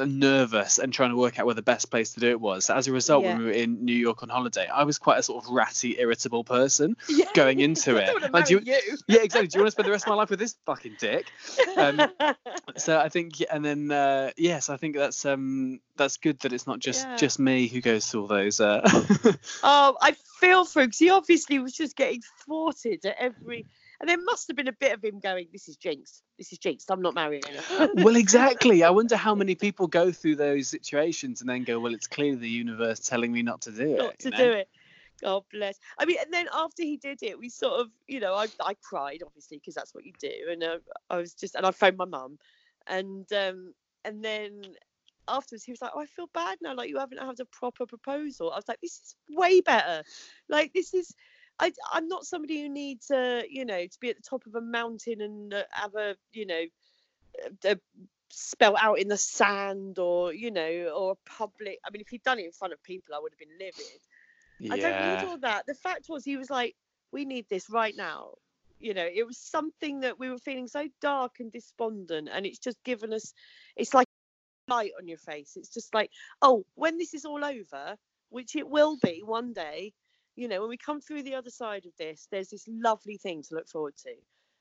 nervous 0.04 0.78
and 0.78 0.92
trying 0.92 1.10
to 1.10 1.16
work 1.16 1.38
out 1.38 1.46
where 1.46 1.54
the 1.54 1.62
best 1.62 1.90
place 1.90 2.12
to 2.14 2.20
do 2.20 2.28
it 2.28 2.40
was. 2.40 2.68
As 2.68 2.88
a 2.88 2.92
result, 2.92 3.24
when 3.24 3.38
we 3.38 3.44
were 3.44 3.50
in 3.52 3.84
New 3.84 3.94
York 3.94 4.22
on 4.22 4.28
holiday, 4.28 4.66
I 4.66 4.84
was 4.84 4.98
quite 4.98 5.18
a 5.18 5.22
sort 5.22 5.44
of 5.44 5.50
ratty, 5.50 5.96
irritable 5.98 6.44
person. 6.44 6.96
Yeah. 7.08 7.26
Going 7.34 7.60
into 7.60 7.96
it. 8.02 8.32
Like, 8.32 8.46
do 8.46 8.56
marry 8.60 8.80
you. 8.86 8.96
Yeah, 9.08 9.22
exactly. 9.22 9.46
Do 9.48 9.58
you 9.58 9.62
want 9.62 9.68
to 9.68 9.70
spend 9.70 9.86
the 9.86 9.92
rest 9.92 10.04
of 10.04 10.10
my 10.10 10.16
life 10.16 10.28
with 10.28 10.38
this 10.38 10.56
fucking 10.66 10.96
dick? 10.98 11.26
Um, 11.76 12.10
So 12.76 12.98
I 12.98 13.08
think, 13.08 13.42
and 13.50 13.64
then 13.64 13.90
uh, 13.90 14.32
yes, 14.36 14.68
I 14.68 14.76
think 14.76 14.96
that's 14.96 15.24
um 15.24 15.80
that's 15.96 16.18
good 16.18 16.38
that 16.40 16.52
it's 16.52 16.66
not 16.66 16.78
just 16.78 17.06
Yeah. 17.06 17.16
just 17.16 17.38
me 17.38 17.68
who 17.68 17.80
goes 17.80 18.06
through 18.06 18.22
all 18.22 18.26
those. 18.26 18.60
Uh, 18.60 18.82
Oh, 19.62 19.96
I 20.02 20.14
feel 20.40 20.64
for 20.66 20.82
him 20.82 20.88
because 20.88 20.98
he 20.98 21.08
obviously 21.10 21.58
was 21.58 21.72
just 21.72 21.96
getting 21.96 22.20
thwarted 22.44 23.04
at 23.06 23.16
every. 23.18 23.66
And 24.00 24.08
there 24.08 24.22
must 24.22 24.48
have 24.48 24.56
been 24.56 24.68
a 24.68 24.72
bit 24.72 24.92
of 24.92 25.02
him 25.02 25.20
going, 25.20 25.48
"This 25.52 25.68
is 25.68 25.76
jinxed. 25.76 26.22
This 26.38 26.52
is 26.52 26.58
jinxed. 26.58 26.90
I'm 26.90 27.02
not 27.02 27.14
marrying 27.14 27.42
her." 27.44 27.90
well, 27.94 28.16
exactly. 28.16 28.84
I 28.84 28.90
wonder 28.90 29.16
how 29.16 29.34
many 29.34 29.54
people 29.54 29.86
go 29.86 30.12
through 30.12 30.36
those 30.36 30.68
situations 30.68 31.40
and 31.40 31.48
then 31.48 31.64
go, 31.64 31.80
"Well, 31.80 31.94
it's 31.94 32.06
clearly 32.06 32.36
the 32.36 32.48
universe 32.48 33.00
telling 33.00 33.32
me 33.32 33.42
not 33.42 33.62
to 33.62 33.72
do 33.72 33.94
it." 33.94 33.98
not 33.98 34.18
to 34.20 34.28
you 34.28 34.30
know? 34.30 34.36
do 34.36 34.52
it. 34.52 34.68
God 35.22 35.44
bless. 35.50 35.78
I 35.98 36.04
mean, 36.04 36.18
and 36.22 36.32
then 36.32 36.46
after 36.52 36.82
he 36.82 36.98
did 36.98 37.22
it, 37.22 37.38
we 37.38 37.48
sort 37.48 37.80
of, 37.80 37.88
you 38.06 38.20
know, 38.20 38.34
I, 38.34 38.48
I 38.60 38.74
cried 38.74 39.22
obviously 39.24 39.56
because 39.56 39.74
that's 39.74 39.94
what 39.94 40.04
you 40.04 40.12
do, 40.20 40.32
and 40.50 40.62
uh, 40.62 40.78
I 41.08 41.16
was 41.16 41.32
just, 41.32 41.54
and 41.54 41.64
I 41.64 41.70
phoned 41.70 41.96
my 41.96 42.04
mum, 42.04 42.38
and 42.86 43.30
um, 43.32 43.72
and 44.04 44.22
then 44.22 44.62
afterwards 45.28 45.64
he 45.64 45.72
was 45.72 45.82
like, 45.82 45.92
oh, 45.94 46.00
I 46.00 46.06
feel 46.06 46.28
bad 46.32 46.58
now, 46.60 46.74
like 46.74 46.88
you 46.88 46.98
haven't 46.98 47.18
had 47.18 47.40
a 47.40 47.44
proper 47.46 47.86
proposal. 47.86 48.52
I 48.52 48.56
was 48.56 48.68
like, 48.68 48.80
this 48.80 49.00
is 49.00 49.16
way 49.30 49.60
better. 49.60 50.02
Like 50.48 50.72
this 50.72 50.94
is, 50.94 51.14
I, 51.58 51.72
I'm 51.92 52.08
not 52.08 52.26
somebody 52.26 52.62
who 52.62 52.68
needs, 52.68 53.10
you 53.10 53.64
know, 53.64 53.86
to 53.86 54.00
be 54.00 54.10
at 54.10 54.16
the 54.16 54.22
top 54.22 54.46
of 54.46 54.54
a 54.54 54.60
mountain 54.60 55.20
and 55.20 55.54
uh, 55.54 55.62
have 55.70 55.94
a, 55.94 56.16
you 56.32 56.46
know, 56.46 56.62
a, 57.64 57.72
a 57.72 57.76
spelt 58.28 58.76
out 58.82 58.98
in 58.98 59.08
the 59.08 59.16
sand 59.16 59.98
or 59.98 60.32
you 60.34 60.50
know 60.50 60.92
or 60.94 61.12
a 61.12 61.30
public 61.30 61.78
i 61.86 61.90
mean 61.90 62.00
if 62.00 62.08
he'd 62.08 62.24
done 62.24 62.40
it 62.40 62.44
in 62.44 62.50
front 62.50 62.72
of 62.72 62.82
people 62.82 63.14
i 63.14 63.18
would 63.20 63.32
have 63.32 63.38
been 63.38 63.56
livid 63.58 64.00
I 64.70 64.76
don't 64.76 65.20
need 65.20 65.28
all 65.28 65.38
that. 65.38 65.66
The 65.66 65.74
fact 65.74 66.08
was, 66.08 66.24
he 66.24 66.36
was 66.36 66.50
like, 66.50 66.74
"We 67.12 67.24
need 67.24 67.48
this 67.48 67.68
right 67.70 67.94
now." 67.94 68.34
You 68.78 68.94
know, 68.94 69.06
it 69.06 69.26
was 69.26 69.38
something 69.38 70.00
that 70.00 70.18
we 70.18 70.30
were 70.30 70.38
feeling 70.38 70.68
so 70.68 70.88
dark 71.00 71.40
and 71.40 71.52
despondent, 71.52 72.28
and 72.32 72.46
it's 72.46 72.58
just 72.58 72.82
given 72.84 73.12
us. 73.12 73.32
It's 73.76 73.94
like 73.94 74.06
light 74.68 74.92
on 74.98 75.08
your 75.08 75.18
face. 75.18 75.56
It's 75.56 75.72
just 75.72 75.94
like, 75.94 76.10
oh, 76.42 76.64
when 76.74 76.98
this 76.98 77.14
is 77.14 77.24
all 77.24 77.44
over, 77.44 77.96
which 78.30 78.56
it 78.56 78.68
will 78.68 78.96
be 79.02 79.22
one 79.24 79.52
day. 79.52 79.92
You 80.36 80.48
know, 80.48 80.60
when 80.60 80.68
we 80.68 80.76
come 80.76 81.00
through 81.00 81.22
the 81.22 81.34
other 81.34 81.50
side 81.50 81.86
of 81.86 81.92
this, 81.98 82.28
there's 82.30 82.48
this 82.48 82.68
lovely 82.68 83.16
thing 83.16 83.42
to 83.44 83.54
look 83.54 83.68
forward 83.68 83.94
to. 84.04 84.10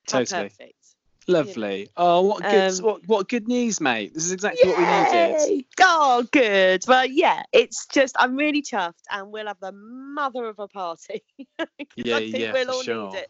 How 0.10 0.20
Totally. 0.20 0.50
perfect. 0.50 0.96
Lovely. 1.28 1.90
Oh, 1.98 2.22
what 2.22 2.44
good 2.44 2.80
Um, 2.80 2.86
what 2.86 3.08
what 3.08 3.30
good 3.30 3.48
news, 3.48 3.82
mate. 3.82 4.14
This 4.14 4.26
is 4.26 4.32
exactly 4.32 4.70
what 4.70 4.78
we 4.78 4.86
needed. 4.86 5.50
Yay! 5.50 5.66
Oh, 5.82 6.26
good. 6.32 6.86
Well, 6.88 7.06
yeah, 7.06 7.44
it's 7.52 7.88
just 7.88 8.16
I'm 8.20 8.36
really 8.36 8.62
chuffed, 8.62 9.04
and 9.12 9.32
we'll 9.32 9.48
have 9.48 9.60
the 9.60 9.72
mother 9.72 10.46
of 10.46 10.60
a 10.60 10.68
party. 10.68 11.24
Yeah, 11.98 12.18
I 12.18 12.20
think 12.20 12.36
yeah, 12.36 12.52
we'll 12.52 12.72
all 12.72 12.84
sure. 12.84 13.12
need 13.12 13.20
it. 13.20 13.30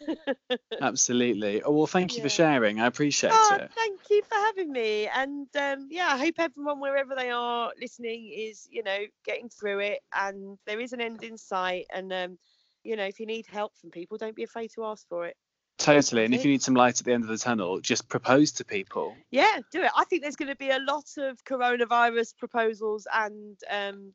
Absolutely. 0.80 1.62
Oh, 1.62 1.72
well, 1.72 1.86
thank 1.86 2.16
you 2.16 2.22
for 2.22 2.28
sharing. 2.28 2.80
I 2.80 2.86
appreciate 2.86 3.32
Oh, 3.34 3.58
it. 3.60 3.70
thank 3.74 4.00
you 4.10 4.22
for 4.22 4.34
having 4.34 4.70
me. 4.72 5.08
And 5.08 5.48
um, 5.56 5.88
yeah, 5.90 6.08
I 6.10 6.18
hope 6.18 6.34
everyone, 6.38 6.80
wherever 6.80 7.14
they 7.14 7.30
are 7.30 7.72
listening, 7.80 8.32
is 8.34 8.68
you 8.70 8.82
know 8.82 8.98
getting 9.24 9.48
through 9.48 9.80
it. 9.80 10.00
And 10.14 10.58
there 10.66 10.80
is 10.80 10.92
an 10.92 11.00
end 11.00 11.22
in 11.22 11.38
sight. 11.38 11.86
And 11.92 12.12
um, 12.12 12.38
you 12.84 12.96
know, 12.96 13.04
if 13.04 13.20
you 13.20 13.26
need 13.26 13.46
help 13.46 13.76
from 13.76 13.90
people, 13.90 14.16
don't 14.18 14.36
be 14.36 14.44
afraid 14.44 14.70
to 14.74 14.84
ask 14.84 15.06
for 15.08 15.26
it. 15.26 15.36
Totally. 15.78 16.24
And 16.24 16.34
if 16.34 16.44
you 16.44 16.50
need 16.50 16.62
some 16.62 16.74
light 16.74 17.00
at 17.00 17.04
the 17.04 17.12
end 17.12 17.24
of 17.24 17.28
the 17.28 17.36
tunnel, 17.36 17.80
just 17.80 18.08
propose 18.08 18.52
to 18.52 18.64
people. 18.64 19.14
Yeah, 19.30 19.58
do 19.70 19.82
it. 19.82 19.90
I 19.94 20.04
think 20.04 20.22
there's 20.22 20.36
going 20.36 20.48
to 20.48 20.56
be 20.56 20.70
a 20.70 20.78
lot 20.78 21.04
of 21.18 21.44
coronavirus 21.44 22.36
proposals 22.38 23.06
and 23.12 23.58
um 23.70 24.14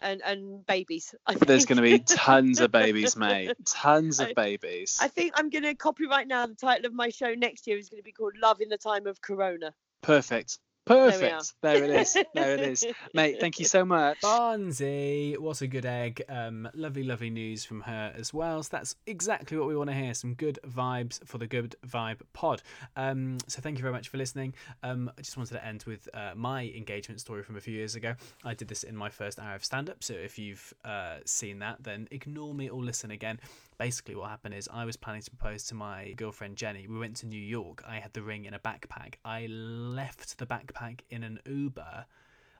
and 0.00 0.22
and 0.24 0.66
babies. 0.66 1.14
I 1.26 1.34
There's 1.34 1.66
going 1.66 1.76
to 1.76 1.82
be 1.82 1.98
tons 1.98 2.60
of 2.60 2.70
babies, 2.70 3.16
mate. 3.16 3.52
Tons 3.64 4.20
of 4.20 4.28
I- 4.28 4.32
babies. 4.34 4.98
I 5.00 5.08
think 5.08 5.32
I'm 5.34 5.50
going 5.50 5.64
to 5.64 5.74
copyright 5.74 6.28
now. 6.28 6.46
The 6.46 6.54
title 6.54 6.86
of 6.86 6.94
my 6.94 7.08
show 7.08 7.34
next 7.34 7.66
year 7.66 7.78
is 7.78 7.88
going 7.88 8.00
to 8.00 8.04
be 8.04 8.12
called 8.12 8.34
"Love 8.40 8.60
in 8.60 8.68
the 8.68 8.78
Time 8.78 9.06
of 9.06 9.20
Corona." 9.20 9.74
Perfect. 10.02 10.58
We 10.88 10.96
are. 10.96 11.10
Perfect. 11.10 11.52
There, 11.62 11.84
it 11.84 11.90
is. 11.90 12.16
There 12.34 12.54
it 12.54 12.60
is. 12.60 12.86
Mate, 13.14 13.40
thank 13.40 13.58
you 13.58 13.64
so 13.64 13.84
much. 13.84 14.20
Bonzi, 14.20 15.38
what 15.38 15.60
a 15.60 15.66
good 15.66 15.86
egg. 15.86 16.22
Um, 16.28 16.68
lovely, 16.74 17.02
lovely 17.02 17.30
news 17.30 17.64
from 17.64 17.82
her 17.82 18.12
as 18.16 18.32
well. 18.32 18.62
So 18.62 18.70
that's 18.72 18.96
exactly 19.06 19.56
what 19.56 19.68
we 19.68 19.76
want 19.76 19.90
to 19.90 19.96
hear. 19.96 20.14
Some 20.14 20.34
good 20.34 20.58
vibes 20.66 21.24
for 21.26 21.38
the 21.38 21.46
Good 21.46 21.76
Vibe 21.86 22.20
pod. 22.32 22.62
Um, 22.96 23.38
so 23.46 23.60
thank 23.60 23.78
you 23.78 23.82
very 23.82 23.92
much 23.92 24.08
for 24.08 24.18
listening. 24.18 24.54
Um, 24.82 25.10
I 25.16 25.22
just 25.22 25.36
wanted 25.36 25.54
to 25.54 25.64
end 25.64 25.84
with 25.86 26.08
uh, 26.14 26.32
my 26.34 26.64
engagement 26.76 27.20
story 27.20 27.42
from 27.42 27.56
a 27.56 27.60
few 27.60 27.74
years 27.74 27.94
ago. 27.94 28.14
I 28.44 28.54
did 28.54 28.68
this 28.68 28.82
in 28.82 28.96
my 28.96 29.08
first 29.08 29.38
hour 29.38 29.54
of 29.54 29.64
stand 29.64 29.90
up. 29.90 30.02
So 30.02 30.14
if 30.14 30.38
you've 30.38 30.72
uh, 30.84 31.16
seen 31.24 31.58
that, 31.60 31.82
then 31.82 32.08
ignore 32.10 32.54
me 32.54 32.68
or 32.68 32.82
listen 32.82 33.10
again. 33.10 33.40
Basically, 33.78 34.16
what 34.16 34.30
happened 34.30 34.54
is 34.54 34.68
I 34.72 34.84
was 34.84 34.96
planning 34.96 35.22
to 35.22 35.30
propose 35.30 35.64
to 35.64 35.74
my 35.74 36.12
girlfriend 36.16 36.56
Jenny. 36.56 36.86
We 36.88 36.98
went 36.98 37.16
to 37.18 37.26
New 37.26 37.40
York. 37.40 37.82
I 37.86 38.00
had 38.00 38.12
the 38.12 38.22
ring 38.22 38.44
in 38.44 38.54
a 38.54 38.58
backpack. 38.58 39.14
I 39.24 39.46
left 39.46 40.38
the 40.38 40.46
backpack 40.46 41.00
in 41.10 41.22
an 41.22 41.38
Uber 41.46 42.06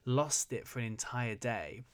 lost 0.09 0.53
it 0.53 0.67
for 0.67 0.79
an 0.79 0.87
entire 0.87 1.35
day. 1.35 1.85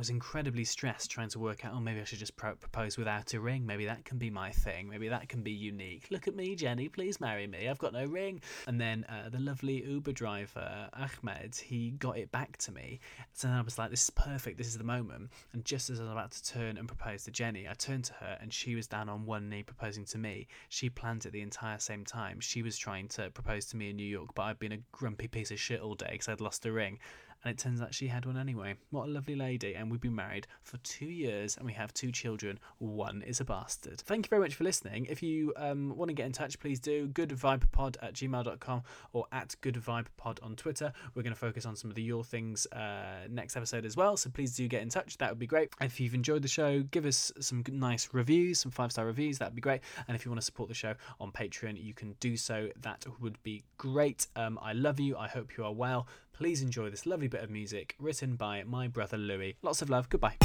Was 0.00 0.08
incredibly 0.08 0.64
stressed 0.64 1.10
trying 1.10 1.28
to 1.28 1.38
work 1.38 1.62
out, 1.62 1.74
oh, 1.74 1.78
maybe 1.78 2.00
I 2.00 2.04
should 2.04 2.20
just 2.20 2.34
pro- 2.34 2.54
propose 2.54 2.96
without 2.96 3.34
a 3.34 3.38
ring. 3.38 3.66
Maybe 3.66 3.84
that 3.84 4.06
can 4.06 4.16
be 4.16 4.30
my 4.30 4.50
thing. 4.50 4.88
Maybe 4.88 5.08
that 5.08 5.28
can 5.28 5.42
be 5.42 5.50
unique. 5.50 6.06
Look 6.10 6.26
at 6.26 6.34
me, 6.34 6.56
Jenny. 6.56 6.88
Please 6.88 7.20
marry 7.20 7.46
me. 7.46 7.68
I've 7.68 7.76
got 7.76 7.92
no 7.92 8.06
ring. 8.06 8.40
And 8.66 8.80
then 8.80 9.04
uh, 9.10 9.28
the 9.28 9.38
lovely 9.38 9.84
Uber 9.84 10.12
driver, 10.12 10.88
Ahmed, 10.94 11.54
he 11.54 11.90
got 11.90 12.16
it 12.16 12.32
back 12.32 12.56
to 12.58 12.72
me. 12.72 12.98
So 13.34 13.48
then 13.48 13.58
I 13.58 13.60
was 13.60 13.76
like, 13.76 13.90
this 13.90 14.04
is 14.04 14.08
perfect. 14.08 14.56
This 14.56 14.68
is 14.68 14.78
the 14.78 14.84
moment. 14.84 15.28
And 15.52 15.66
just 15.66 15.90
as 15.90 16.00
I 16.00 16.04
was 16.04 16.12
about 16.12 16.30
to 16.30 16.44
turn 16.44 16.78
and 16.78 16.88
propose 16.88 17.24
to 17.24 17.30
Jenny, 17.30 17.68
I 17.68 17.74
turned 17.74 18.04
to 18.04 18.14
her 18.14 18.38
and 18.40 18.54
she 18.54 18.74
was 18.76 18.86
down 18.86 19.10
on 19.10 19.26
one 19.26 19.50
knee 19.50 19.64
proposing 19.64 20.06
to 20.06 20.18
me. 20.18 20.48
She 20.70 20.88
planned 20.88 21.26
it 21.26 21.32
the 21.32 21.42
entire 21.42 21.78
same 21.78 22.06
time. 22.06 22.40
She 22.40 22.62
was 22.62 22.78
trying 22.78 23.08
to 23.08 23.28
propose 23.28 23.66
to 23.66 23.76
me 23.76 23.90
in 23.90 23.96
New 23.96 24.04
York, 24.04 24.30
but 24.34 24.44
I'd 24.44 24.58
been 24.58 24.72
a 24.72 24.80
grumpy 24.92 25.28
piece 25.28 25.50
of 25.50 25.60
shit 25.60 25.82
all 25.82 25.94
day 25.94 26.08
because 26.12 26.28
I'd 26.28 26.40
lost 26.40 26.64
a 26.64 26.72
ring 26.72 26.98
and 27.44 27.52
it 27.52 27.58
turns 27.58 27.80
out 27.80 27.94
she 27.94 28.08
had 28.08 28.26
one 28.26 28.36
anyway. 28.36 28.74
What 28.90 29.06
a 29.06 29.10
lovely 29.10 29.34
lady. 29.34 29.74
And 29.74 29.90
we've 29.90 30.00
been 30.00 30.14
married 30.14 30.46
for 30.62 30.76
two 30.78 31.06
years 31.06 31.56
and 31.56 31.64
we 31.64 31.72
have 31.72 31.92
two 31.94 32.12
children. 32.12 32.58
One 32.78 33.22
is 33.22 33.40
a 33.40 33.44
bastard. 33.44 34.00
Thank 34.00 34.26
you 34.26 34.30
very 34.30 34.42
much 34.42 34.54
for 34.54 34.64
listening. 34.64 35.06
If 35.06 35.22
you 35.22 35.52
um, 35.56 35.96
want 35.96 36.10
to 36.10 36.14
get 36.14 36.26
in 36.26 36.32
touch, 36.32 36.58
please 36.58 36.78
do 36.78 37.08
goodvibepod 37.08 37.96
at 38.02 38.14
gmail.com 38.14 38.82
or 39.12 39.26
at 39.32 39.56
goodvibepod 39.62 40.42
on 40.42 40.56
Twitter. 40.56 40.92
We're 41.14 41.22
going 41.22 41.32
to 41.32 41.38
focus 41.38 41.64
on 41.64 41.76
some 41.76 41.90
of 41.90 41.96
the 41.96 42.02
Your 42.02 42.24
Things 42.24 42.66
uh, 42.66 43.26
next 43.30 43.56
episode 43.56 43.84
as 43.84 43.96
well. 43.96 44.16
So 44.16 44.30
please 44.30 44.54
do 44.54 44.68
get 44.68 44.82
in 44.82 44.90
touch. 44.90 45.16
That 45.18 45.30
would 45.30 45.38
be 45.38 45.46
great. 45.46 45.70
If 45.80 45.98
you've 45.98 46.14
enjoyed 46.14 46.42
the 46.42 46.48
show, 46.48 46.82
give 46.82 47.06
us 47.06 47.32
some 47.40 47.64
nice 47.70 48.10
reviews, 48.12 48.60
some 48.60 48.70
five 48.70 48.92
star 48.92 49.06
reviews. 49.06 49.38
That 49.38 49.46
would 49.46 49.56
be 49.56 49.62
great. 49.62 49.80
And 50.08 50.14
if 50.14 50.24
you 50.24 50.30
want 50.30 50.40
to 50.40 50.46
support 50.46 50.68
the 50.68 50.74
show 50.74 50.94
on 51.20 51.32
Patreon, 51.32 51.82
you 51.82 51.94
can 51.94 52.14
do 52.20 52.36
so. 52.36 52.68
That 52.82 53.06
would 53.20 53.42
be 53.42 53.64
great. 53.78 54.26
Um, 54.36 54.58
I 54.62 54.72
love 54.72 55.00
you. 55.00 55.16
I 55.16 55.28
hope 55.28 55.56
you 55.56 55.64
are 55.64 55.72
well. 55.72 56.06
Please 56.40 56.62
enjoy 56.62 56.88
this 56.88 57.04
lovely 57.04 57.28
bit 57.28 57.42
of 57.42 57.50
music 57.50 57.94
written 57.98 58.34
by 58.34 58.64
my 58.64 58.88
brother 58.88 59.18
Louis. 59.18 59.56
Lots 59.60 59.82
of 59.82 59.90
love. 59.90 60.08
Goodbye. 60.08 60.36